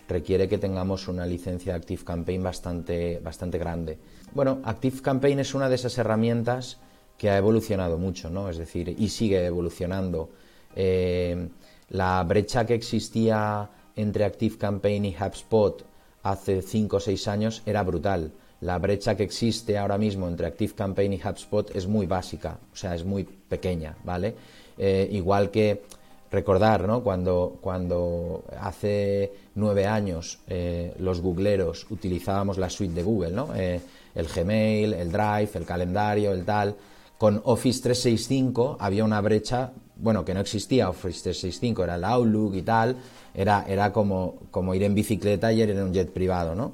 requiere 0.07 0.47
que 0.47 0.57
tengamos 0.57 1.07
una 1.07 1.25
licencia 1.25 1.73
de 1.73 1.79
ActiveCampaign 1.79 2.41
bastante, 2.41 3.19
bastante 3.23 3.57
grande. 3.57 3.97
Bueno, 4.33 4.59
ActiveCampaign 4.63 5.39
es 5.39 5.53
una 5.53 5.69
de 5.69 5.75
esas 5.75 5.97
herramientas 5.97 6.79
que 7.17 7.29
ha 7.29 7.37
evolucionado 7.37 7.97
mucho, 7.97 8.29
¿no? 8.29 8.49
Es 8.49 8.57
decir, 8.57 8.95
y 8.97 9.09
sigue 9.09 9.45
evolucionando. 9.45 10.29
Eh, 10.75 11.47
la 11.89 12.23
brecha 12.23 12.65
que 12.65 12.75
existía 12.75 13.69
entre 13.95 14.25
ActiveCampaign 14.25 15.05
y 15.05 15.15
HubSpot 15.15 15.83
hace 16.23 16.61
5 16.61 16.97
o 16.97 16.99
6 16.99 17.27
años 17.27 17.63
era 17.65 17.83
brutal. 17.83 18.31
La 18.61 18.77
brecha 18.77 19.15
que 19.15 19.23
existe 19.23 19.77
ahora 19.77 19.97
mismo 19.97 20.27
entre 20.27 20.47
ActiveCampaign 20.47 21.13
y 21.13 21.21
HubSpot 21.21 21.75
es 21.75 21.87
muy 21.87 22.05
básica, 22.05 22.59
o 22.71 22.75
sea, 22.75 22.93
es 22.93 23.03
muy 23.03 23.23
pequeña, 23.23 23.95
¿vale? 24.03 24.35
Eh, 24.77 25.07
igual 25.11 25.49
que 25.49 25.83
recordar, 26.29 26.87
¿no? 26.87 27.01
Cuando, 27.01 27.57
cuando 27.61 28.43
hace 28.59 29.31
nueve 29.55 29.85
años 29.85 30.39
eh, 30.47 30.93
los 30.99 31.21
googleros 31.21 31.87
utilizábamos 31.89 32.57
la 32.57 32.69
suite 32.69 32.93
de 32.93 33.03
Google, 33.03 33.31
¿no? 33.31 33.53
El 33.55 34.27
Gmail, 34.27 34.93
el 34.93 35.11
Drive, 35.11 35.51
el 35.53 35.65
calendario, 35.65 36.31
el 36.31 36.43
tal. 36.43 36.75
Con 37.17 37.41
Office 37.45 37.81
365 37.81 38.77
había 38.79 39.03
una 39.03 39.21
brecha, 39.21 39.71
bueno, 39.95 40.23
que 40.23 40.33
no 40.35 40.39
existía 40.41 40.89
Office 40.89 41.21
365, 41.23 41.83
era 41.83 41.95
el 41.95 42.03
Outlook 42.03 42.53
y 42.55 42.61
tal, 42.61 42.97
era, 43.33 43.65
era 43.67 43.91
como, 43.91 44.35
como 44.51 44.75
ir 44.75 44.83
en 44.83 44.93
bicicleta 44.93 45.51
y 45.51 45.61
ir 45.61 45.69
en 45.71 45.81
un 45.81 45.93
jet 45.93 46.11
privado, 46.11 46.53
¿no? 46.53 46.73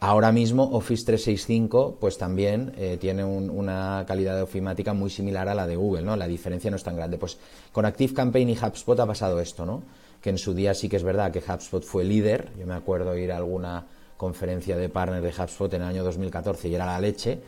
Ahora 0.00 0.32
mismo 0.32 0.64
Office 0.72 1.04
365 1.06 1.96
pues 2.00 2.18
también 2.18 2.72
eh, 2.76 2.98
tiene 3.00 3.24
un- 3.24 3.48
una 3.48 4.04
calidad 4.06 4.36
de 4.36 4.42
ofimática 4.42 4.92
muy 4.92 5.08
similar 5.08 5.48
a 5.48 5.54
la 5.54 5.66
de 5.66 5.76
Google, 5.76 6.02
¿no? 6.02 6.14
La 6.16 6.26
diferencia 6.26 6.70
no 6.70 6.76
es 6.76 6.82
tan 6.82 6.96
grande. 6.96 7.16
Pues 7.16 7.38
con 7.72 7.86
ActiveCampaign 7.86 8.50
y 8.50 8.58
HubSpot 8.58 8.98
ha 9.00 9.06
pasado 9.06 9.40
esto, 9.40 9.64
¿no? 9.64 9.82
Que 10.20 10.28
en 10.30 10.36
su 10.38 10.52
día 10.52 10.74
sí 10.74 10.88
que 10.90 10.96
es 10.96 11.04
verdad 11.04 11.30
que 11.32 11.38
HubSpot 11.38 11.82
fue 11.84 12.04
líder. 12.04 12.50
Yo 12.58 12.66
me 12.66 12.74
acuerdo 12.74 13.16
ir 13.16 13.32
a 13.32 13.36
alguna 13.38 13.86
conferencia 14.18 14.76
de 14.76 14.88
partner 14.90 15.22
de 15.22 15.30
HubSpot 15.42 15.72
en 15.72 15.82
el 15.82 15.88
año 15.88 16.04
2014 16.04 16.68
y 16.68 16.74
era 16.74 16.84
la 16.86 17.00
leche. 17.00 17.38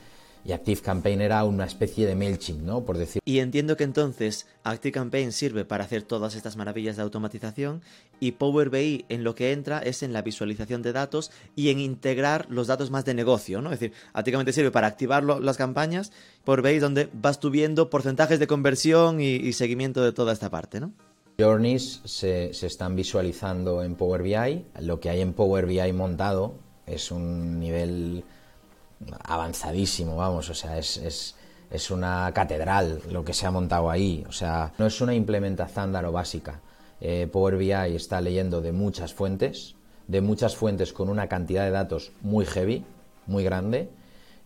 Y 0.47 0.53
ActiveCampaign 0.53 1.21
era 1.23 1.43
una 1.43 1.65
especie 1.65 2.07
de 2.07 2.15
MailChimp, 2.15 2.61
¿no? 2.63 2.85
Por 2.85 2.99
decir 2.99 3.21
Y 3.25 3.41
entiendo 3.41 3.77
que 3.77 3.83
entonces 3.85 4.47
ActiveCampaign 4.63 5.33
sirve 5.33 5.65
para 5.65 5.85
hacer 5.85 6.03
todas 6.05 6.37
estas 6.37 6.57
maravillas 6.57 6.97
de 6.97 7.03
automatización 7.03 7.83
y 8.21 8.33
Power 8.33 8.71
BI 8.71 9.05
en 9.09 9.25
lo 9.25 9.35
que 9.35 9.51
entra 9.53 9.81
es 9.81 10.03
en 10.05 10.13
la 10.13 10.23
visualización 10.23 10.83
de 10.83 10.93
datos 10.93 11.33
y 11.57 11.71
en 11.71 11.81
integrar 11.81 12.47
los 12.49 12.69
datos 12.69 12.91
más 12.93 13.05
de 13.05 13.15
negocio, 13.15 13.61
¿no? 13.61 13.73
Es 13.73 13.81
decir, 13.81 13.97
ActiveCampaign 14.13 14.55
sirve 14.55 14.71
para 14.71 14.87
activar 14.87 15.25
lo- 15.25 15.41
las 15.41 15.57
campañas, 15.57 16.13
Power 16.45 16.63
BI 16.63 16.79
donde 16.79 17.09
vas 17.13 17.41
tú 17.41 17.51
viendo 17.51 17.91
porcentajes 17.91 18.39
de 18.39 18.47
conversión 18.47 19.21
y, 19.21 19.35
y 19.35 19.53
seguimiento 19.53 20.05
de 20.05 20.13
toda 20.13 20.33
esta 20.33 20.49
parte, 20.49 20.79
¿no? 20.79 20.93
Journeys 21.39 22.01
se, 22.05 22.55
se 22.55 22.67
están 22.67 22.95
visualizando 22.97 23.83
en 23.83 23.95
Power 23.97 24.23
BI. 24.23 24.65
Lo 24.81 25.01
que 25.01 25.11
hay 25.11 25.21
en 25.21 25.33
Power 25.35 25.67
BI 25.67 25.93
montado 25.93 26.55
es 26.87 27.11
un 27.11 27.59
nivel 27.59 28.25
avanzadísimo, 29.25 30.17
vamos, 30.17 30.49
o 30.51 30.55
sea, 30.55 30.79
es, 30.79 30.97
es, 30.97 31.35
es 31.71 31.91
una 31.91 32.31
catedral 32.35 33.01
lo 33.11 33.25
que 33.25 33.33
se 33.33 33.47
ha 33.47 33.51
montado 33.51 33.91
ahí. 33.91 34.25
O 34.29 34.33
sea, 34.33 34.73
no 34.79 34.87
es 34.87 35.01
una 35.01 35.15
implementación 35.15 35.95
o 35.97 36.13
básica. 36.13 36.61
Eh, 37.01 37.29
Power 37.31 37.57
BI 37.57 37.73
está 37.73 38.21
leyendo 38.21 38.61
de 38.61 38.73
muchas 38.73 39.13
fuentes, 39.13 39.75
de 40.07 40.21
muchas 40.21 40.57
fuentes 40.57 40.93
con 40.93 41.09
una 41.09 41.29
cantidad 41.29 41.65
de 41.65 41.71
datos 41.71 42.13
muy 42.23 42.47
heavy, 42.47 42.85
muy 43.27 43.45
grande, 43.45 43.89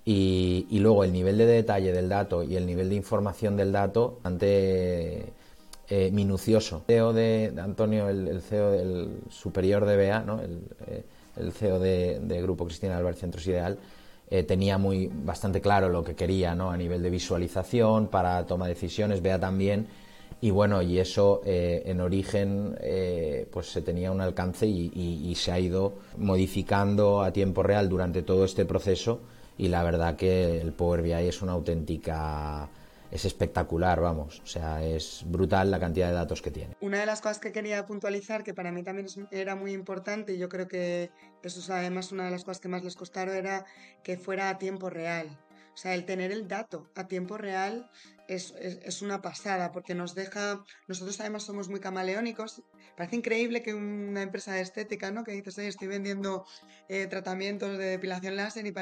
y, 0.05 0.67
luego 0.71 1.05
el 1.05 1.13
nivel 1.13 1.39
de 1.39 1.47
detalle 1.47 1.93
del 1.93 2.09
dato 2.09 2.43
y 2.43 2.57
el 2.57 2.67
nivel 2.67 2.89
de 2.89 2.97
información 2.97 3.57
del 3.57 3.71
dato 3.71 4.19
ante 4.25 5.33
eh, 5.89 6.11
minucioso. 6.11 6.83
El 6.89 6.95
CEO 6.95 7.13
de, 7.13 7.53
Antonio, 7.63 8.09
el, 8.09 8.41
CEO 8.41 8.73
del 8.73 9.21
superior 9.29 9.85
de 9.85 10.09
BA, 10.09 10.21
¿no? 10.21 10.41
el, 10.41 10.63
eh, 10.89 11.05
CEO 11.53 11.79
de, 11.79 12.19
de 12.21 12.43
Grupo 12.43 12.65
Cristina 12.65 12.97
Álvarez 12.97 13.21
Centros 13.21 13.47
Ideal, 13.47 13.79
eh, 14.31 14.45
tenía 14.45 14.79
muy 14.79 15.11
bastante 15.13 15.61
claro 15.61 15.89
lo 15.89 16.05
que 16.05 16.15
quería 16.15 16.55
¿no? 16.55 16.71
a 16.71 16.77
nivel 16.77 17.03
de 17.03 17.11
visualización 17.11 18.09
para 18.09 18.47
toma 18.47 18.67
de 18.67 18.75
decisiones. 18.75 19.23
BA 19.23 19.39
también 19.39 19.89
y 20.43 20.51
bueno, 20.51 20.81
y 20.81 20.99
eso 20.99 21.43
eh, 21.45 21.83
en 21.85 22.01
origen 22.01 22.77
eh, 22.81 23.47
pues 23.51 23.71
se 23.71 23.83
tenía 23.83 24.11
un 24.11 24.23
alcance 24.23 24.67
y, 24.67 25.35
se 25.35 25.53
ha 25.53 25.59
ido 25.59 25.95
modificando 26.17 27.23
a 27.23 27.33
tiempo 27.33 27.63
real 27.63 27.89
durante 27.89 28.23
todo 28.23 28.45
este 28.45 28.65
proceso 28.65 29.21
y 29.59 29.69
la 29.69 29.83
verdad 29.83 30.17
que 30.17 30.61
el 30.61 30.73
Power 30.73 31.03
BI 31.03 31.13
es 31.13 31.43
una 31.43 31.53
auténtica 31.53 32.69
es 33.11 33.25
espectacular, 33.25 34.01
vamos, 34.01 34.41
o 34.41 34.47
sea, 34.47 34.85
es 34.85 35.25
brutal 35.27 35.71
la 35.71 35.81
cantidad 35.81 36.09
de 36.09 36.15
datos 36.15 36.43
que 36.43 36.51
tiene. 36.51 36.77
Una 36.81 37.01
de 37.01 37.07
las 37.07 37.21
cosas 37.21 37.39
que 37.39 37.53
quería 37.53 37.85
puntualizar, 37.87 38.45
que 38.45 38.55
para 38.55 38.71
mí 38.73 38.83
también 38.83 39.07
era 39.31 39.57
muy 39.57 39.73
importante, 39.73 40.35
y 40.35 40.39
yo 40.39 40.49
creo 40.49 40.69
que 40.69 41.11
eso 41.43 41.61
es 41.61 41.71
además 41.71 42.13
una 42.13 42.25
de 42.25 42.31
las 42.31 42.45
cosas 42.45 42.61
que 42.61 42.69
más 42.69 42.85
les 42.85 42.97
costaron, 42.97 43.35
era 43.35 43.65
que 44.03 44.17
fuera 44.17 44.51
a 44.51 44.59
tiempo 44.59 44.91
real. 44.91 45.39
Sea, 45.81 45.95
el 45.95 46.05
tener 46.05 46.31
el 46.31 46.47
dato 46.47 46.91
a 46.95 47.09
tiempo 47.09 47.39
real 47.39 47.91
es, 48.29 48.53
es, 48.61 49.01
una 49.01 49.23
pasada 49.23 49.73
porque 49.73 49.95
nos 49.95 50.15
deja, 50.15 50.63
nosotros 50.89 51.19
además 51.21 51.45
somos 51.45 51.71
muy 51.71 51.81
camaleónicos. 51.81 52.63
Parece 52.99 53.17
increíble 53.17 53.63
que 53.63 53.73
una 53.73 54.21
empresa 54.21 54.53
de 54.53 54.61
estética, 54.61 55.11
¿no? 55.11 55.25
Que 55.25 55.33
dices, 55.33 55.57
estoy 55.57 55.89
vendiendo 55.89 56.45
eh, 56.91 57.07
tratamientos 57.07 57.79
de 57.79 57.87
depilación 57.87 58.37
láser, 58.37 58.67
y 58.67 58.75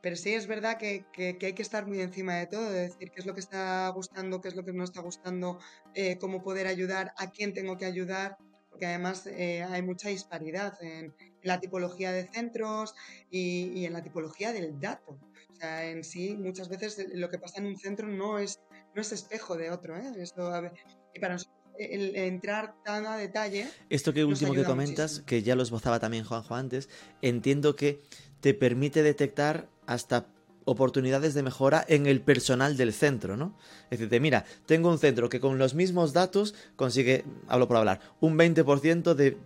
pero 0.00 0.14
sí 0.14 0.34
es 0.34 0.46
verdad 0.46 0.78
que, 0.78 1.04
que, 1.12 1.36
hay 1.42 1.52
que 1.52 1.62
estar 1.62 1.84
muy 1.84 2.00
encima 2.00 2.36
de 2.36 2.46
todo, 2.46 2.70
de 2.70 2.82
decir 2.82 3.10
qué 3.10 3.18
es 3.18 3.26
lo 3.26 3.34
que 3.34 3.40
está 3.40 3.88
gustando, 3.88 4.40
qué 4.40 4.46
es 4.46 4.54
lo 4.54 4.64
que 4.64 4.72
no 4.72 4.84
está 4.84 5.00
gustando, 5.00 5.58
eh, 5.94 6.16
cómo 6.18 6.44
poder 6.44 6.68
ayudar, 6.68 7.12
a 7.16 7.32
quién 7.32 7.54
tengo 7.54 7.76
que 7.76 7.86
ayudar 7.86 8.36
porque 8.70 8.86
además 8.86 9.26
eh, 9.26 9.62
hay 9.62 9.80
mucha 9.80 10.10
disparidad 10.10 10.74
en, 10.82 11.14
la 11.42 11.60
tipología 11.60 12.12
de 12.12 12.28
centros 12.28 12.94
y, 13.30 13.72
y, 13.74 13.86
en 13.86 13.94
la 13.94 14.02
tipología 14.02 14.52
del 14.52 14.78
dato. 14.78 15.18
O 15.56 15.58
sea, 15.58 15.88
en 15.88 16.04
sí, 16.04 16.36
muchas 16.36 16.68
veces 16.68 17.06
lo 17.14 17.30
que 17.30 17.38
pasa 17.38 17.60
en 17.60 17.66
un 17.66 17.76
centro 17.76 18.06
no 18.06 18.38
es 18.38 18.60
no 18.94 19.00
es 19.00 19.12
espejo 19.12 19.56
de 19.56 19.70
otro. 19.70 19.96
¿eh? 19.96 20.12
y 21.14 21.20
para 21.20 21.34
nosotros 21.34 21.56
el 21.78 22.16
entrar 22.16 22.74
tan 22.84 23.06
a 23.06 23.16
detalle. 23.16 23.68
Esto 23.90 24.12
que 24.12 24.24
último 24.24 24.54
que 24.54 24.64
comentas, 24.64 25.20
que 25.20 25.42
ya 25.42 25.54
lo 25.54 25.62
esbozaba 25.62 25.98
también 25.98 26.24
Juanjo 26.24 26.54
antes, 26.54 26.88
entiendo 27.20 27.76
que 27.76 28.00
te 28.40 28.54
permite 28.54 29.02
detectar 29.02 29.68
hasta 29.86 30.26
oportunidades 30.66 31.32
de 31.32 31.42
mejora 31.42 31.84
en 31.88 32.06
el 32.06 32.20
personal 32.20 32.76
del 32.76 32.92
centro, 32.92 33.36
¿no? 33.36 33.56
Es 33.88 34.00
decir, 34.00 34.20
mira, 34.20 34.44
tengo 34.66 34.90
un 34.90 34.98
centro 34.98 35.28
que 35.28 35.40
con 35.40 35.58
los 35.58 35.74
mismos 35.74 36.12
datos 36.12 36.54
consigue, 36.74 37.24
hablo 37.48 37.68
por 37.68 37.78
hablar, 37.78 38.00
un 38.20 38.36
20% 38.36 39.14
de, 39.14 39.38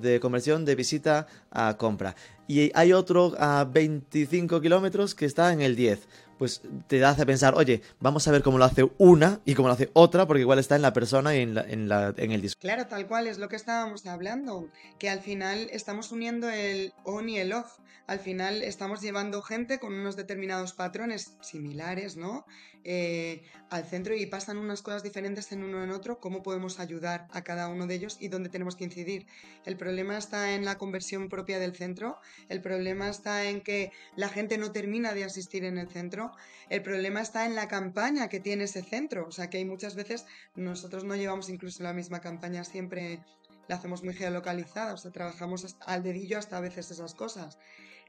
de, 0.00 0.20
conversión 0.20 0.64
de 0.64 0.74
visita 0.74 1.26
a 1.50 1.76
compra. 1.78 2.14
Y 2.46 2.70
hay 2.74 2.92
otro 2.92 3.34
a 3.38 3.64
25 3.64 4.60
kilómetros 4.60 5.14
que 5.14 5.24
está 5.24 5.52
en 5.52 5.62
el 5.62 5.74
10 5.74 6.06
pues 6.38 6.62
te 6.86 7.04
hace 7.04 7.24
pensar, 7.26 7.54
oye, 7.54 7.82
vamos 8.00 8.26
a 8.28 8.30
ver 8.30 8.42
cómo 8.42 8.58
lo 8.58 8.64
hace 8.64 8.88
una 8.98 9.40
y 9.44 9.54
cómo 9.54 9.68
lo 9.68 9.74
hace 9.74 9.90
otra, 9.92 10.26
porque 10.26 10.42
igual 10.42 10.58
está 10.58 10.76
en 10.76 10.82
la 10.82 10.92
persona 10.92 11.34
y 11.34 11.40
en, 11.40 11.54
la, 11.54 11.62
en, 11.62 11.90
en 11.90 12.32
el 12.32 12.42
disco. 12.42 12.60
Claro, 12.60 12.86
tal 12.86 13.06
cual 13.06 13.26
es 13.26 13.38
lo 13.38 13.48
que 13.48 13.56
estábamos 13.56 14.06
hablando, 14.06 14.68
que 14.98 15.08
al 15.08 15.20
final 15.20 15.68
estamos 15.72 16.12
uniendo 16.12 16.48
el 16.48 16.92
on 17.04 17.28
y 17.28 17.38
el 17.38 17.52
off. 17.52 17.78
Al 18.06 18.20
final 18.20 18.62
estamos 18.62 19.00
llevando 19.00 19.42
gente 19.42 19.80
con 19.80 19.92
unos 19.92 20.14
determinados 20.14 20.74
patrones 20.74 21.36
similares, 21.40 22.16
¿no? 22.16 22.46
Eh, 22.88 23.42
al 23.68 23.84
centro 23.84 24.14
y 24.14 24.26
pasan 24.26 24.58
unas 24.58 24.80
cosas 24.80 25.02
diferentes 25.02 25.50
en 25.50 25.64
uno 25.64 25.82
en 25.82 25.90
otro, 25.90 26.20
cómo 26.20 26.44
podemos 26.44 26.78
ayudar 26.78 27.26
a 27.32 27.42
cada 27.42 27.66
uno 27.66 27.88
de 27.88 27.96
ellos 27.96 28.16
y 28.20 28.28
dónde 28.28 28.48
tenemos 28.48 28.76
que 28.76 28.84
incidir. 28.84 29.26
El 29.64 29.76
problema 29.76 30.16
está 30.16 30.54
en 30.54 30.64
la 30.64 30.78
conversión 30.78 31.28
propia 31.28 31.58
del 31.58 31.74
centro, 31.74 32.20
el 32.48 32.62
problema 32.62 33.08
está 33.08 33.46
en 33.46 33.60
que 33.60 33.90
la 34.14 34.28
gente 34.28 34.56
no 34.56 34.70
termina 34.70 35.14
de 35.14 35.24
asistir 35.24 35.64
en 35.64 35.78
el 35.78 35.88
centro, 35.88 36.30
el 36.70 36.80
problema 36.80 37.22
está 37.22 37.44
en 37.44 37.56
la 37.56 37.66
campaña 37.66 38.28
que 38.28 38.38
tiene 38.38 38.64
ese 38.64 38.84
centro, 38.84 39.26
o 39.26 39.32
sea 39.32 39.50
que 39.50 39.58
hay 39.58 39.64
muchas 39.64 39.96
veces 39.96 40.24
nosotros 40.54 41.02
no 41.02 41.16
llevamos 41.16 41.48
incluso 41.48 41.82
la 41.82 41.92
misma 41.92 42.20
campaña 42.20 42.62
siempre 42.62 43.18
la 43.66 43.74
hacemos 43.74 44.04
muy 44.04 44.14
geolocalizada, 44.14 44.94
o 44.94 44.96
sea, 44.96 45.10
trabajamos 45.10 45.76
al 45.80 46.04
dedillo 46.04 46.38
hasta 46.38 46.56
a 46.56 46.60
veces 46.60 46.92
esas 46.92 47.14
cosas. 47.14 47.58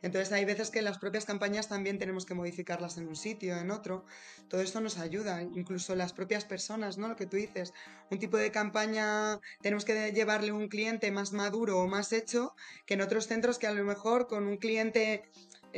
Entonces 0.02 0.32
hay 0.32 0.46
veces 0.46 0.70
que 0.70 0.82
las 0.82 1.00
propias 1.00 1.26
campañas 1.26 1.68
también 1.68 1.98
tenemos 1.98 2.26
que 2.26 2.36
modificarlas 2.36 2.98
en 2.98 3.08
un 3.08 3.16
sitio, 3.16 3.58
en 3.58 3.72
otro. 3.72 4.06
Todo 4.48 4.62
esto 4.62 4.80
nos 4.80 4.98
ayuda, 4.98 5.42
incluso 5.42 5.96
las 5.96 6.14
propias 6.14 6.46
personas, 6.46 6.98
¿no? 6.98 7.08
Lo 7.08 7.16
que 7.16 7.26
tú 7.26 7.38
dices, 7.38 7.74
un 8.12 8.20
tipo 8.20 8.38
de 8.38 8.52
campaña 8.52 9.40
tenemos 9.62 9.86
que 9.86 10.12
llevarle 10.12 10.52
un 10.52 10.68
cliente 10.68 11.12
más 11.12 11.34
maduro 11.34 11.80
o 11.80 11.88
más 11.88 12.14
hecho 12.14 12.56
que 12.86 12.94
en 12.94 13.02
otros 13.02 13.28
centros 13.28 13.58
que 13.58 13.68
a 13.68 13.74
lo 13.74 13.84
mejor 13.84 14.28
con 14.28 14.48
un 14.48 14.58
cliente 14.58 15.24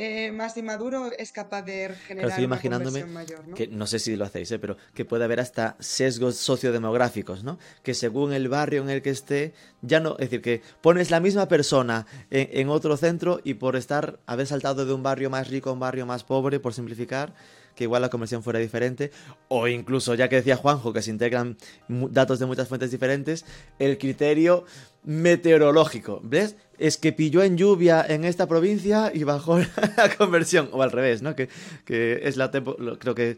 eh, 0.02 0.32
más 0.32 0.56
inmaduro 0.56 1.12
es 1.18 1.34
capaz 1.34 1.64
de 1.64 1.94
generar 2.08 2.30
estoy 2.30 2.46
imaginándome 2.46 3.04
mayor, 3.04 3.46
¿no? 3.46 3.54
que 3.54 3.68
no 3.68 3.86
sé 3.86 4.00
si 4.00 4.16
lo 4.16 4.24
hacéis, 4.24 4.50
¿eh? 4.52 4.58
pero 4.58 4.78
que 4.94 5.04
puede 5.04 5.26
haber 5.26 5.42
hasta 5.42 5.76
sesgos 5.80 6.38
sociodemográficos, 6.38 7.44
¿no? 7.44 7.60
Que 7.84 7.94
según 7.94 8.32
el 8.32 8.48
barrio 8.48 8.82
en 8.82 8.90
el 8.90 9.02
que 9.02 9.10
esté, 9.10 9.54
ya 9.82 10.00
no, 10.00 10.12
es 10.14 10.30
decir, 10.30 10.42
que 10.42 10.62
pones 10.80 11.12
la 11.12 11.20
misma 11.20 11.50
persona 11.50 12.06
en, 12.30 12.70
otro 12.70 12.96
centro 12.96 13.42
y 13.44 13.56
por 13.56 13.76
estar, 13.76 14.20
haber 14.26 14.48
saltado 14.48 14.86
de 14.86 14.94
un 14.94 15.04
barrio 15.04 15.30
más 15.30 15.50
rico 15.50 15.70
a 15.70 15.74
un 15.74 15.82
barrio 15.82 16.06
más 16.06 16.24
pobre, 16.24 16.62
por 16.62 16.74
simplificar, 16.74 17.34
que 17.80 17.86
igual 17.86 18.02
la 18.02 18.10
conversión 18.10 18.44
fuera 18.44 18.60
diferente, 18.60 19.10
o 19.48 19.66
incluso, 19.70 20.14
ya 20.14 20.28
que 20.28 20.36
decía 20.36 20.58
Juanjo, 20.58 20.92
que 20.92 21.02
se 21.02 21.12
integran 21.12 21.56
datos 21.88 22.38
de 22.38 22.46
muchas 22.46 22.68
fuentes 22.68 22.92
diferentes, 22.92 23.46
el 23.80 23.98
criterio 23.98 24.66
meteorológico, 25.06 26.20
¿ves? 26.22 26.58
Es 26.78 26.98
que 26.98 27.14
pilló 27.14 27.42
en 27.42 27.56
lluvia 27.56 28.06
en 28.06 28.26
esta 28.26 28.50
provincia 28.50 29.14
y 29.14 29.24
bajó 29.24 29.60
la 29.98 30.14
conversión, 30.18 30.68
o 30.74 30.84
al 30.84 30.92
revés, 30.92 31.22
¿no? 31.22 31.38
Que, 31.38 31.48
que 31.86 32.20
es 32.24 32.36
la 32.36 32.52
creo 32.52 33.16
que 33.16 33.38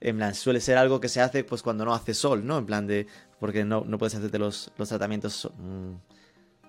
en 0.00 0.16
plan, 0.16 0.34
suele 0.34 0.60
ser 0.60 0.78
algo 0.78 0.98
que 0.98 1.08
se 1.08 1.20
hace 1.20 1.44
pues 1.44 1.62
cuando 1.62 1.84
no 1.84 1.94
hace 1.94 2.12
sol, 2.12 2.44
¿no? 2.44 2.58
En 2.58 2.66
plan 2.66 2.88
de, 2.88 3.06
porque 3.38 3.64
no, 3.64 3.84
no 3.86 3.98
puedes 3.98 4.16
hacerte 4.16 4.40
los, 4.40 4.72
los 4.76 4.88
tratamientos 4.88 5.48
mm, 5.56 5.92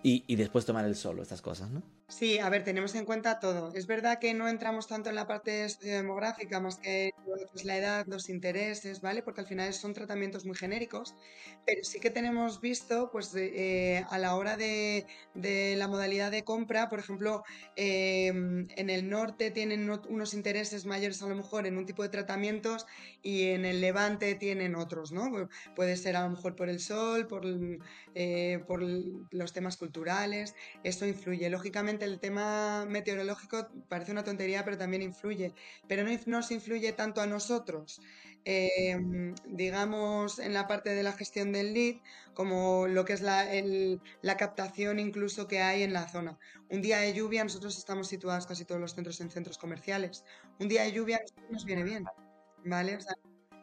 y, 0.04 0.24
y, 0.28 0.36
después 0.36 0.66
tomar 0.66 0.86
el 0.86 0.96
sol, 0.96 1.18
estas 1.20 1.42
cosas, 1.42 1.72
¿no? 1.72 1.82
Sí, 2.10 2.40
a 2.40 2.50
ver, 2.50 2.64
tenemos 2.64 2.96
en 2.96 3.04
cuenta 3.04 3.38
todo. 3.42 3.74
Es 3.76 3.86
verdad 3.86 4.18
que 4.18 4.34
no 4.34 4.48
entramos 4.48 4.88
tanto 4.88 5.10
en 5.10 5.16
la 5.16 5.28
parte 5.28 5.68
demográfica, 5.82 6.62
más 6.62 6.78
que 6.78 7.12
pues, 7.52 7.66
la 7.66 7.76
edad, 7.78 8.06
los 8.08 8.30
intereses, 8.30 9.02
¿vale? 9.02 9.22
Porque 9.22 9.42
al 9.42 9.48
final 9.48 9.74
son 9.74 9.94
tratamientos 9.94 10.46
muy 10.46 10.56
genéricos, 10.56 11.16
pero 11.66 11.84
sí 11.84 12.00
que 12.00 12.10
tenemos 12.10 12.62
visto, 12.62 13.12
pues 13.12 13.36
eh, 13.36 14.06
a 14.10 14.20
la 14.20 14.36
hora 14.36 14.56
de, 14.56 15.06
la 15.36 15.88
modalidad 15.90 16.32
de 16.32 16.46
compra, 16.46 16.88
por 16.88 17.00
ejemplo, 17.00 17.44
em, 17.76 18.68
en 18.78 18.90
el 18.90 19.10
norte 19.10 19.52
tienen 19.52 19.90
unos 20.08 20.34
intereses 20.34 20.86
mayores 20.86 21.22
a 21.22 21.28
lo 21.28 21.36
mejor 21.36 21.68
en 21.68 21.78
un 21.78 21.86
tipo 21.86 22.04
de 22.04 22.10
tratamientos 22.10 22.86
y 23.22 23.50
en 23.50 23.66
el 23.66 23.82
levante 23.82 24.34
tienen 24.36 24.76
otros, 24.76 25.12
¿no? 25.12 25.50
Puede 25.76 25.98
ser 25.98 26.16
a 26.16 26.24
lo 26.24 26.30
mejor 26.30 26.56
por 26.56 26.70
el 26.70 26.80
sol, 26.80 27.28
por, 27.28 27.46
eh, 28.20 28.64
por 28.66 28.82
los 28.82 29.54
temas 29.54 29.78
culturales, 29.78 30.56
esto 30.84 31.06
influye. 31.06 31.52
Lógicamente, 31.52 32.04
el 32.06 32.20
tema 32.20 32.86
meteorológico 32.90 33.68
parece 33.90 34.12
una 34.12 34.24
tontería, 34.24 34.66
pero 34.66 34.76
también 34.76 35.04
influye. 35.04 35.54
Pero 35.88 36.04
no 36.04 36.10
nos 36.26 36.50
influye 36.50 36.94
tanto 36.94 37.22
a 37.22 37.28
nosotros, 37.28 38.02
em, 38.44 39.36
digamos, 39.46 40.40
en 40.40 40.54
la 40.56 40.66
parte 40.66 40.90
de 40.96 41.04
la 41.04 41.14
gestión 41.14 41.52
del 41.52 41.76
lead, 41.76 41.98
como 42.34 42.88
lo 42.88 43.06
que 43.06 43.14
es 43.14 43.22
la, 43.22 43.46
la, 44.22 44.38
captación 44.38 44.98
incluso 45.00 45.48
que 45.48 45.62
hay 45.62 45.84
en 45.84 45.94
la 45.94 46.08
zona. 46.08 46.40
Un 46.70 46.82
día 46.82 46.98
de 46.98 47.14
lluvia, 47.14 47.44
nosotros 47.44 47.78
estamos 47.78 48.08
situados 48.08 48.48
casi 48.48 48.66
todos 48.66 48.82
los 48.82 48.96
centros 48.96 49.22
en 49.22 49.30
centros 49.30 49.60
comerciales. 49.60 50.24
Un 50.60 50.70
día 50.70 50.84
de 50.84 50.92
lluvia 50.92 51.22
nos 51.52 51.66
viene 51.66 51.84
bien, 51.84 52.06
¿vale? 52.66 52.98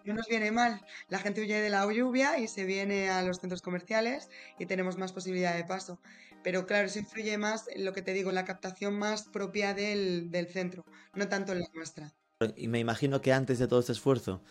No 0.04 0.14
nos 0.14 0.28
viene 0.28 0.50
mal. 0.50 0.80
La 1.08 1.18
gente 1.18 1.40
huye 1.40 1.60
de 1.60 1.70
la 1.70 1.90
lluvia 1.92 2.38
y 2.38 2.48
se 2.48 2.64
viene 2.64 3.10
a 3.10 3.22
los 3.22 3.38
centros 3.38 3.62
comerciales 3.62 4.28
y 4.58 4.66
tenemos 4.66 4.98
más 4.98 5.12
posibilidad 5.12 5.54
de 5.54 5.64
paso. 5.64 5.98
Pero 6.42 6.66
claro, 6.66 6.86
eso 6.86 6.98
influye 6.98 7.38
más 7.38 7.68
en 7.68 7.84
lo 7.84 7.92
que 7.92 8.02
te 8.02 8.12
digo, 8.12 8.30
la 8.30 8.44
captación 8.44 8.98
más 8.98 9.24
propia 9.24 9.72
del, 9.72 10.30
centro, 10.52 10.84
no 11.14 11.26
tanto 11.28 11.52
en 11.52 11.60
la 11.60 11.68
nuestra. 11.74 12.12
Y 12.56 12.68
me 12.68 12.78
imagino 12.78 13.22
que 13.22 13.32
antes 13.32 13.58
de 13.58 13.66
todo 13.66 13.80
este 13.80 13.92
esfuerzo, 13.92 14.42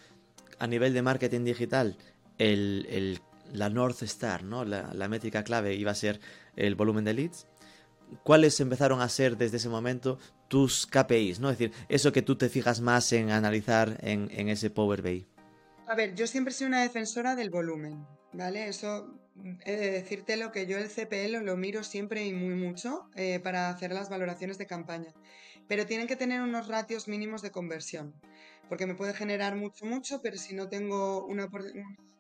a 0.58 0.66
nivel 0.66 0.94
de 0.94 1.04
marketing 1.04 1.44
digital, 1.44 1.98
el, 2.40 3.22
la 3.52 3.70
North 3.70 4.02
Star, 4.02 4.44
¿no? 4.44 4.66
La, 4.66 4.92
la, 4.94 5.08
métrica 5.08 5.44
clave 5.44 5.76
iba 5.76 5.92
a 5.92 5.96
ser 5.96 6.20
el 6.56 6.74
volumen 6.74 7.06
de 7.06 7.14
leads. 7.14 7.48
¿Cuáles 8.24 8.60
empezaron 8.60 9.02
a 9.02 9.10
ser 9.10 9.38
desde 9.38 9.58
ese 9.58 9.70
momento 9.70 10.18
tus 10.48 10.88
KPIs? 10.88 11.40
¿no? 11.40 11.50
Es 11.50 11.58
decir, 11.58 11.76
eso 11.90 12.12
que 12.12 12.22
tú 12.22 12.36
te 12.36 12.50
fijas 12.50 12.82
más 12.82 13.12
en 13.14 13.32
analizar 13.32 13.98
en, 14.02 14.30
en 14.32 14.50
ese 14.50 14.70
Power 14.70 15.02
BI. 15.02 15.28
A 15.88 15.96
ver, 15.96 16.16
yo 16.16 16.28
siempre 16.28 16.54
soy 16.54 16.68
una 16.68 16.82
defensora 16.82 17.36
del 17.36 17.50
volumen, 17.50 18.06
¿vale? 18.32 18.68
Eso 18.68 19.20
he 19.66 19.76
de 19.76 19.92
decirte 19.92 20.38
lo 20.38 20.52
que 20.52 20.66
yo 20.66 20.78
el 20.78 20.90
CPL 20.90 21.44
lo 21.44 21.58
miro 21.58 21.84
siempre 21.84 22.26
y 22.26 22.34
muy 22.34 22.56
mucho 22.56 23.10
eh, 23.16 23.40
para 23.40 23.70
hacer 23.70 23.92
las 23.92 24.10
valoraciones 24.10 24.58
de 24.58 24.68
campaña. 24.68 25.14
Pero 25.68 25.86
tienen 25.86 26.08
que 26.08 26.16
tener 26.16 26.42
unos 26.42 26.68
ratios 26.68 27.08
mínimos 27.08 27.42
de 27.42 27.52
conversión, 27.52 28.14
porque 28.70 28.86
me 28.86 28.96
puede 28.96 29.14
generar 29.14 29.56
mucho, 29.56 29.86
mucho, 29.86 30.22
pero 30.22 30.38
si 30.38 30.56
no 30.56 30.70
tengo 30.70 31.26
una, 31.26 31.50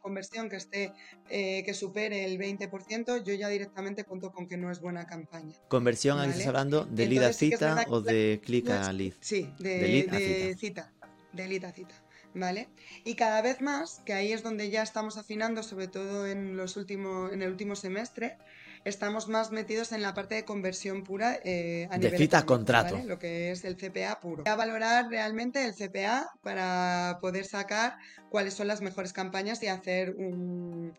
conversión 0.01 0.49
que 0.49 0.57
esté 0.57 0.91
eh, 1.29 1.63
que 1.63 1.73
supere 1.73 2.25
el 2.25 2.37
20%, 2.37 3.23
yo 3.23 3.33
ya 3.33 3.47
directamente 3.47 4.03
cuento 4.03 4.31
con 4.31 4.47
que 4.47 4.57
no 4.57 4.69
es 4.69 4.81
buena 4.81 5.05
campaña. 5.05 5.55
¿Conversión 5.69 6.17
¿vale? 6.17 6.31
estás 6.31 6.47
hablando 6.47 6.85
de 6.85 7.07
lead 7.07 7.23
a 7.23 7.33
cita 7.33 7.85
o 7.87 8.01
de 8.01 8.41
click 8.43 8.69
a 8.69 8.91
lead? 8.91 9.13
Sí, 9.21 9.49
de, 9.59 9.87
lead 9.87 10.13
a 10.13 10.57
cita. 10.57 10.91
De 11.31 11.47
lead 11.47 11.63
a 11.63 11.71
cita. 11.71 11.95
¿Vale? 12.33 12.69
Y 13.03 13.15
cada 13.15 13.41
vez 13.41 13.61
más, 13.61 14.01
que 14.05 14.13
ahí 14.13 14.31
es 14.31 14.43
donde 14.43 14.69
ya 14.69 14.81
estamos 14.83 15.17
afinando, 15.17 15.63
sobre 15.63 15.87
todo 15.87 16.27
en, 16.27 16.57
los 16.57 16.77
últimos, 16.77 17.31
en 17.31 17.41
el 17.41 17.49
último 17.51 17.75
semestre, 17.75 18.37
estamos 18.85 19.27
más 19.29 19.51
metidos 19.51 19.91
en 19.91 20.01
la 20.01 20.13
parte 20.13 20.35
de 20.35 20.45
conversión 20.45 21.03
pura 21.03 21.39
eh, 21.43 21.87
a 21.89 21.97
De 21.97 22.05
nivel 22.05 22.19
cita 22.19 22.39
a 22.39 22.45
contrato. 22.45 22.95
¿vale? 22.95 23.07
Lo 23.07 23.17
que 23.19 23.51
es 23.51 23.63
el 23.63 23.77
CPA 23.77 24.19
puro. 24.19 24.43
A 24.47 24.55
valorar 24.55 25.09
realmente 25.09 25.63
el 25.65 25.73
CPA 25.73 26.29
para 26.41 27.17
poder 27.21 27.45
sacar 27.45 27.97
cuáles 28.29 28.53
son 28.55 28.67
las 28.67 28.81
mejores 28.81 29.13
campañas 29.13 29.61
y 29.63 29.67
hacer 29.67 30.15
un, 30.15 30.93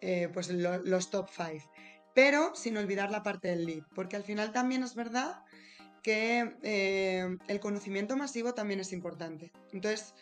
eh, 0.00 0.28
pues 0.32 0.48
lo- 0.50 0.78
los 0.82 1.10
top 1.10 1.28
5. 1.34 1.70
Pero 2.14 2.54
sin 2.54 2.76
olvidar 2.76 3.10
la 3.10 3.24
parte 3.24 3.48
del 3.48 3.66
lead, 3.66 3.82
porque 3.94 4.14
al 4.16 4.22
final 4.22 4.52
también 4.52 4.84
es 4.84 4.94
verdad 4.94 5.42
que 6.04 6.54
eh, 6.62 7.26
el 7.48 7.60
conocimiento 7.60 8.14
masivo 8.16 8.54
también 8.54 8.78
es 8.78 8.92
importante. 8.92 9.50
Entonces, 9.72 10.14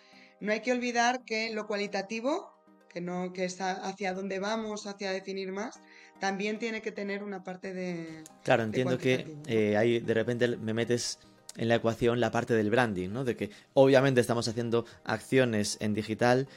no 0.43 0.53
hay 0.53 0.61
que 0.61 0.73
olvidar 0.73 1.25
que 1.25 1.53
lo 1.55 1.67
cualitativo, 1.67 2.53
que, 2.89 3.01
no, 3.01 3.33
que 3.33 3.45
es 3.45 3.61
hacia 3.61 4.13
dónde 4.13 4.39
vamos, 4.39 4.87
hacia 4.87 5.11
definir 5.13 5.53
más, 5.53 5.81
también 6.21 6.59
tiene 6.59 6.83
que 6.83 6.93
tener 6.93 7.23
una 7.23 7.43
parte 7.43 7.73
de... 7.73 8.23
Claro, 8.45 8.63
de 8.63 8.67
entiendo 8.67 8.99
que 8.99 9.25
cuantitativo. 9.25 9.59
eh, 9.59 9.77
ahí 9.77 10.01
de 10.01 10.15
repente 10.15 10.57
me 10.57 10.75
metes 10.75 11.19
en 11.57 11.69
la 11.69 11.77
ecuación 11.77 12.21
la 12.21 12.31
parte 12.31 12.55
del 12.55 12.71
branding, 12.71 13.11
¿no? 13.11 13.25
De 13.25 13.37
que 13.37 13.51
obviamente 13.75 14.21
estamos 14.21 14.47
haciendo 14.49 14.85
acciones 15.05 15.79
en 15.81 15.95
digital 15.95 16.49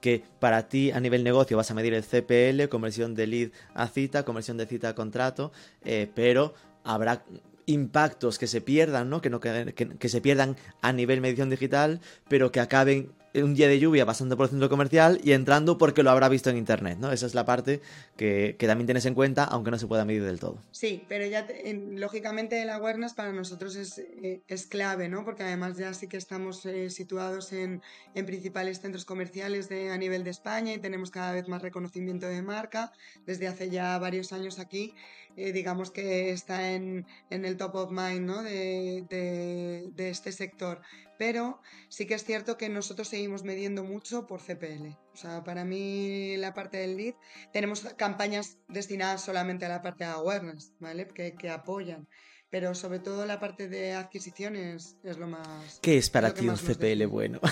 que 0.00 0.22
para 0.40 0.68
ti 0.68 0.90
a 0.90 1.00
nivel 1.00 1.24
negocio 1.24 1.56
vas 1.56 1.70
a 1.70 1.74
medir 1.74 1.94
el 1.94 2.02
CPL, 2.04 2.68
conversión 2.68 3.14
de 3.14 3.26
lead 3.26 3.50
a 3.74 3.88
cita, 3.88 4.24
conversión 4.24 4.56
de 4.56 4.66
cita 4.66 4.90
a 4.90 4.94
contrato, 4.94 5.52
eh, 5.84 6.10
pero 6.14 6.54
habrá 6.84 7.24
impactos 7.66 8.38
que 8.38 8.46
se 8.46 8.60
pierdan, 8.60 9.10
¿no? 9.10 9.20
Que, 9.20 9.30
no 9.30 9.40
que, 9.40 9.72
que- 9.74 9.96
que 9.96 10.08
se 10.08 10.20
pierdan 10.20 10.56
a 10.82 10.92
nivel 10.92 11.20
medición 11.20 11.50
digital, 11.50 12.00
pero 12.28 12.52
que 12.52 12.60
acaben 12.60 13.12
en 13.25 13.25
un 13.42 13.54
día 13.54 13.68
de 13.68 13.78
lluvia 13.78 14.06
pasando 14.06 14.36
por 14.36 14.44
el 14.44 14.50
centro 14.50 14.68
comercial 14.68 15.20
y 15.22 15.32
entrando 15.32 15.78
porque 15.78 16.02
lo 16.02 16.10
habrá 16.10 16.28
visto 16.28 16.50
en 16.50 16.56
internet, 16.56 16.98
¿no? 17.00 17.12
Esa 17.12 17.26
es 17.26 17.34
la 17.34 17.44
parte 17.44 17.80
que, 18.16 18.56
que 18.58 18.66
también 18.66 18.86
tienes 18.86 19.06
en 19.06 19.14
cuenta, 19.14 19.44
aunque 19.44 19.70
no 19.70 19.78
se 19.78 19.86
pueda 19.86 20.04
medir 20.04 20.22
del 20.24 20.38
todo. 20.40 20.58
Sí, 20.72 21.04
pero 21.08 21.26
ya 21.26 21.46
te- 21.46 21.68
en- 21.70 22.00
lógicamente 22.00 22.62
el 22.62 22.70
awareness 22.70 23.14
para 23.14 23.32
nosotros 23.32 23.76
es, 23.76 23.98
eh, 23.98 24.42
es 24.48 24.66
clave, 24.66 25.08
¿no? 25.08 25.24
Porque 25.24 25.42
además 25.42 25.76
ya 25.76 25.92
sí 25.94 26.08
que 26.08 26.16
estamos 26.16 26.64
eh, 26.66 26.90
situados 26.90 27.52
en, 27.52 27.82
en 28.14 28.26
principales 28.26 28.80
centros 28.80 29.04
comerciales 29.04 29.68
de, 29.68 29.90
a 29.90 29.98
nivel 29.98 30.24
de 30.24 30.30
España 30.30 30.72
y 30.74 30.78
tenemos 30.78 31.10
cada 31.10 31.32
vez 31.32 31.48
más 31.48 31.62
reconocimiento 31.62 32.26
de 32.26 32.42
marca. 32.42 32.92
Desde 33.26 33.48
hace 33.48 33.70
ya 33.70 33.98
varios 33.98 34.32
años 34.32 34.58
aquí, 34.58 34.94
eh, 35.36 35.52
digamos 35.52 35.90
que 35.90 36.30
está 36.30 36.72
en, 36.72 37.06
en 37.30 37.44
el 37.44 37.56
top 37.56 37.74
of 37.74 37.90
mind, 37.90 38.20
¿no? 38.26 38.42
De, 38.42 39.04
de- 39.10 39.88
de 39.94 40.10
este 40.10 40.32
sector. 40.32 40.80
Pero 41.18 41.60
sí 41.88 42.06
que 42.06 42.14
es 42.14 42.24
cierto 42.24 42.56
que 42.56 42.68
nosotros 42.68 43.08
seguimos 43.08 43.42
midiendo 43.42 43.84
mucho 43.84 44.26
por 44.26 44.40
CPL. 44.40 44.96
O 45.12 45.16
sea, 45.16 45.44
para 45.44 45.64
mí 45.64 46.36
la 46.36 46.54
parte 46.54 46.78
del 46.78 46.96
lead 46.96 47.14
tenemos 47.52 47.80
campañas 47.96 48.58
destinadas 48.68 49.22
solamente 49.22 49.64
a 49.64 49.68
la 49.68 49.82
parte 49.82 50.04
de 50.04 50.10
awareness, 50.10 50.72
¿vale? 50.78 51.06
Que, 51.08 51.34
que 51.34 51.50
apoyan. 51.50 52.08
Pero 52.50 52.74
sobre 52.74 53.00
todo 53.00 53.26
la 53.26 53.40
parte 53.40 53.68
de 53.68 53.94
adquisiciones 53.94 54.96
es 55.02 55.18
lo 55.18 55.26
más... 55.26 55.80
¿Qué 55.82 55.98
es 55.98 56.10
para 56.10 56.32
ti 56.32 56.48
un 56.48 56.56
CPL 56.56 57.06
bueno? 57.06 57.40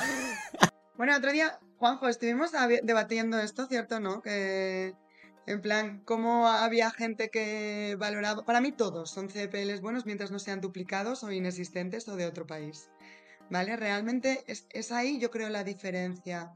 Bueno, 0.96 1.16
otro 1.16 1.32
día, 1.32 1.58
Juanjo, 1.78 2.06
estuvimos 2.06 2.52
debatiendo 2.84 3.40
esto, 3.40 3.66
¿cierto? 3.66 3.98
¿No? 3.98 4.22
Que, 4.22 4.94
en 5.46 5.60
plan, 5.60 6.02
cómo 6.04 6.46
había 6.46 6.90
gente 6.90 7.30
que 7.30 7.96
valoraba... 7.98 8.44
Para 8.44 8.60
mí 8.60 8.70
todos 8.70 9.10
son 9.10 9.28
CPLs 9.28 9.80
buenos 9.80 10.06
mientras 10.06 10.30
no 10.30 10.38
sean 10.38 10.60
duplicados 10.60 11.24
o 11.24 11.32
inexistentes 11.32 12.08
o 12.08 12.16
de 12.16 12.26
otro 12.26 12.46
país. 12.46 12.90
¿Vale? 13.51 13.76
Realmente 13.76 14.42
es, 14.47 14.66
es 14.70 14.90
ahí 14.92 15.18
yo 15.18 15.30
creo 15.30 15.49
la 15.49 15.64
diferencia. 15.64 16.53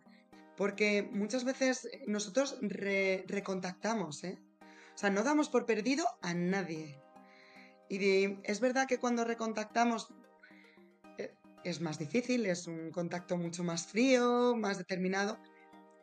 Porque 0.57 1.09
muchas 1.13 1.45
veces 1.45 1.89
nosotros 2.07 2.57
re- 2.61 3.25
recontactamos, 3.29 4.25
¿eh? 4.25 4.39
O 4.95 4.99
sea, 4.99 5.11
no 5.11 5.23
damos 5.23 5.49
por 5.49 5.65
perdido 5.67 6.05
a 6.23 6.35
nadie. 6.35 6.99
Y 7.89 7.99
de- 7.99 8.39
es 8.43 8.59
verdad 8.61 8.89
que 8.89 8.99
cuando 8.99 9.25
recontactamos 9.25 10.09
eh, 11.19 11.33
es 11.63 11.81
más 11.81 11.99
difícil, 11.99 12.45
es 12.47 12.67
un 12.67 12.91
contacto 12.91 13.37
mucho 13.37 13.63
más 13.63 13.87
frío, 13.87 14.57
más 14.57 14.79
determinado, 14.79 15.39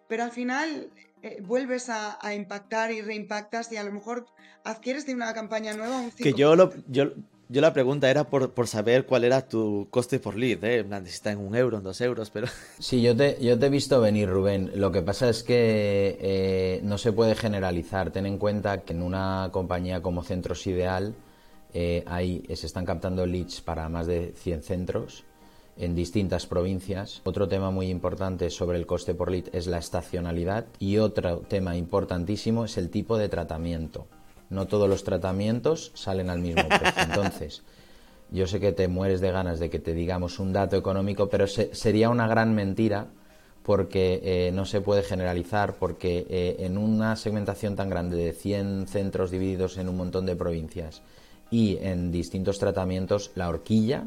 pero 0.08 0.24
al 0.24 0.32
final 0.32 0.90
eh, 1.22 1.42
vuelves 1.42 1.90
a, 1.90 2.18
a 2.26 2.34
impactar 2.34 2.92
y 2.94 3.02
reimpactas 3.02 3.72
y 3.74 3.78
a 3.78 3.84
lo 3.84 3.92
mejor 3.92 4.26
adquieres 4.64 5.06
de 5.06 5.14
una 5.16 5.34
campaña 5.34 5.74
nueva 5.74 6.00
un 6.00 6.12
5%. 6.12 6.24
Que 6.24 6.34
yo 6.34 6.56
lo, 6.56 6.72
yo, 6.88 7.12
yo 7.48 7.62
la 7.62 7.74
pregunta 7.74 8.10
era 8.10 8.26
por, 8.26 8.52
por 8.52 8.68
saber 8.68 9.06
cuál 9.06 9.24
era 9.24 9.48
tu 9.48 9.88
coste 9.90 10.20
por 10.20 10.36
lead, 10.36 10.64
¿eh? 10.64 10.78
En 10.80 10.88
plan, 10.88 11.06
si 11.06 11.12
está 11.12 11.32
en 11.32 11.40
un 11.40 11.56
euro, 11.56 11.78
en 11.78 11.84
dos 11.84 12.02
euros, 12.02 12.30
pero... 12.30 12.48
Sí, 12.80 13.02
yo 13.02 13.16
te, 13.16 13.38
yo 13.42 13.58
te 13.58 13.68
he 13.68 13.70
visto 13.70 14.02
venir, 14.02 14.30
Rubén. 14.30 14.72
Lo 14.76 14.92
que 14.92 15.02
pasa 15.02 15.30
es 15.30 15.44
que 15.44 16.18
eh, 16.20 16.80
no 16.84 16.98
se 16.98 17.12
puede 17.12 17.36
generalizar. 17.36 18.12
Ten 18.12 18.26
en 18.26 18.38
cuenta 18.38 18.82
que 18.82 18.94
en 18.94 19.04
una 19.04 19.50
compañía 19.52 20.02
como 20.02 20.24
Centros 20.24 20.66
Ideal 20.68 21.16
eh, 21.74 22.04
hay, 22.08 22.44
se 22.56 22.66
están 22.66 22.86
captando 22.86 23.26
leads 23.26 23.62
para 23.62 23.90
más 23.90 24.08
de 24.08 24.34
100 24.36 24.64
centros 24.64 25.26
en 25.78 25.94
distintas 25.94 26.48
provincias. 26.48 27.22
Otro 27.26 27.48
tema 27.48 27.70
muy 27.70 27.90
importante 27.90 28.50
sobre 28.50 28.78
el 28.78 28.86
coste 28.86 29.14
por 29.14 29.30
lead 29.30 29.54
es 29.54 29.68
la 29.68 29.78
estacionalidad 29.78 30.66
y 30.80 30.98
otro 30.98 31.40
tema 31.40 31.76
importantísimo 31.76 32.66
es 32.66 32.78
el 32.78 32.90
tipo 32.90 33.18
de 33.18 33.30
tratamiento. 33.30 34.08
No 34.56 34.68
todos 34.68 34.90
los 34.90 35.04
tratamientos 35.04 35.92
salen 35.94 36.30
al 36.30 36.40
mismo 36.40 36.68
precio. 36.68 37.04
Entonces, 37.10 37.62
yo 38.32 38.48
sé 38.48 38.60
que 38.60 38.72
te 38.72 38.88
mueres 38.88 39.22
de 39.22 39.32
ganas 39.32 39.60
de 39.60 39.70
que 39.70 39.80
te 39.80 39.94
digamos 39.94 40.40
un 40.40 40.54
dato 40.54 40.78
económico, 40.78 41.28
pero 41.30 41.46
se- 41.46 41.76
sería 41.76 42.10
una 42.10 42.28
gran 42.28 42.56
mentira 42.56 43.08
porque 43.64 44.22
eh, 44.24 44.52
no 44.54 44.66
se 44.66 44.80
puede 44.80 45.04
generalizar, 45.04 45.74
porque 45.76 46.26
eh, 46.30 46.56
en 46.60 46.78
una 46.78 47.16
segmentación 47.16 47.76
tan 47.76 47.90
grande 47.90 48.16
de 48.16 48.32
100 48.32 48.88
centros 48.88 49.30
divididos 49.32 49.78
en 49.78 49.90
un 49.90 49.98
montón 49.98 50.26
de 50.26 50.36
provincias 50.36 51.02
y 51.52 51.78
en 51.82 52.12
distintos 52.12 52.58
tratamientos, 52.60 53.32
la 53.36 53.50
horquilla 53.50 54.06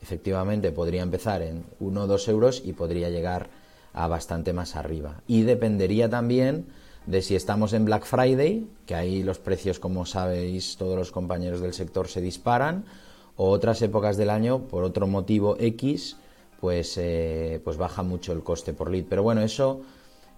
efectivamente 0.00 0.72
podría 0.72 1.02
empezar 1.02 1.42
en 1.42 1.64
1 1.80 2.02
o 2.02 2.06
2 2.06 2.28
euros 2.28 2.62
y 2.64 2.72
podría 2.72 3.08
llegar 3.10 3.48
a 3.92 4.06
bastante 4.08 4.52
más 4.52 4.74
arriba. 4.74 5.20
Y 5.26 5.42
dependería 5.42 6.08
también 6.08 6.66
de 7.06 7.22
si 7.22 7.34
estamos 7.34 7.72
en 7.72 7.84
Black 7.84 8.04
Friday, 8.04 8.66
que 8.86 8.94
ahí 8.94 9.22
los 9.22 9.38
precios, 9.38 9.78
como 9.78 10.06
sabéis, 10.06 10.76
todos 10.76 10.96
los 10.96 11.10
compañeros 11.10 11.60
del 11.60 11.74
sector 11.74 12.08
se 12.08 12.20
disparan, 12.20 12.84
o 13.36 13.50
otras 13.50 13.82
épocas 13.82 14.16
del 14.16 14.30
año, 14.30 14.68
por 14.68 14.84
otro 14.84 15.06
motivo 15.06 15.56
X, 15.58 16.16
pues, 16.60 16.96
eh, 16.98 17.60
pues 17.64 17.76
baja 17.76 18.02
mucho 18.02 18.32
el 18.32 18.42
coste 18.42 18.72
por 18.72 18.90
lead. 18.90 19.06
Pero 19.08 19.22
bueno, 19.22 19.40
eso, 19.40 19.80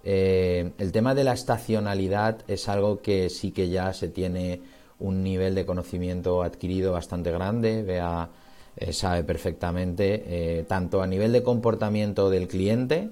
eh, 0.03 0.71
el 0.79 0.91
tema 0.91 1.13
de 1.13 1.23
la 1.23 1.33
estacionalidad 1.33 2.39
es 2.47 2.67
algo 2.67 3.01
que 3.01 3.29
sí 3.29 3.51
que 3.51 3.69
ya 3.69 3.93
se 3.93 4.07
tiene 4.07 4.61
un 4.99 5.23
nivel 5.23 5.53
de 5.55 5.65
conocimiento 5.65 6.41
adquirido 6.41 6.93
bastante 6.93 7.31
grande. 7.31 7.83
Vea, 7.83 8.29
eh, 8.77 8.91
sabe 8.91 9.23
perfectamente, 9.23 10.65
tanto 10.67 11.01
a 11.01 11.07
nivel 11.07 11.31
de 11.31 11.43
comportamiento 11.43 12.29
del 12.29 12.47
cliente 12.47 13.09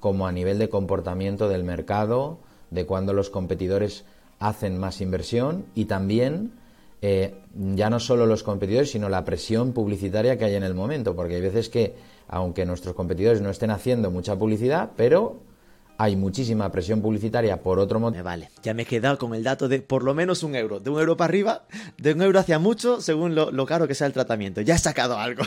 como 0.00 0.26
a 0.26 0.32
nivel 0.32 0.58
de 0.58 0.68
comportamiento 0.68 1.48
del 1.48 1.64
mercado, 1.64 2.38
de 2.70 2.86
cuando 2.86 3.12
los 3.12 3.30
competidores 3.30 4.04
hacen 4.38 4.78
más 4.78 5.00
inversión 5.00 5.66
y 5.74 5.86
también 5.86 6.52
eh, 7.02 7.34
ya 7.52 7.90
no 7.90 8.00
solo 8.00 8.26
los 8.26 8.42
competidores, 8.42 8.90
sino 8.90 9.08
la 9.08 9.24
presión 9.24 9.72
publicitaria 9.72 10.38
que 10.38 10.46
hay 10.46 10.54
en 10.54 10.62
el 10.62 10.74
momento, 10.74 11.14
porque 11.14 11.34
hay 11.34 11.42
veces 11.42 11.68
que, 11.68 11.94
aunque 12.28 12.64
nuestros 12.64 12.94
competidores 12.94 13.40
no 13.42 13.50
estén 13.50 13.70
haciendo 13.70 14.10
mucha 14.10 14.36
publicidad, 14.36 14.92
pero 14.96 15.40
hay 15.98 16.16
muchísima 16.16 16.70
presión 16.72 17.00
publicitaria 17.00 17.62
por 17.62 17.78
otro 17.78 18.00
motivo. 18.00 18.24
vale, 18.24 18.50
ya 18.62 18.74
me 18.74 18.82
he 18.82 18.86
quedado 18.86 19.18
con 19.18 19.34
el 19.34 19.44
dato 19.44 19.68
de 19.68 19.80
por 19.80 20.02
lo 20.02 20.14
menos 20.14 20.42
un 20.42 20.54
euro. 20.54 20.80
De 20.80 20.90
un 20.90 20.98
euro 20.98 21.16
para 21.16 21.28
arriba, 21.28 21.64
de 21.98 22.14
un 22.14 22.22
euro 22.22 22.38
hacia 22.38 22.58
mucho, 22.58 23.00
según 23.00 23.34
lo, 23.34 23.50
lo 23.50 23.66
caro 23.66 23.86
que 23.86 23.94
sea 23.94 24.06
el 24.06 24.12
tratamiento. 24.12 24.60
Ya 24.60 24.74
he 24.74 24.78
sacado 24.78 25.18
algo. 25.18 25.42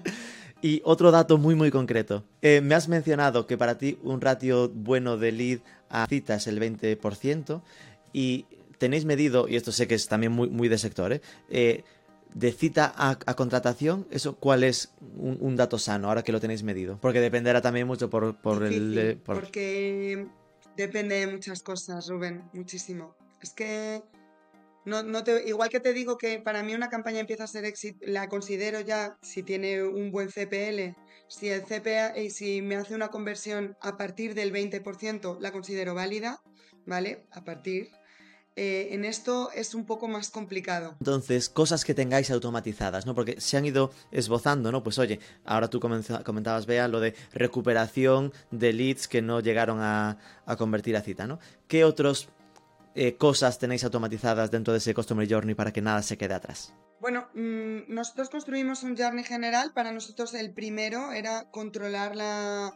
y 0.62 0.82
otro 0.84 1.10
dato 1.10 1.38
muy, 1.38 1.54
muy 1.54 1.70
concreto. 1.70 2.24
Eh, 2.42 2.60
me 2.60 2.74
has 2.74 2.88
mencionado 2.88 3.46
que 3.46 3.56
para 3.56 3.78
ti 3.78 3.98
un 4.02 4.20
ratio 4.20 4.68
bueno 4.68 5.16
de 5.16 5.32
lead 5.32 5.60
a 5.90 6.06
cita 6.06 6.36
es 6.36 6.46
el 6.46 6.58
20%. 6.60 7.60
Y 8.12 8.46
tenéis 8.78 9.04
medido, 9.04 9.46
y 9.48 9.56
esto 9.56 9.72
sé 9.72 9.86
que 9.86 9.94
es 9.94 10.08
también 10.08 10.32
muy, 10.32 10.48
muy 10.48 10.68
de 10.68 10.78
sector, 10.78 11.12
¿eh? 11.12 11.20
Eh, 11.50 11.84
de 12.34 12.52
cita 12.52 12.92
a, 12.96 13.10
a 13.26 13.34
contratación, 13.34 14.06
¿eso 14.10 14.36
cuál 14.36 14.62
es 14.64 14.92
un, 15.18 15.36
un 15.40 15.56
dato 15.56 15.78
sano 15.78 16.08
ahora 16.08 16.22
que 16.22 16.30
lo 16.32 16.40
tenéis 16.40 16.62
medido? 16.62 16.96
Porque 17.00 17.20
dependerá 17.20 17.60
también 17.60 17.86
mucho 17.88 18.08
por, 18.08 18.36
por 18.36 18.62
el... 18.64 18.94
Difícil, 18.94 19.16
por- 19.18 19.40
Porque 19.40 20.26
depende 20.76 21.16
de 21.16 21.26
muchas 21.26 21.62
cosas, 21.62 22.08
Rubén, 22.08 22.42
muchísimo. 22.52 23.14
Es 23.42 23.50
que 23.52 24.02
no, 24.84 25.02
no 25.02 25.24
te, 25.24 25.48
igual 25.48 25.68
que 25.68 25.80
te 25.80 25.92
digo 25.92 26.16
que 26.16 26.38
para 26.40 26.62
mí 26.62 26.74
una 26.74 26.88
campaña 26.88 27.20
empieza 27.20 27.44
a 27.44 27.48
ser 27.48 27.64
éxito, 27.64 27.98
la 28.06 28.28
considero 28.28 28.80
ya 28.80 29.18
si 29.22 29.42
tiene 29.42 29.82
un 29.82 30.10
buen 30.10 30.28
CPL, 30.28 30.96
si 31.28 31.48
el 31.48 31.62
CPA 31.62 32.18
y 32.18 32.30
si 32.30 32.60
me 32.62 32.76
hace 32.76 32.94
una 32.94 33.08
conversión 33.08 33.76
a 33.80 33.96
partir 33.96 34.34
del 34.34 34.52
20%, 34.52 35.38
la 35.38 35.52
considero 35.52 35.94
válida, 35.94 36.42
¿vale? 36.86 37.24
A 37.30 37.44
partir. 37.44 37.90
eh, 38.56 38.88
en 38.94 39.04
esto 39.04 39.50
es 39.54 39.74
un 39.74 39.86
poco 39.86 40.08
más 40.08 40.30
complicado. 40.30 40.96
Entonces, 40.98 41.48
cosas 41.48 41.84
que 41.84 41.94
tengáis 41.94 42.30
automatizadas, 42.30 43.06
¿no? 43.06 43.14
Porque 43.14 43.40
se 43.40 43.56
han 43.56 43.64
ido 43.64 43.92
esbozando, 44.10 44.72
¿no? 44.72 44.82
Pues 44.82 44.98
oye, 44.98 45.20
ahora 45.44 45.70
tú 45.70 45.78
comentabas, 45.78 46.66
Bea, 46.66 46.88
lo 46.88 47.00
de 47.00 47.14
recuperación 47.32 48.32
de 48.50 48.72
leads 48.72 49.06
que 49.06 49.22
no 49.22 49.40
llegaron 49.40 49.78
a, 49.80 50.18
convertir 50.58 50.96
a 50.96 51.00
cita, 51.00 51.26
¿no? 51.28 51.38
¿Qué 51.68 51.84
otras 51.84 52.28
eh, 52.94 53.16
cosas 53.16 53.58
tenéis 53.58 53.84
automatizadas 53.84 54.50
dentro 54.50 54.72
de 54.72 54.78
ese 54.78 54.94
Customer 54.94 55.28
Journey 55.28 55.54
para 55.54 55.72
que 55.72 55.82
nada 55.82 56.02
se 56.02 56.18
quede 56.18 56.34
atrás? 56.34 56.74
Bueno, 57.00 57.28
mm, 57.34 57.92
nosotros 57.92 58.28
construimos 58.28 58.82
un 58.82 58.96
journey 58.96 59.24
general. 59.24 59.72
Para 59.72 59.92
nosotros 59.92 60.34
el 60.34 60.52
primero 60.52 61.12
era 61.12 61.50
controlar 61.50 62.14
la, 62.14 62.74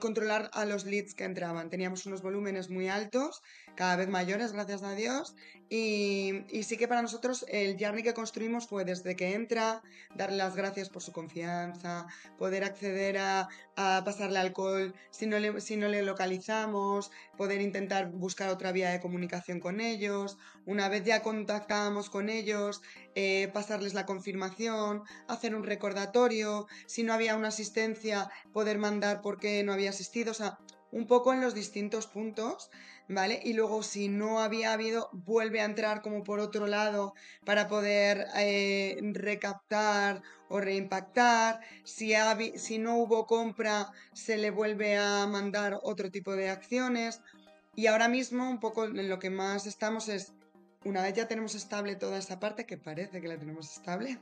controlar 0.00 0.50
a 0.54 0.64
los 0.64 0.84
leads 0.86 1.14
que 1.14 1.24
entraban. 1.24 1.68
Teníamos 1.68 2.06
unos 2.06 2.22
volúmenes 2.22 2.70
muy 2.70 2.88
altos, 2.88 3.42
cada 3.74 3.96
vez 3.96 4.08
mayores, 4.08 4.52
gracias 4.52 4.82
a 4.82 4.92
Dios. 4.92 5.34
Y, 5.70 6.44
sí 6.62 6.78
que 6.78 6.88
para 6.88 7.02
nosotros 7.02 7.44
el 7.48 7.76
journey 7.78 8.02
que 8.02 8.14
construimos 8.14 8.66
fue 8.66 8.86
desde 8.86 9.16
que 9.16 9.34
entra, 9.34 9.82
darle 10.14 10.38
las 10.38 10.56
gracias 10.56 10.88
por 10.88 11.02
su 11.02 11.12
confianza, 11.12 12.06
poder 12.38 12.64
acceder 12.64 13.18
a, 13.18 13.48
pasarle 13.76 14.38
alcohol 14.38 14.94
si 15.10 15.26
no, 15.26 15.38
le, 15.38 15.60
si 15.60 15.76
no 15.76 15.88
le 15.88 16.02
localizamos, 16.02 17.10
poder 17.36 17.60
intentar 17.60 18.10
buscar 18.10 18.48
otra 18.48 18.72
vía 18.72 18.90
de 18.90 19.00
comunicación 19.00 19.60
con 19.60 19.80
ellos. 19.80 20.38
Una 20.64 20.88
vez 20.88 21.04
ya 21.04 21.22
contactábamos 21.22 22.08
con 22.08 22.30
ellos, 22.30 22.80
eh, 23.14 23.48
pasarles 23.52 23.94
la 23.94 24.06
confirmación, 24.06 25.02
hacer 25.28 25.54
un 25.54 25.64
recordatorio. 25.64 26.66
Si 26.86 27.02
no 27.02 27.12
había 27.12 27.36
una 27.36 27.48
asistencia, 27.48 28.30
poder 28.52 28.78
mandar 28.78 29.20
por 29.20 29.38
qué 29.38 29.62
no 29.62 29.74
había 29.74 29.90
asistido, 29.90 30.30
o 30.30 30.34
sea, 30.34 30.58
un 30.90 31.06
poco 31.06 31.32
en 31.32 31.40
los 31.40 31.54
distintos 31.54 32.06
puntos, 32.06 32.70
¿vale? 33.08 33.40
Y 33.42 33.54
luego 33.54 33.82
si 33.82 34.08
no 34.08 34.40
había 34.40 34.72
habido, 34.72 35.08
vuelve 35.12 35.60
a 35.60 35.64
entrar 35.64 36.02
como 36.02 36.24
por 36.24 36.40
otro 36.40 36.66
lado 36.66 37.14
para 37.44 37.68
poder 37.68 38.26
eh, 38.36 38.98
recaptar 39.12 40.22
o 40.48 40.60
reimpactar. 40.60 41.60
Si, 41.84 42.12
si 42.56 42.78
no 42.78 42.96
hubo 42.98 43.26
compra, 43.26 43.90
se 44.12 44.36
le 44.36 44.50
vuelve 44.50 44.96
a 44.96 45.26
mandar 45.26 45.78
otro 45.82 46.10
tipo 46.10 46.32
de 46.32 46.50
acciones. 46.50 47.20
Y 47.74 47.86
ahora 47.86 48.08
mismo 48.08 48.50
un 48.50 48.60
poco 48.60 48.84
en 48.84 49.08
lo 49.08 49.18
que 49.18 49.30
más 49.30 49.66
estamos 49.66 50.08
es, 50.08 50.32
una 50.84 51.02
vez 51.02 51.14
ya 51.14 51.28
tenemos 51.28 51.54
estable 51.54 51.96
toda 51.96 52.18
esta 52.18 52.40
parte, 52.40 52.66
que 52.66 52.76
parece 52.76 53.20
que 53.20 53.28
la 53.28 53.38
tenemos 53.38 53.72
estable, 53.72 54.18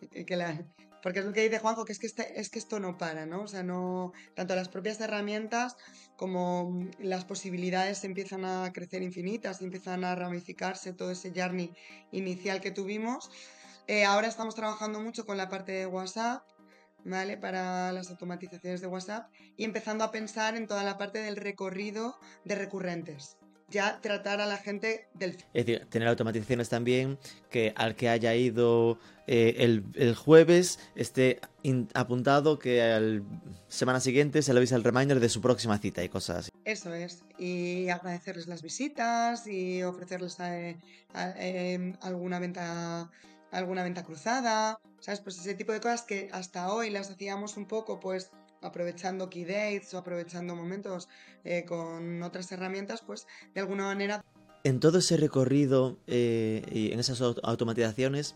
que 0.26 0.36
la, 0.36 0.58
porque 1.02 1.20
es 1.20 1.24
lo 1.24 1.32
que 1.32 1.42
dice 1.42 1.58
Juanjo, 1.58 1.84
que 1.84 1.92
es 1.92 1.98
que, 1.98 2.06
este, 2.06 2.40
es 2.40 2.50
que 2.50 2.58
esto 2.58 2.80
no 2.80 2.98
para, 2.98 3.26
¿no? 3.26 3.42
O 3.42 3.48
sea, 3.48 3.62
no. 3.62 4.12
Tanto 4.34 4.54
las 4.54 4.68
propias 4.68 5.00
herramientas 5.00 5.76
como 6.16 6.88
las 6.98 7.24
posibilidades 7.24 8.04
empiezan 8.04 8.44
a 8.44 8.72
crecer 8.72 9.02
infinitas, 9.02 9.62
empiezan 9.62 10.04
a 10.04 10.14
ramificarse 10.14 10.92
todo 10.92 11.10
ese 11.10 11.32
journey 11.34 11.72
inicial 12.12 12.60
que 12.60 12.70
tuvimos. 12.70 13.30
Eh, 13.86 14.04
ahora 14.04 14.28
estamos 14.28 14.54
trabajando 14.54 15.00
mucho 15.00 15.26
con 15.26 15.36
la 15.36 15.48
parte 15.48 15.72
de 15.72 15.86
WhatsApp, 15.86 16.42
¿vale? 17.04 17.36
Para 17.36 17.92
las 17.92 18.10
automatizaciones 18.10 18.80
de 18.80 18.86
WhatsApp 18.88 19.30
y 19.56 19.64
empezando 19.64 20.02
a 20.04 20.10
pensar 20.10 20.56
en 20.56 20.66
toda 20.66 20.82
la 20.82 20.98
parte 20.98 21.20
del 21.20 21.36
recorrido 21.36 22.18
de 22.44 22.56
recurrentes 22.56 23.36
ya 23.68 24.00
tratar 24.00 24.40
a 24.40 24.46
la 24.46 24.56
gente 24.56 25.08
del... 25.14 25.36
Es 25.52 25.66
decir, 25.66 25.86
tener 25.90 26.08
automatizaciones 26.08 26.68
también 26.68 27.18
que 27.50 27.72
al 27.76 27.96
que 27.96 28.08
haya 28.08 28.34
ido 28.34 28.98
eh, 29.26 29.56
el, 29.94 30.14
jueves 30.14 30.78
esté 30.94 31.40
apuntado 31.94 32.58
que 32.58 32.82
al 32.82 33.24
semana 33.66 34.00
siguiente 34.00 34.42
se 34.42 34.52
le 34.52 34.60
avisa 34.60 34.76
el 34.76 34.84
reminder 34.84 35.18
de 35.18 35.28
su 35.28 35.40
próxima 35.40 35.78
cita 35.78 36.04
y 36.04 36.08
cosas 36.08 36.38
así. 36.38 36.50
Eso 36.64 36.94
es, 36.94 37.24
y 37.38 37.88
agradecerles 37.88 38.46
las 38.46 38.62
visitas 38.62 39.46
y 39.46 39.82
ofrecerles 39.82 40.38
eh, 40.40 40.76
em, 41.14 41.96
alguna 42.02 42.38
venta 42.38 43.10
alguna 43.52 43.84
venta 43.84 44.04
cruzada, 44.04 44.78
¿sabes? 45.00 45.20
Pues 45.20 45.38
ese 45.38 45.54
tipo 45.54 45.72
de 45.72 45.80
cosas 45.80 46.02
que 46.02 46.28
hasta 46.32 46.72
hoy 46.72 46.90
las 46.90 47.10
hacíamos 47.10 47.56
un 47.56 47.66
poco 47.66 48.00
pues 48.00 48.30
aprovechando 48.62 49.28
key 49.30 49.44
dates 49.44 49.92
o 49.94 49.98
aprovechando 49.98 50.54
momentos 50.54 51.08
eh, 51.44 51.64
con 51.64 52.22
otras 52.22 52.50
herramientas, 52.52 53.02
pues 53.02 53.26
de 53.54 53.60
alguna 53.60 53.84
manera... 53.84 54.24
En 54.64 54.80
todo 54.80 54.98
ese 54.98 55.16
recorrido 55.16 55.98
eh, 56.06 56.62
y 56.72 56.92
en 56.92 56.98
esas 56.98 57.20
automatizaciones 57.20 58.34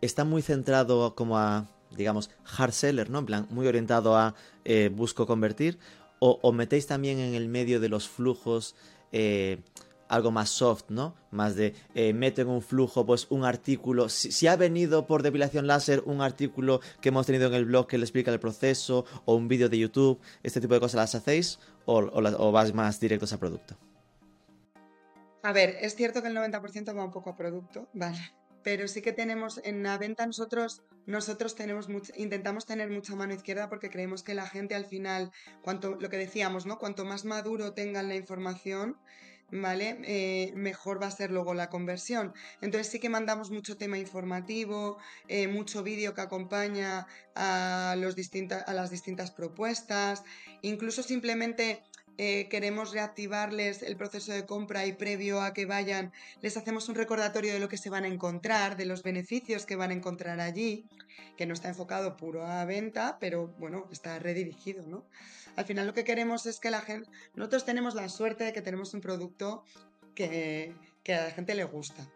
está 0.00 0.24
muy 0.24 0.42
centrado 0.42 1.14
como 1.14 1.38
a, 1.38 1.68
digamos, 1.96 2.30
hard 2.58 2.72
seller, 2.72 3.10
¿no? 3.10 3.20
En 3.20 3.26
plan, 3.26 3.46
muy 3.50 3.66
orientado 3.66 4.16
a 4.16 4.34
eh, 4.64 4.90
busco 4.92 5.26
convertir, 5.26 5.78
o, 6.18 6.38
o, 6.42 6.52
metéis 6.52 6.86
también 6.86 7.18
en 7.18 7.34
el 7.34 7.48
medio 7.48 7.78
de 7.78 7.90
los 7.90 8.08
flujos 8.08 8.74
algo 10.08 10.30
más 10.30 10.50
soft, 10.50 10.84
¿no? 10.88 11.14
Más 11.30 11.56
de 11.56 11.74
eh, 11.94 12.12
meto 12.12 12.42
en 12.42 12.48
un 12.48 12.62
flujo 12.62 13.04
pues 13.04 13.26
un 13.30 13.44
artículo, 13.44 14.08
si, 14.08 14.46
ha 14.46 14.56
venido 14.56 15.06
por 15.06 15.22
depilación 15.22 15.66
láser 15.66 16.02
un 16.06 16.20
artículo 16.20 16.80
que 17.00 17.10
hemos 17.10 17.26
tenido 17.26 17.46
en 17.48 17.54
el 17.54 17.64
blog 17.64 17.86
que 17.86 17.98
le 17.98 18.04
explica 18.04 18.32
el 18.32 18.40
proceso 18.40 19.04
o 19.24 19.34
un 19.34 19.48
vídeo 19.48 19.68
de 19.68 19.78
YouTube, 19.78 20.20
este 20.42 20.60
tipo 20.60 20.74
de 20.74 20.80
cosas 20.80 20.96
las 20.96 21.14
hacéis 21.14 21.58
o, 21.84 21.98
o, 21.98 22.52
vas 22.52 22.74
más 22.74 23.00
directos 23.00 23.32
a 23.32 23.38
producto. 23.38 23.76
A 25.42 25.52
ver, 25.52 25.76
es 25.80 25.94
cierto 25.94 26.22
que 26.22 26.28
el 26.28 26.36
90% 26.36 26.96
va 26.96 27.04
un 27.04 27.12
poco 27.12 27.30
a 27.30 27.36
producto, 27.36 27.88
vale, 27.92 28.18
pero 28.64 28.88
sí 28.88 29.00
que 29.00 29.12
tenemos 29.12 29.60
en 29.64 29.82
la 29.82 29.96
venta 29.96 30.26
nosotros 30.26 30.82
nosotros 31.06 31.54
tenemos 31.54 31.88
intentamos 32.16 32.66
tener 32.66 32.90
mucha 32.90 33.14
mano 33.14 33.32
izquierda 33.32 33.68
porque 33.68 33.90
creemos 33.90 34.24
que 34.24 34.34
la 34.34 34.48
gente 34.48 34.74
al 34.74 34.86
final, 34.86 35.30
cuanto 35.62 35.94
lo 35.94 36.10
que 36.10 36.16
decíamos, 36.16 36.66
¿no? 36.66 36.78
Cuanto 36.78 37.04
más 37.04 37.24
maduro 37.24 37.72
tengan 37.72 38.08
la 38.08 38.16
información, 38.16 38.96
¿vale? 39.50 39.98
Eh, 40.04 40.52
mejor 40.56 41.00
va 41.00 41.06
a 41.06 41.10
ser 41.10 41.30
luego 41.30 41.54
la 41.54 41.70
conversión. 41.70 42.34
Entonces 42.60 42.88
sí 42.88 42.98
que 42.98 43.08
mandamos 43.08 43.50
mucho 43.50 43.76
tema 43.76 43.98
informativo, 43.98 44.98
eh, 45.28 45.48
mucho 45.48 45.82
vídeo 45.82 46.14
que 46.14 46.20
acompaña 46.20 47.06
a, 47.34 47.94
los 47.98 48.16
a 48.66 48.74
las 48.74 48.90
distintas 48.90 49.30
propuestas, 49.30 50.24
incluso 50.62 51.02
simplemente 51.02 51.82
eh, 52.18 52.48
queremos 52.48 52.92
reactivarles 52.92 53.82
el 53.82 53.96
proceso 53.96 54.32
de 54.32 54.46
compra 54.46 54.86
y 54.86 54.92
previo 54.92 55.42
a 55.42 55.52
que 55.52 55.66
vayan, 55.66 56.12
les 56.40 56.56
hacemos 56.56 56.88
un 56.88 56.94
recordatorio 56.94 57.52
de 57.52 57.60
lo 57.60 57.68
que 57.68 57.76
se 57.76 57.90
van 57.90 58.04
a 58.04 58.08
encontrar, 58.08 58.76
de 58.76 58.86
los 58.86 59.02
beneficios 59.02 59.66
que 59.66 59.76
van 59.76 59.90
a 59.90 59.94
encontrar 59.94 60.40
allí, 60.40 60.86
que 61.36 61.46
no 61.46 61.52
está 61.52 61.68
enfocado 61.68 62.16
puro 62.16 62.46
a 62.46 62.64
venta, 62.64 63.18
pero 63.20 63.48
bueno, 63.58 63.86
está 63.92 64.18
redirigido, 64.18 64.86
¿no? 64.86 65.04
Al 65.56 65.64
final 65.64 65.86
lo 65.86 65.94
que 65.94 66.04
queremos 66.04 66.46
es 66.46 66.58
que 66.58 66.70
la 66.70 66.80
gente, 66.80 67.08
nosotros 67.34 67.64
tenemos 67.64 67.94
la 67.94 68.08
suerte 68.08 68.44
de 68.44 68.52
que 68.52 68.62
tenemos 68.62 68.94
un 68.94 69.00
producto 69.00 69.64
que, 70.14 70.74
a 71.08 71.12
la 71.12 71.30
gente 71.30 71.54
le 71.54 71.64
gusta. 71.64 72.06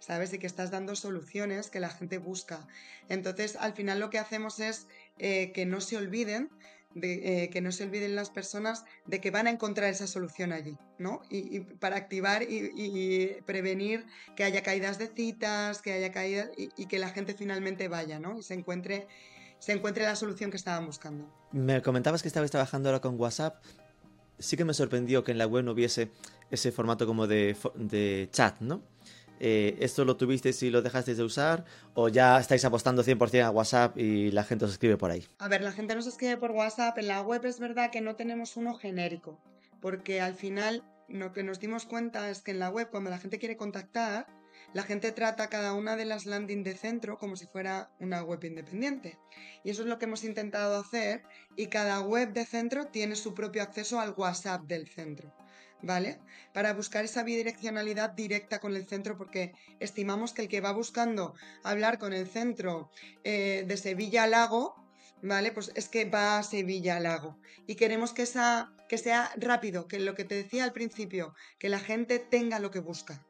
¿sabes? 0.00 0.34
Y 0.34 0.38
que 0.38 0.46
estás 0.46 0.70
dando 0.70 0.96
soluciones 0.96 1.70
que 1.70 1.80
la 1.80 1.88
gente 1.88 2.18
busca. 2.18 2.66
Entonces, 3.08 3.56
al 3.56 3.72
final 3.72 4.00
lo 4.00 4.10
que 4.10 4.18
hacemos 4.18 4.60
es 4.60 4.86
eh, 5.18 5.50
que 5.52 5.64
no 5.64 5.80
se 5.80 5.96
olviden, 5.96 6.50
de, 6.94 7.44
eh, 7.44 7.50
que 7.50 7.60
no 7.60 7.72
se 7.72 7.84
olviden 7.84 8.16
las 8.16 8.30
personas 8.30 8.84
de 9.06 9.20
que 9.20 9.30
van 9.30 9.46
a 9.46 9.50
encontrar 9.50 9.90
esa 9.90 10.06
solución 10.06 10.52
allí, 10.52 10.76
¿no? 10.98 11.22
Y, 11.30 11.60
para 11.60 11.96
activar 11.96 12.42
y, 12.42 13.36
prevenir 13.46 14.06
que 14.36 14.44
haya 14.44 14.62
caídas 14.62 14.98
de 14.98 15.08
citas, 15.08 15.82
que 15.82 15.92
haya 15.92 16.12
caídas 16.12 16.50
y, 16.56 16.86
que 16.86 16.98
la 16.98 17.10
gente 17.10 17.34
finalmente 17.34 17.88
vaya, 17.88 18.18
¿no? 18.18 18.38
Y 18.38 18.42
se 18.42 18.54
encuentre 18.54 19.06
se 19.58 19.72
encuentre 19.72 20.04
la 20.04 20.14
solución 20.14 20.50
que 20.50 20.58
estaban 20.58 20.84
buscando. 20.84 21.26
Me 21.52 21.80
comentabas 21.80 22.20
que 22.20 22.28
estabas 22.28 22.50
trabajando 22.50 22.90
ahora 22.90 23.00
con 23.00 23.18
WhatsApp. 23.18 23.64
Sí 24.38 24.58
que 24.58 24.64
me 24.64 24.74
sorprendió 24.74 25.24
que 25.24 25.32
en 25.32 25.38
la 25.38 25.46
web 25.46 25.64
no 25.64 25.72
hubiese 25.72 26.10
ese 26.50 26.70
formato 26.70 27.06
como 27.06 27.26
de 27.26 28.28
chat, 28.30 28.60
¿no? 28.60 28.82
Eh, 29.40 29.76
¿Esto 29.80 30.04
lo 30.04 30.16
tuvisteis 30.16 30.62
y 30.62 30.70
lo 30.70 30.82
dejasteis 30.82 31.16
de 31.16 31.24
usar? 31.24 31.64
¿O 31.94 32.08
ya 32.08 32.38
estáis 32.38 32.64
apostando 32.64 33.02
100% 33.02 33.42
a 33.42 33.50
WhatsApp 33.50 33.98
y 33.98 34.30
la 34.30 34.44
gente 34.44 34.64
os 34.64 34.72
escribe 34.72 34.96
por 34.96 35.10
ahí? 35.10 35.26
A 35.38 35.48
ver, 35.48 35.62
la 35.62 35.72
gente 35.72 35.94
nos 35.94 36.06
escribe 36.06 36.36
por 36.36 36.52
WhatsApp. 36.52 36.98
En 36.98 37.08
la 37.08 37.22
web 37.22 37.44
es 37.44 37.58
verdad 37.58 37.90
que 37.90 38.00
no 38.00 38.16
tenemos 38.16 38.56
uno 38.56 38.74
genérico. 38.74 39.40
Porque 39.80 40.20
al 40.20 40.34
final 40.34 40.82
lo 41.08 41.32
que 41.32 41.42
nos 41.42 41.60
dimos 41.60 41.84
cuenta 41.84 42.30
es 42.30 42.42
que 42.42 42.52
en 42.52 42.58
la 42.58 42.70
web, 42.70 42.88
cuando 42.90 43.10
la 43.10 43.18
gente 43.18 43.38
quiere 43.38 43.56
contactar, 43.56 44.26
la 44.72 44.82
gente 44.82 45.12
trata 45.12 45.48
cada 45.48 45.74
una 45.74 45.94
de 45.94 46.04
las 46.04 46.26
landing 46.26 46.64
de 46.64 46.76
centro 46.76 47.18
como 47.18 47.36
si 47.36 47.46
fuera 47.46 47.90
una 48.00 48.22
web 48.22 48.42
independiente. 48.44 49.18
Y 49.62 49.70
eso 49.70 49.82
es 49.82 49.88
lo 49.88 49.98
que 49.98 50.06
hemos 50.06 50.24
intentado 50.24 50.80
hacer 50.80 51.22
y 51.56 51.66
cada 51.68 52.00
web 52.00 52.32
de 52.32 52.44
centro 52.44 52.86
tiene 52.86 53.14
su 53.14 53.34
propio 53.34 53.62
acceso 53.62 54.00
al 54.00 54.14
WhatsApp 54.16 54.62
del 54.62 54.88
centro. 54.88 55.32
¿Vale? 55.84 56.18
Para 56.54 56.72
buscar 56.72 57.04
esa 57.04 57.22
bidireccionalidad 57.24 58.10
directa 58.10 58.58
con 58.58 58.74
el 58.74 58.86
centro, 58.86 59.18
porque 59.18 59.52
estimamos 59.80 60.32
que 60.32 60.42
el 60.42 60.48
que 60.48 60.60
va 60.60 60.72
buscando 60.72 61.34
hablar 61.62 61.98
con 61.98 62.12
el 62.12 62.26
centro 62.26 62.90
eh, 63.22 63.64
de 63.66 63.76
Sevilla 63.76 64.26
Lago, 64.26 64.74
¿vale? 65.22 65.52
Pues 65.52 65.72
es 65.74 65.88
que 65.88 66.04
va 66.06 66.38
a 66.38 66.42
Sevilla 66.42 67.00
Lago. 67.00 67.38
Y 67.66 67.74
queremos 67.74 68.12
que, 68.12 68.22
esa, 68.22 68.72
que 68.88 68.98
sea 68.98 69.30
rápido, 69.36 69.86
que 69.86 69.98
lo 70.00 70.14
que 70.14 70.24
te 70.24 70.36
decía 70.36 70.64
al 70.64 70.72
principio, 70.72 71.34
que 71.58 71.68
la 71.68 71.80
gente 71.80 72.18
tenga 72.18 72.58
lo 72.58 72.70
que 72.70 72.80
busca 72.80 73.22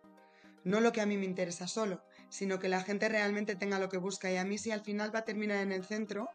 no 0.64 0.80
lo 0.80 0.92
que 0.92 1.00
a 1.00 1.06
mí 1.06 1.16
me 1.16 1.26
interesa 1.26 1.68
solo, 1.68 2.02
sino 2.28 2.58
que 2.58 2.68
la 2.68 2.80
gente 2.80 3.08
realmente 3.08 3.54
tenga 3.54 3.78
lo 3.78 3.88
que 3.88 3.98
busca. 3.98 4.30
Y 4.32 4.36
a 4.36 4.44
mí 4.44 4.58
si 4.58 4.70
al 4.70 4.80
final 4.80 5.14
va 5.14 5.20
a 5.20 5.24
terminar 5.24 5.62
en 5.62 5.72
el 5.72 5.84
centro, 5.84 6.30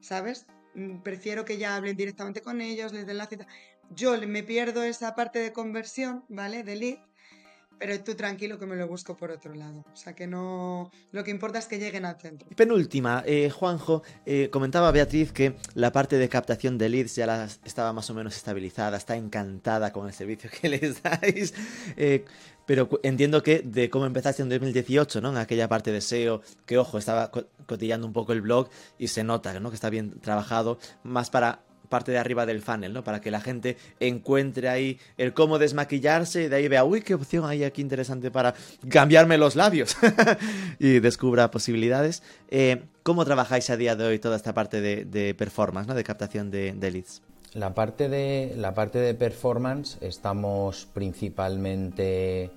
¿sabes? 0.00 0.46
Mm, 0.74 0.98
prefiero 0.98 1.44
que 1.44 1.58
ya 1.58 1.74
hablen 1.74 1.96
directamente 1.96 2.42
con 2.42 2.60
ellos, 2.60 2.92
les 2.92 3.06
den 3.06 3.18
la 3.18 3.26
cita. 3.26 3.46
Yo 3.94 4.16
me 4.26 4.42
pierdo 4.42 4.82
esa 4.82 5.14
parte 5.14 5.38
de 5.38 5.52
conversión, 5.52 6.24
¿vale? 6.28 6.62
De 6.62 6.76
lead, 6.76 6.98
pero 7.82 7.98
tú 8.04 8.14
tranquilo 8.14 8.60
que 8.60 8.66
me 8.66 8.76
lo 8.76 8.86
busco 8.86 9.16
por 9.16 9.32
otro 9.32 9.54
lado. 9.54 9.84
O 9.92 9.96
sea 9.96 10.14
que 10.14 10.28
no, 10.28 10.90
lo 11.10 11.24
que 11.24 11.32
importa 11.32 11.58
es 11.58 11.66
que 11.66 11.80
lleguen 11.80 12.04
al 12.04 12.16
centro. 12.20 12.48
Penúltima, 12.54 13.24
eh, 13.26 13.50
Juanjo, 13.50 14.04
eh, 14.24 14.50
comentaba 14.52 14.92
Beatriz 14.92 15.32
que 15.32 15.56
la 15.74 15.90
parte 15.90 16.16
de 16.16 16.28
captación 16.28 16.78
de 16.78 16.88
leads 16.88 17.16
ya 17.16 17.48
estaba 17.64 17.92
más 17.92 18.08
o 18.08 18.14
menos 18.14 18.36
estabilizada, 18.36 18.96
está 18.96 19.16
encantada 19.16 19.92
con 19.92 20.06
el 20.06 20.12
servicio 20.12 20.48
que 20.48 20.68
les 20.68 21.02
dais. 21.02 21.54
Eh, 21.96 22.24
pero 22.66 22.88
entiendo 23.02 23.42
que 23.42 23.62
de 23.62 23.90
cómo 23.90 24.06
empezaste 24.06 24.42
en 24.42 24.48
2018, 24.48 25.20
¿no? 25.20 25.30
En 25.30 25.38
aquella 25.38 25.68
parte 25.68 25.90
de 25.90 26.00
SEO, 26.00 26.40
que 26.64 26.78
ojo, 26.78 26.98
estaba 26.98 27.32
cotillando 27.66 28.06
un 28.06 28.12
poco 28.12 28.32
el 28.32 28.42
blog 28.42 28.68
y 28.96 29.08
se 29.08 29.24
nota, 29.24 29.58
¿no? 29.58 29.70
Que 29.70 29.74
está 29.74 29.90
bien 29.90 30.20
trabajado, 30.20 30.78
más 31.02 31.30
para 31.30 31.64
parte 31.92 32.10
de 32.10 32.16
arriba 32.16 32.46
del 32.46 32.62
funnel, 32.62 32.94
¿no? 32.94 33.04
Para 33.04 33.20
que 33.20 33.30
la 33.30 33.42
gente 33.42 33.76
encuentre 34.00 34.70
ahí 34.70 34.98
el 35.18 35.34
cómo 35.34 35.58
desmaquillarse 35.58 36.44
y 36.44 36.48
de 36.48 36.56
ahí 36.56 36.66
vea, 36.66 36.84
uy, 36.84 37.02
qué 37.02 37.12
opción 37.12 37.44
hay 37.44 37.64
aquí 37.64 37.82
interesante 37.82 38.30
para 38.30 38.54
cambiarme 38.88 39.36
los 39.36 39.56
labios 39.56 39.94
y 40.78 41.00
descubra 41.00 41.50
posibilidades. 41.50 42.22
Eh, 42.50 42.84
¿Cómo 43.02 43.26
trabajáis 43.26 43.68
a 43.68 43.76
día 43.76 43.94
de 43.94 44.04
hoy 44.04 44.18
toda 44.18 44.36
esta 44.36 44.54
parte 44.54 44.80
de, 44.80 45.34
performance, 45.34 45.86
¿no? 45.86 45.94
De 45.94 46.02
captación 46.02 46.50
de, 46.50 46.72
leads. 46.80 47.20
La 47.52 47.74
parte 47.74 48.08
de, 48.08 48.54
la 48.56 48.72
parte 48.72 48.98
de 48.98 49.12
performance 49.12 49.98
estamos 50.00 50.88
principalmente 50.94 52.50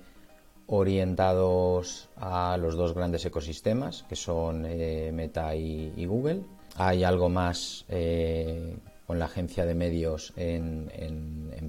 orientados 0.68 2.08
a 2.16 2.56
los 2.56 2.74
dos 2.74 2.94
grandes 2.94 3.22
ecosistemas, 3.26 4.04
que 4.08 4.16
son 4.16 4.64
eh, 4.66 5.10
Meta 5.12 5.54
y, 5.54 6.06
Google. 6.06 6.40
Hay 6.76 7.04
algo 7.04 7.28
más 7.28 7.84
eh, 7.88 8.76
con 9.06 9.18
la 9.20 9.26
agencia 9.26 9.64
de 9.64 9.74
medios 9.74 10.32
en, 10.36 10.90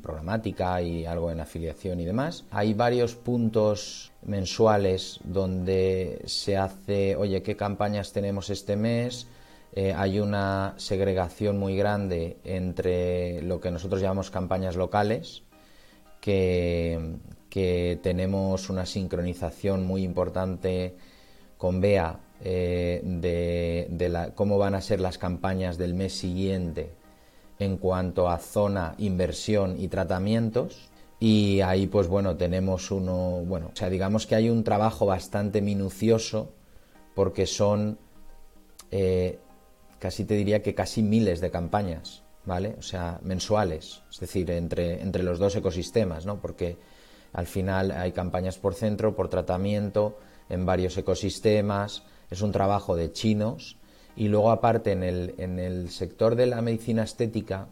programática 0.01 0.81
y 0.81 1.05
algo 1.05 1.31
en 1.31 1.39
afiliación 1.39 1.99
y 1.99 2.05
demás. 2.05 2.45
Hay 2.51 2.73
varios 2.73 3.15
puntos 3.15 4.11
mensuales 4.23 5.19
donde 5.23 6.21
se 6.25 6.55
hace, 6.55 7.15
oye, 7.15 7.41
¿qué 7.41 7.55
campañas 7.55 8.13
tenemos 8.13 8.49
este 8.51 8.75
mes? 8.75 9.27
Eh, 9.73 9.93
hay 9.93 10.19
una 10.19 10.75
segregación 10.77 11.57
muy 11.57 11.75
grande 11.75 12.37
entre 12.43 13.41
lo 13.41 13.59
que 13.59 13.71
nosotros 13.71 14.01
llamamos 14.01 14.29
campañas 14.29 14.75
locales, 14.75 15.43
que, 16.21 17.19
tenemos 18.03 18.69
una 18.69 18.85
sincronización 18.85 19.83
muy 19.83 20.03
importante 20.03 20.95
con 21.57 21.81
BEA 21.81 22.19
eh, 22.43 23.01
de, 23.03 24.31
cómo 24.35 24.59
van 24.59 24.75
a 24.75 24.81
ser 24.81 24.99
las 24.99 25.17
campañas 25.17 25.79
del 25.79 25.95
mes 25.95 26.13
siguiente 26.13 26.91
en 27.59 27.77
cuanto 27.77 28.29
a 28.29 28.37
zona, 28.37 28.95
inversión 28.97 29.79
y 29.79 29.87
tratamientos. 29.87 30.89
Y 31.19 31.61
ahí, 31.61 31.87
pues 31.87 32.07
bueno, 32.07 32.35
tenemos 32.37 32.91
uno, 32.91 33.43
bueno, 33.45 33.71
o 33.73 33.75
sea, 33.75 33.89
digamos 33.89 34.27
que 34.27 34.35
hay 34.35 34.49
un 34.49 34.63
trabajo 34.63 35.05
bastante 35.05 35.61
minucioso 35.61 36.51
porque 37.15 37.47
son, 37.47 37.97
eh, 38.91 39.39
casi 39.97 40.25
te 40.25 40.35
diría 40.35 40.61
que 40.61 40.75
casi 40.75 41.01
miles 41.01 41.41
de 41.41 41.49
campañas, 41.49 42.21
¿vale? 42.45 42.75
O 42.77 42.83
sea, 42.83 43.19
mensuales, 43.23 44.03
es 44.11 44.19
decir, 44.19 44.51
entre, 44.51 45.01
entre 45.01 45.23
los 45.23 45.39
dos 45.39 45.55
ecosistemas, 45.55 46.27
¿no? 46.27 46.39
Porque 46.39 46.77
al 47.33 47.47
final 47.47 47.91
hay 47.91 48.11
campañas 48.11 48.59
por 48.59 48.75
centro, 48.75 49.15
por 49.15 49.29
tratamiento, 49.29 50.19
en 50.49 50.67
varios 50.67 50.95
ecosistemas, 50.97 52.03
es 52.29 52.41
un 52.41 52.51
trabajo 52.51 52.95
de 52.95 53.11
chinos 53.11 53.77
y 54.17 54.27
luego 54.27 54.51
aparte 54.51 54.91
en 54.91 55.03
el, 55.03 55.35
en 55.37 55.59
el 55.59 55.89
sector 55.89 56.35
de 56.35 56.47
la 56.47 56.61
medicina 56.61 57.03
estética, 57.03 57.67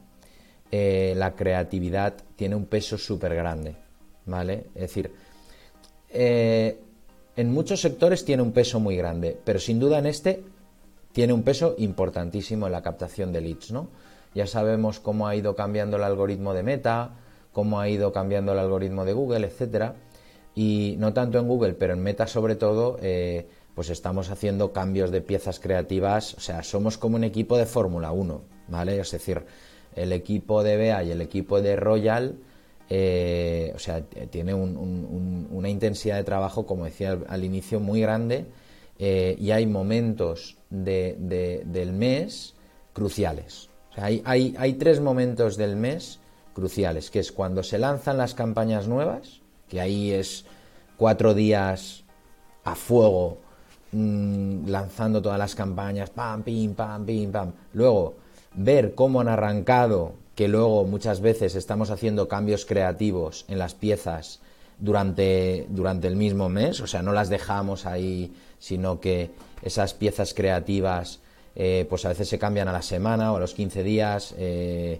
eh, 0.71 1.13
la 1.17 1.35
creatividad 1.35 2.13
tiene 2.35 2.55
un 2.55 2.65
peso 2.65 2.97
súper 2.97 3.35
grande, 3.35 3.75
¿vale? 4.25 4.67
Es 4.75 4.81
decir, 4.81 5.11
eh, 6.09 6.79
en 7.35 7.51
muchos 7.51 7.81
sectores 7.81 8.23
tiene 8.23 8.43
un 8.43 8.51
peso 8.51 8.79
muy 8.79 8.95
grande, 8.95 9.37
pero 9.43 9.59
sin 9.59 9.79
duda 9.79 9.99
en 9.99 10.05
este 10.05 10.43
tiene 11.11 11.33
un 11.33 11.43
peso 11.43 11.75
importantísimo 11.77 12.67
en 12.67 12.71
la 12.71 12.83
captación 12.83 13.33
de 13.33 13.41
leads, 13.41 13.71
¿no? 13.71 13.89
Ya 14.35 14.47
sabemos 14.47 14.99
cómo 14.99 15.27
ha 15.27 15.35
ido 15.35 15.55
cambiando 15.55 15.97
el 15.97 16.03
algoritmo 16.03 16.53
de 16.53 16.61
Meta, 16.61 17.11
cómo 17.53 17.79
ha 17.79 17.89
ido 17.89 18.11
cambiando 18.11 18.51
el 18.51 18.59
algoritmo 18.59 19.05
de 19.05 19.13
Google, 19.13 19.47
etcétera. 19.47 19.95
Y 20.53 20.95
no 20.99 21.13
tanto 21.13 21.39
en 21.39 21.47
Google, 21.47 21.73
pero 21.73 21.93
en 21.93 22.03
Meta 22.03 22.27
sobre 22.27 22.55
todo, 22.55 22.97
eh, 23.01 23.47
pues 23.75 23.89
estamos 23.89 24.29
haciendo 24.29 24.71
cambios 24.71 25.11
de 25.11 25.21
piezas 25.21 25.59
creativas, 25.59 26.33
o 26.35 26.39
sea, 26.39 26.63
somos 26.63 26.97
como 26.97 27.17
un 27.17 27.25
equipo 27.25 27.57
de 27.57 27.65
Fórmula 27.65 28.13
1, 28.13 28.41
¿vale? 28.69 28.99
Es 28.99 29.11
decir, 29.11 29.43
el 29.95 30.13
equipo 30.13 30.63
de 30.63 30.77
BEA 30.77 31.03
y 31.03 31.11
el 31.11 31.21
equipo 31.21 31.61
de 31.61 31.75
Royal, 31.75 32.37
eh, 32.89 33.73
o 33.75 33.79
sea, 33.79 34.01
tiene 34.01 34.53
una 34.53 35.69
intensidad 35.69 36.15
de 36.15 36.23
trabajo, 36.23 36.65
como 36.65 36.85
decía 36.85 37.17
al, 37.27 37.43
inicio, 37.43 37.81
muy 37.81 37.99
grande 37.99 38.45
eh, 38.97 39.35
y 39.39 39.51
hay 39.51 39.65
momentos 39.65 40.57
del 40.69 41.93
mes 41.93 42.55
cruciales. 42.93 43.69
Hay, 43.97 44.23
hay 44.25 44.73
tres 44.73 44.99
momentos 44.99 45.57
del 45.57 45.75
mes 45.75 46.19
cruciales, 46.53 47.11
que 47.11 47.19
es 47.19 47.31
cuando 47.31 47.63
se 47.63 47.77
lanzan 47.77 48.17
las 48.17 48.35
campañas 48.35 48.87
nuevas, 48.87 49.41
que 49.67 49.81
ahí 49.81 50.11
es 50.11 50.45
cuatro 50.97 51.33
días 51.33 52.03
a 52.63 52.75
fuego 52.75 53.44
Mm, 53.97 54.67
lanzando 54.67 55.21
todas 55.21 55.39
las 55.39 55.55
campañas, 55.55 56.09
pam, 56.09 56.43
pim, 56.43 56.73
pam, 56.73 57.05
pim, 57.05 57.31
pam. 57.31 57.53
Luego, 57.71 58.15
ver 58.53 58.93
cómo 58.93 59.21
han 59.21 59.29
arrancado, 59.29 60.11
que 60.35 60.49
luego 60.49 60.83
muchas 60.83 61.21
veces 61.21 61.55
estamos 61.55 61.91
haciendo 61.91 62.27
cambios 62.27 62.65
creativos 62.65 63.45
en 63.47 63.57
las 63.57 63.73
piezas 63.73 64.41
durante, 64.79 65.65
durante 65.69 66.09
el 66.09 66.17
mismo 66.17 66.49
mes, 66.49 66.81
o 66.81 66.87
sea, 66.87 67.01
no 67.03 67.13
las 67.13 67.29
dejamos 67.29 67.85
ahí, 67.85 68.33
sino 68.59 68.99
que 68.99 69.31
esas 69.61 69.93
piezas 69.93 70.33
creativas, 70.33 71.21
eh, 71.55 71.85
pues 71.89 72.03
a 72.03 72.09
veces 72.09 72.27
se 72.27 72.37
cambian 72.37 72.67
a 72.67 72.73
la 72.73 72.81
semana 72.81 73.31
o 73.31 73.37
a 73.37 73.39
los 73.39 73.53
15 73.53 73.81
días. 73.81 74.35
Eh, 74.37 74.99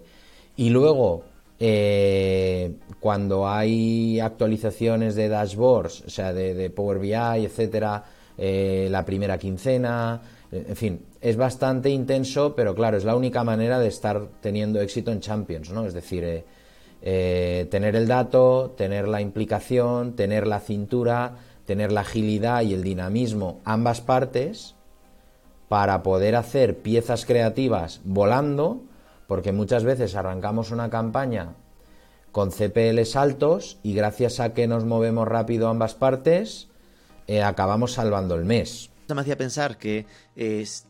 y 0.56 0.70
luego, 0.70 1.22
eh, 1.60 2.72
cuando 3.00 3.46
hay 3.46 4.20
actualizaciones 4.20 5.16
de 5.16 5.28
dashboards, 5.28 6.04
o 6.06 6.08
sea, 6.08 6.32
de, 6.32 6.54
de 6.54 6.70
Power 6.70 6.98
BI, 6.98 7.12
etcétera, 7.44 8.15
eh, 8.38 8.88
la 8.90 9.04
primera 9.04 9.38
quincena, 9.38 10.20
eh, 10.52 10.66
en 10.68 10.76
fin, 10.76 11.00
es 11.20 11.36
bastante 11.36 11.90
intenso, 11.90 12.54
pero 12.54 12.74
claro, 12.74 12.96
es 12.96 13.04
la 13.04 13.16
única 13.16 13.44
manera 13.44 13.78
de 13.78 13.88
estar 13.88 14.28
teniendo 14.40 14.80
éxito 14.80 15.10
en 15.10 15.20
Champions, 15.20 15.70
¿no? 15.70 15.86
Es 15.86 15.94
decir, 15.94 16.44
eh, 17.02 17.66
tener 17.70 17.96
el 17.96 18.08
dato, 18.08 18.74
tener 18.76 19.08
la 19.08 19.20
implicación, 19.20 20.16
tener 20.16 20.46
la 20.46 20.60
cintura, 20.60 21.36
tener 21.64 21.92
la 21.92 22.02
agilidad 22.02 22.62
y 22.62 22.74
el 22.74 22.82
dinamismo, 22.82 23.60
ambas 23.64 24.00
partes, 24.00 24.74
para 25.68 26.02
poder 26.02 26.36
hacer 26.36 26.78
piezas 26.78 27.26
creativas 27.26 28.00
volando, 28.04 28.82
porque 29.26 29.52
muchas 29.52 29.84
veces 29.84 30.14
arrancamos 30.14 30.70
una 30.70 30.90
campaña 30.90 31.54
con 32.30 32.50
CPLs 32.52 33.16
altos 33.16 33.78
y 33.82 33.94
gracias 33.94 34.40
a 34.40 34.52
que 34.52 34.68
nos 34.68 34.84
movemos 34.84 35.26
rápido 35.26 35.68
ambas 35.68 35.94
partes, 35.94 36.68
eh, 37.26 37.42
acabamos 37.42 37.92
salvando 37.92 38.34
el 38.34 38.44
mes. 38.44 38.90
Me 39.08 39.20
hacía 39.20 39.36
pensar 39.36 39.78
que 39.78 40.04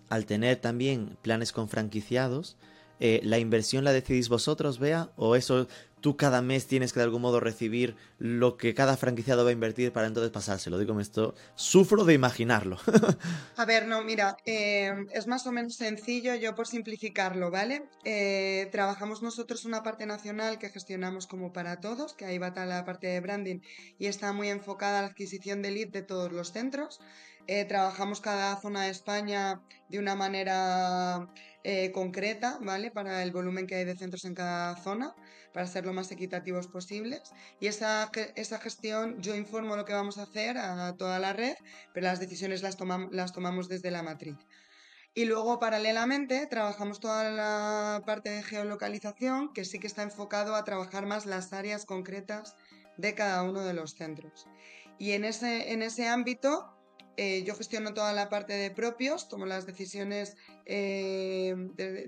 al 0.08 0.24
tener 0.24 0.56
también 0.56 1.18
planes 1.22 1.52
con 1.52 1.68
franquiciados, 1.68 2.56
eh, 2.98 3.20
¿la 3.22 3.38
inversión 3.38 3.84
la 3.84 3.92
decidís 3.92 4.28
vosotros, 4.28 4.78
Bea? 4.78 5.10
¿O 5.16 5.36
eso 5.36 5.66
tú 6.06 6.16
cada 6.16 6.40
mes 6.40 6.68
tienes 6.68 6.92
que 6.92 7.00
de 7.00 7.04
algún 7.04 7.22
modo 7.22 7.40
recibir 7.40 7.96
lo 8.20 8.56
que 8.56 8.74
cada 8.74 8.96
franquiciado 8.96 9.42
va 9.42 9.50
a 9.50 9.52
invertir 9.52 9.92
para 9.92 10.06
entonces 10.06 10.30
pasárselo? 10.30 10.78
Digo 10.78 11.00
esto, 11.00 11.34
sufro 11.56 12.04
de 12.04 12.14
imaginarlo. 12.14 12.78
a 13.56 13.64
ver, 13.64 13.88
no, 13.88 14.04
mira, 14.04 14.36
eh, 14.46 14.94
es 15.12 15.26
más 15.26 15.48
o 15.48 15.50
menos 15.50 15.74
sencillo, 15.74 16.36
yo 16.36 16.54
por 16.54 16.68
simplificarlo, 16.68 17.50
¿vale? 17.50 17.88
Eh, 18.04 18.68
trabajamos 18.70 19.20
nosotros 19.20 19.64
una 19.64 19.82
parte 19.82 20.06
nacional 20.06 20.60
que 20.60 20.70
gestionamos 20.70 21.26
como 21.26 21.52
para 21.52 21.80
todos, 21.80 22.12
que 22.12 22.24
ahí 22.24 22.38
va 22.38 22.52
la 22.54 22.84
parte 22.84 23.08
de 23.08 23.18
branding 23.18 23.58
y 23.98 24.06
está 24.06 24.32
muy 24.32 24.48
enfocada 24.48 25.00
a 25.00 25.02
la 25.02 25.08
adquisición 25.08 25.60
de 25.60 25.72
lead 25.72 25.88
de 25.88 26.02
todos 26.02 26.30
los 26.30 26.52
centros. 26.52 27.00
trabajamos 27.68 28.20
cada 28.20 28.56
zona 28.60 28.84
de 28.84 28.90
España 28.90 29.60
de 29.88 29.98
una 29.98 30.14
manera 30.14 31.28
eh, 31.68 31.90
concreta, 31.90 32.58
¿vale? 32.60 32.92
Para 32.92 33.24
el 33.24 33.32
volumen 33.32 33.66
que 33.66 33.74
hay 33.74 33.84
de 33.84 33.96
centros 33.96 34.24
en 34.24 34.36
cada 34.36 34.76
zona, 34.76 35.16
para 35.52 35.66
ser 35.66 35.84
lo 35.84 35.92
más 35.92 36.12
equitativos 36.12 36.68
posibles. 36.68 37.32
Y 37.58 37.66
esa, 37.66 38.08
esa 38.36 38.60
gestión, 38.60 39.20
yo 39.20 39.34
informo 39.34 39.74
lo 39.74 39.84
que 39.84 39.92
vamos 39.92 40.16
a 40.18 40.22
hacer 40.22 40.58
a 40.58 40.94
toda 40.96 41.18
la 41.18 41.32
red, 41.32 41.56
pero 41.92 42.06
las 42.06 42.20
decisiones 42.20 42.62
las, 42.62 42.76
las 43.10 43.32
tomamos 43.32 43.68
desde 43.68 43.90
la 43.90 44.04
matriz. 44.04 44.36
Y 45.12 45.24
luego, 45.24 45.58
paralelamente, 45.58 46.46
trabajamos 46.46 47.00
toda 47.00 47.32
la 47.32 48.00
parte 48.06 48.30
de 48.30 48.44
geolocalización, 48.44 49.52
que 49.52 49.64
sí 49.64 49.80
que 49.80 49.88
está 49.88 50.04
enfocado 50.04 50.54
a 50.54 50.62
trabajar 50.62 51.04
más 51.04 51.26
las 51.26 51.52
áreas 51.52 51.84
concretas 51.84 52.54
de 52.96 53.16
cada 53.16 53.42
uno 53.42 53.62
de 53.64 53.74
los 53.74 53.96
centros. 53.96 54.46
Y 55.00 55.12
en 55.12 55.24
ese, 55.24 55.72
en 55.72 55.82
ese 55.82 56.06
ámbito, 56.06 56.75
eh, 57.16 57.42
yo 57.44 57.54
gestiono 57.54 57.94
toda 57.94 58.12
la 58.12 58.28
parte 58.28 58.52
de 58.52 58.70
propios, 58.70 59.28
tomo 59.28 59.46
las 59.46 59.66
decisiones, 59.66 60.36
eh, 60.66 61.54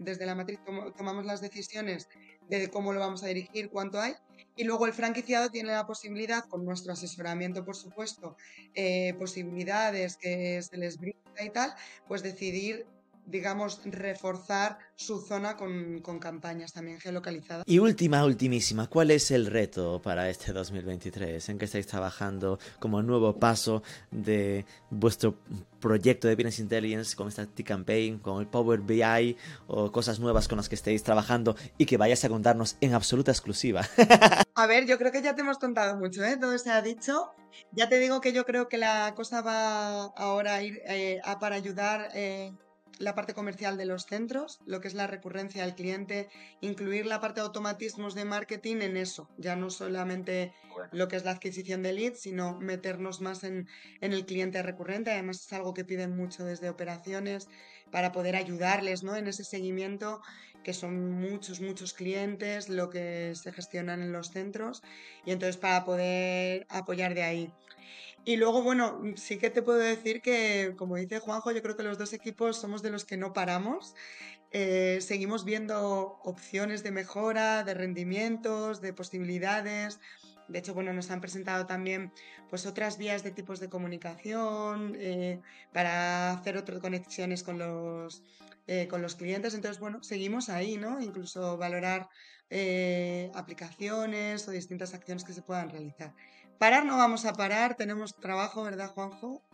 desde 0.00 0.26
la 0.26 0.34
matriz 0.34 0.60
tomamos 0.96 1.24
las 1.24 1.40
decisiones 1.40 2.08
de 2.48 2.68
cómo 2.68 2.92
lo 2.92 3.00
vamos 3.00 3.22
a 3.22 3.26
dirigir, 3.26 3.70
cuánto 3.70 4.00
hay. 4.00 4.14
Y 4.56 4.64
luego 4.64 4.86
el 4.86 4.92
franquiciado 4.92 5.50
tiene 5.50 5.70
la 5.70 5.86
posibilidad, 5.86 6.44
con 6.48 6.64
nuestro 6.64 6.92
asesoramiento, 6.92 7.64
por 7.64 7.76
supuesto, 7.76 8.36
eh, 8.74 9.14
posibilidades 9.18 10.16
que 10.16 10.60
se 10.62 10.76
les 10.76 10.98
brinda 10.98 11.44
y 11.44 11.50
tal, 11.50 11.72
pues 12.06 12.22
decidir 12.22 12.84
digamos, 13.28 13.80
reforzar 13.84 14.78
su 14.96 15.20
zona 15.20 15.56
con, 15.56 16.00
campañas 16.18 16.72
también 16.72 16.98
geolocalizadas. 16.98 17.64
Y 17.66 17.78
última, 17.78 18.24
ultimísima, 18.24 18.88
¿cuál 18.88 19.10
es 19.10 19.30
el 19.30 19.46
reto 19.46 20.00
para 20.02 20.30
este 20.30 20.52
2023? 20.52 21.48
¿En 21.48 21.58
qué 21.58 21.66
estáis 21.66 21.86
trabajando 21.86 22.58
como 22.80 23.02
nuevo 23.02 23.38
paso 23.38 23.82
de 24.10 24.64
vuestro 24.90 25.36
proyecto 25.78 26.26
de 26.26 26.34
Business 26.34 26.58
Intelligence 26.58 27.14
con 27.14 27.28
esta 27.28 27.46
T-Campaign, 27.46 28.18
con 28.18 28.40
el 28.40 28.48
Power 28.48 28.80
BI 28.80 29.36
o 29.66 29.92
cosas 29.92 30.18
nuevas 30.18 30.48
con 30.48 30.56
las 30.56 30.68
que 30.68 30.74
estéis 30.74 31.02
trabajando 31.02 31.54
y 31.76 31.86
que 31.86 31.98
vayáis 31.98 32.24
a 32.24 32.28
contarnos 32.28 32.76
en 32.80 32.94
absoluta 32.94 33.30
exclusiva? 33.30 33.82
a 34.54 34.66
ver, 34.66 34.86
yo 34.86 34.98
creo 34.98 35.12
que 35.12 35.22
ya 35.22 35.34
te 35.34 35.42
hemos 35.42 35.58
contado 35.58 35.96
mucho, 35.96 36.24
¿eh? 36.24 36.36
Todo 36.38 36.56
se 36.58 36.70
ha 36.70 36.80
dicho. 36.80 37.30
Ya 37.72 37.88
te 37.88 37.98
digo 37.98 38.20
que 38.20 38.32
yo 38.32 38.46
creo 38.46 38.68
que 38.68 38.78
la 38.78 39.14
cosa 39.14 39.42
va 39.42 40.06
ahora 40.16 40.56
a 40.56 40.62
ir 40.62 40.80
eh, 40.86 41.20
a 41.24 41.38
para 41.38 41.56
ayudar... 41.56 42.08
Eh, 42.14 42.52
la 42.98 43.14
parte 43.14 43.34
comercial 43.34 43.76
de 43.76 43.86
los 43.86 44.04
centros, 44.06 44.60
lo 44.66 44.80
que 44.80 44.88
es 44.88 44.94
la 44.94 45.06
recurrencia 45.06 45.64
al 45.64 45.74
cliente, 45.74 46.28
incluir 46.60 47.06
la 47.06 47.20
parte 47.20 47.40
de 47.40 47.46
automatismos 47.46 48.14
de 48.14 48.24
marketing 48.24 48.76
en 48.82 48.96
eso, 48.96 49.28
ya 49.38 49.56
no 49.56 49.70
solamente 49.70 50.52
lo 50.92 51.08
que 51.08 51.16
es 51.16 51.24
la 51.24 51.32
adquisición 51.32 51.82
de 51.82 51.92
leads, 51.92 52.20
sino 52.20 52.58
meternos 52.60 53.20
más 53.20 53.44
en, 53.44 53.68
el 54.00 54.26
cliente 54.26 54.62
recurrente. 54.62 55.12
Además 55.12 55.44
es 55.44 55.52
algo 55.52 55.74
que 55.74 55.84
piden 55.84 56.16
mucho 56.16 56.44
desde 56.44 56.70
operaciones 56.70 57.48
para 57.90 58.12
poder 58.12 58.36
ayudarles 58.36 59.02
¿no? 59.02 59.16
en 59.16 59.26
ese 59.28 59.44
seguimiento, 59.44 60.20
que 60.62 60.72
son 60.72 61.12
muchos, 61.12 61.60
muchos 61.60 61.94
clientes, 61.94 62.68
lo 62.68 62.90
que 62.90 63.32
se 63.34 63.52
gestionan 63.52 64.02
en 64.02 64.12
los 64.12 64.30
centros, 64.30 64.82
y 65.24 65.30
entonces 65.30 65.56
para 65.56 65.84
poder 65.84 66.66
apoyar 66.68 67.14
de 67.14 67.22
ahí. 67.22 67.52
Y 68.24 68.36
luego, 68.36 68.62
bueno, 68.62 69.00
sí 69.16 69.38
que 69.38 69.48
te 69.48 69.62
puedo 69.62 69.78
decir 69.78 70.20
que, 70.20 70.74
como 70.76 70.96
dice 70.96 71.18
Juanjo, 71.18 71.50
yo 71.52 71.62
creo 71.62 71.76
que 71.76 71.82
los 71.82 71.96
dos 71.96 72.12
equipos 72.12 72.58
somos 72.58 72.82
de 72.82 72.90
los 72.90 73.06
que 73.06 73.16
no 73.16 73.32
paramos. 73.32 73.94
Eh, 74.50 74.98
seguimos 75.00 75.44
viendo 75.44 76.18
opciones 76.22 76.82
de 76.82 76.90
mejora, 76.90 77.64
de 77.64 77.74
rendimientos, 77.74 78.80
de 78.80 78.92
posibilidades. 78.92 80.00
De 80.48 80.58
hecho, 80.58 80.74
bueno, 80.74 80.92
nos 80.92 81.10
han 81.10 81.20
presentado 81.20 81.66
también 81.66 82.12
pues, 82.48 82.66
otras 82.66 82.98
vías 82.98 83.22
de 83.22 83.30
tipos 83.30 83.60
de 83.60 83.68
comunicación 83.68 84.96
eh, 84.98 85.40
para 85.72 86.32
hacer 86.32 86.56
otras 86.56 86.80
conexiones 86.80 87.42
con 87.42 87.58
los, 87.58 88.22
eh, 88.66 88.88
con 88.88 89.02
los 89.02 89.14
clientes. 89.14 89.54
Entonces, 89.54 89.80
bueno, 89.80 90.02
seguimos 90.02 90.48
ahí, 90.48 90.76
¿no? 90.76 91.00
Incluso 91.00 91.56
valorar 91.56 92.08
aplicaciones 93.34 94.48
o 94.48 94.50
distintas 94.52 94.94
acciones 94.94 95.22
que 95.22 95.34
se 95.34 95.42
puedan 95.42 95.68
realizar. 95.68 96.14
Parar 96.58 96.84
no 96.84 96.96
vamos 96.96 97.24
a 97.24 97.34
parar, 97.34 97.76
tenemos 97.76 98.16
trabajo, 98.16 98.64
¿verdad, 98.64 98.90
Juanjo? 98.90 99.44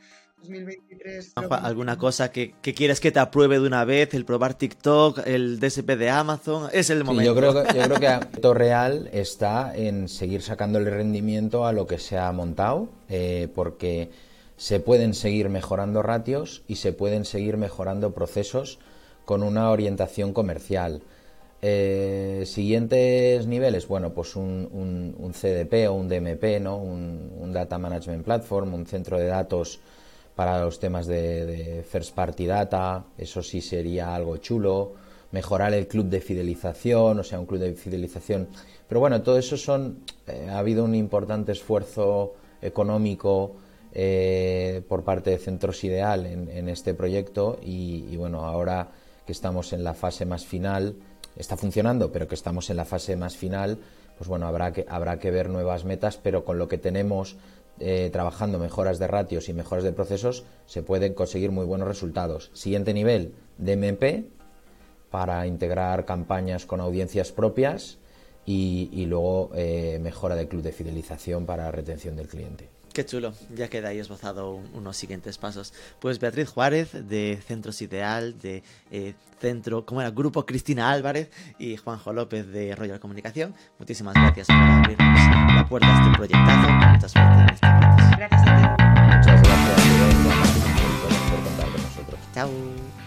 2023. 0.45 1.33
¿Alguna 1.51 1.97
cosa 1.97 2.31
que, 2.31 2.55
quieras 2.63 3.01
que 3.01 3.13
te 3.13 3.19
apruebe 3.19 3.59
de 3.59 3.67
una 3.67 3.85
vez? 3.85 4.15
¿El 4.15 4.25
probar 4.25 4.55
TikTok, 4.55 5.27
el 5.27 5.59
DSP 5.61 5.91
de 5.91 6.11
Amazon? 6.11 6.69
Es 6.73 6.91
el 6.91 7.05
momento. 7.05 7.33
yo, 7.33 7.37
creo 7.37 7.55
que, 7.55 7.79
yo 7.79 7.83
creo 7.83 8.01
que 8.01 8.39
el 8.49 8.55
real 8.55 9.11
está 9.13 9.75
en 9.75 10.09
seguir 10.09 10.43
sacándole 10.43 10.91
rendimiento 10.91 11.67
a 11.67 11.73
lo 11.73 11.87
que 11.87 11.99
se 11.99 12.19
ha 12.19 12.31
montado, 12.33 12.89
eh, 13.09 13.49
porque 13.55 14.11
se 14.57 14.81
pueden 14.81 15.15
seguir 15.15 15.49
mejorando 15.49 16.03
ratios 16.03 16.63
y 16.69 16.77
se 16.77 16.93
pueden 16.93 17.25
seguir 17.25 17.57
mejorando 17.57 18.13
procesos 18.13 18.79
con 19.25 19.43
una 19.43 19.71
orientación 19.71 20.33
comercial. 20.33 21.03
Eh, 21.67 22.43
siguientes 22.45 23.47
niveles, 23.47 23.89
bueno, 23.89 24.13
pues 24.13 24.37
un, 24.37 25.33
CDP 25.33 25.89
o 25.89 25.95
un 25.95 26.09
DMP, 26.09 26.61
¿no? 26.61 26.77
Un, 26.77 27.53
Data 27.55 27.79
Management 27.79 28.25
Platform, 28.25 28.75
un 28.75 28.87
centro 28.87 29.17
de 29.17 29.27
datos 29.27 29.81
para 30.35 30.61
los 30.61 30.79
temas 30.79 31.07
de, 31.07 31.85
First 31.89 32.15
Party 32.15 32.47
Data, 32.47 33.05
eso 33.17 33.43
sí 33.43 33.61
sería 33.61 34.15
algo 34.15 34.37
chulo. 34.39 34.95
Mejorar 35.31 35.75
el 35.75 35.89
club 35.89 36.07
de 36.07 36.21
fidelización, 36.21 37.19
o 37.19 37.25
sea, 37.25 37.41
un 37.41 37.47
club 37.47 37.61
de 37.61 37.75
fidelización. 37.75 38.49
Pero 38.89 39.01
bueno, 39.01 39.23
todo 39.23 39.39
eso 39.39 39.57
son. 39.57 40.05
Eh, 40.27 40.49
ha 40.49 40.59
habido 40.59 40.85
un 40.85 40.95
importante 40.95 41.53
esfuerzo 41.53 42.35
económico 42.63 43.57
eh, 43.93 44.83
por 44.89 45.03
parte 45.03 45.31
de 45.31 45.39
Centros 45.39 45.83
Ideal 45.83 46.27
en, 46.27 46.69
este 46.69 46.95
proyecto 46.95 47.59
y, 47.63 48.07
y 48.11 48.17
bueno, 48.17 48.45
ahora 48.45 48.91
que 49.27 49.33
estamos 49.33 49.73
en 49.73 49.83
la 49.83 49.95
fase 49.95 50.25
más 50.25 50.45
final 50.45 50.97
está 51.37 51.57
funcionando, 51.57 52.13
pero 52.13 52.29
que 52.29 52.35
estamos 52.35 52.71
en 52.71 52.77
la 52.77 52.85
fase 52.85 53.17
más 53.17 53.37
final, 53.37 53.79
pues 54.17 54.29
bueno, 54.29 54.47
habrá 54.47 54.73
que, 54.73 54.87
habrá 54.89 55.19
que 55.19 55.31
ver 55.31 55.49
nuevas 55.49 55.85
metas, 55.85 56.17
pero 56.17 56.45
con 56.45 56.59
lo 56.59 56.69
que 56.69 56.79
tenemos 56.79 57.37
eh, 57.81 58.11
trabajando 58.13 58.59
mejoras 58.59 58.99
de 58.99 59.07
ratios 59.07 59.49
y 59.49 59.53
mejoras 59.53 59.85
de 59.85 59.93
procesos, 59.93 60.45
se 60.67 60.83
pueden 60.83 61.15
conseguir 61.15 61.51
muy 61.51 61.67
buenos 61.67 61.89
resultados. 61.89 62.51
Siguiente 62.55 62.95
nivel, 62.95 63.35
DMP, 63.59 64.27
para 65.11 65.47
integrar 65.47 66.05
campañas 66.05 66.67
con 66.67 66.81
audiencias 66.81 67.33
propias 67.33 67.99
y, 68.47 69.07
luego 69.07 69.51
eh, 69.55 69.99
mejora 70.03 70.35
del 70.35 70.49
club 70.49 70.63
de 70.63 70.73
fidelización 70.73 71.47
para 71.47 71.71
retención 71.71 72.17
del 72.17 72.29
cliente. 72.29 72.74
Qué 72.95 73.05
chulo, 73.05 73.35
ya 73.53 73.67
queda 73.69 73.89
ahí 73.89 73.99
esbozado 73.99 74.61
unos 74.73 74.97
siguientes 74.97 75.37
pasos. 75.37 75.75
Pues 75.99 76.21
Beatriz 76.21 76.49
Juárez, 76.49 76.93
de 76.93 77.43
Centros 77.45 77.83
Ideal, 77.83 78.39
de 78.39 78.63
eh, 78.93 79.15
Centro, 79.41 79.85
¿cómo 79.85 80.01
era? 80.01 80.13
Grupo 80.13 80.47
Cristina 80.47 80.93
Álvarez 80.93 81.29
y 81.59 81.77
Juanjo 81.77 82.13
López 82.13 82.47
de 82.47 82.77
Royal 82.77 83.01
Comunicación, 83.01 83.53
muchísimas 83.81 84.15
gracias 84.15 84.47
por 84.47 84.57
abrirnos 84.57 85.57
la 85.57 85.67
puerta 85.69 85.89
a 85.89 86.05
este 86.05 86.17
proyectazo. 86.17 86.71
Muchas 86.71 87.11
suerte 87.11 87.41
en 87.41 87.49
este 87.49 87.67
Gracias 88.17 88.43
a 88.47 88.77
ti. 88.77 88.83
Muchas 89.17 89.43
gracias 89.43 89.85
por 91.33 91.43
contar 91.43 91.73
con 91.73 91.83
nosotros. 91.83 92.21
Chao. 92.33 93.04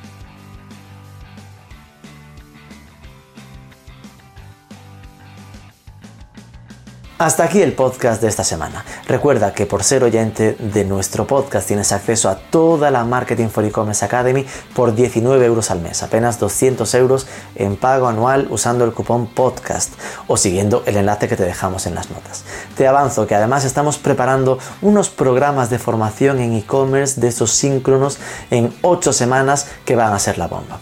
Hasta 7.19 7.45
aquí 7.45 7.63
el 7.63 7.73
podcast 7.73 8.21
de 8.21 8.27
esta 8.27 8.43
semana. 8.43 8.85
Recuerda 9.07 9.51
que 9.51 9.65
por 9.65 9.83
ser 9.83 10.03
oyente 10.03 10.55
de 10.59 10.85
nuestro 10.85 11.25
podcast 11.25 11.67
tienes 11.67 11.91
acceso 11.91 12.29
a 12.29 12.35
toda 12.35 12.91
la 12.91 13.05
Marketing 13.05 13.47
for 13.47 13.65
E-Commerce 13.65 14.05
Academy 14.05 14.45
por 14.75 14.93
19 14.93 15.43
euros 15.43 15.71
al 15.71 15.81
mes, 15.81 16.03
apenas 16.03 16.39
200 16.39 16.93
euros 16.93 17.25
en 17.55 17.75
pago 17.75 18.07
anual 18.07 18.45
usando 18.51 18.85
el 18.85 18.93
cupón 18.93 19.25
podcast 19.33 19.93
o 20.27 20.37
siguiendo 20.37 20.83
el 20.85 20.95
enlace 20.95 21.27
que 21.27 21.35
te 21.35 21.43
dejamos 21.43 21.87
en 21.87 21.95
las 21.95 22.11
notas. 22.11 22.43
Te 22.77 22.87
avanzo 22.87 23.25
que 23.25 23.33
además 23.33 23.65
estamos 23.65 23.97
preparando 23.97 24.59
unos 24.83 25.09
programas 25.09 25.71
de 25.71 25.79
formación 25.79 26.39
en 26.39 26.53
e-commerce 26.53 27.19
de 27.19 27.29
esos 27.29 27.49
síncronos 27.49 28.19
en 28.51 28.71
8 28.83 29.11
semanas 29.11 29.65
que 29.85 29.95
van 29.95 30.13
a 30.13 30.19
ser 30.19 30.37
la 30.37 30.45
bomba. 30.45 30.79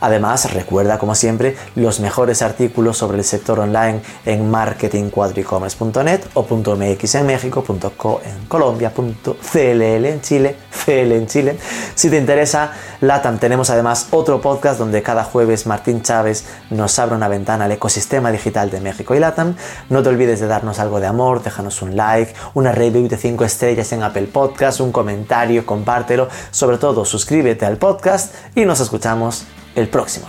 Además, 0.00 0.52
recuerda 0.52 0.98
como 0.98 1.14
siempre 1.14 1.56
los 1.74 2.00
mejores 2.00 2.42
artículos 2.42 2.98
sobre 2.98 3.18
el 3.18 3.24
sector 3.24 3.58
online 3.60 4.00
en 4.24 4.50
marketingcuadricommerce.net 4.50 6.20
o 6.34 6.42
.mx 6.44 7.14
en 7.14 7.26
México, 7.26 7.64
.co 7.96 8.20
en 8.24 8.46
Colombia, 8.46 8.92
.cll 8.92 9.82
en 9.82 10.20
Chile, 10.20 10.56
CL 10.84 11.12
en 11.12 11.26
Chile. 11.26 11.58
Si 11.94 12.10
te 12.10 12.16
interesa 12.16 12.72
LATAM, 13.00 13.38
tenemos 13.38 13.70
además 13.70 14.08
otro 14.10 14.40
podcast 14.40 14.78
donde 14.78 15.02
cada 15.02 15.24
jueves 15.24 15.66
Martín 15.66 16.02
Chávez 16.02 16.46
nos 16.70 16.98
abre 16.98 17.16
una 17.16 17.28
ventana 17.28 17.64
al 17.64 17.72
ecosistema 17.72 18.30
digital 18.30 18.70
de 18.70 18.80
México 18.80 19.14
y 19.14 19.18
LATAM. 19.18 19.56
No 19.88 20.02
te 20.02 20.08
olvides 20.08 20.40
de 20.40 20.46
darnos 20.46 20.78
algo 20.78 21.00
de 21.00 21.06
amor, 21.06 21.42
déjanos 21.42 21.82
un 21.82 21.96
like, 21.96 22.34
una 22.54 22.72
review 22.72 23.08
de 23.08 23.16
5 23.16 23.44
estrellas 23.44 23.92
en 23.92 24.02
Apple 24.02 24.28
Podcast, 24.32 24.80
un 24.80 24.92
comentario, 24.92 25.66
compártelo. 25.66 26.28
Sobre 26.50 26.78
todo, 26.78 27.04
suscríbete 27.04 27.66
al 27.66 27.76
podcast 27.76 28.34
y 28.54 28.64
nos 28.64 28.80
escuchamos 28.80 29.46
el 29.78 29.88
próximo 29.88 30.28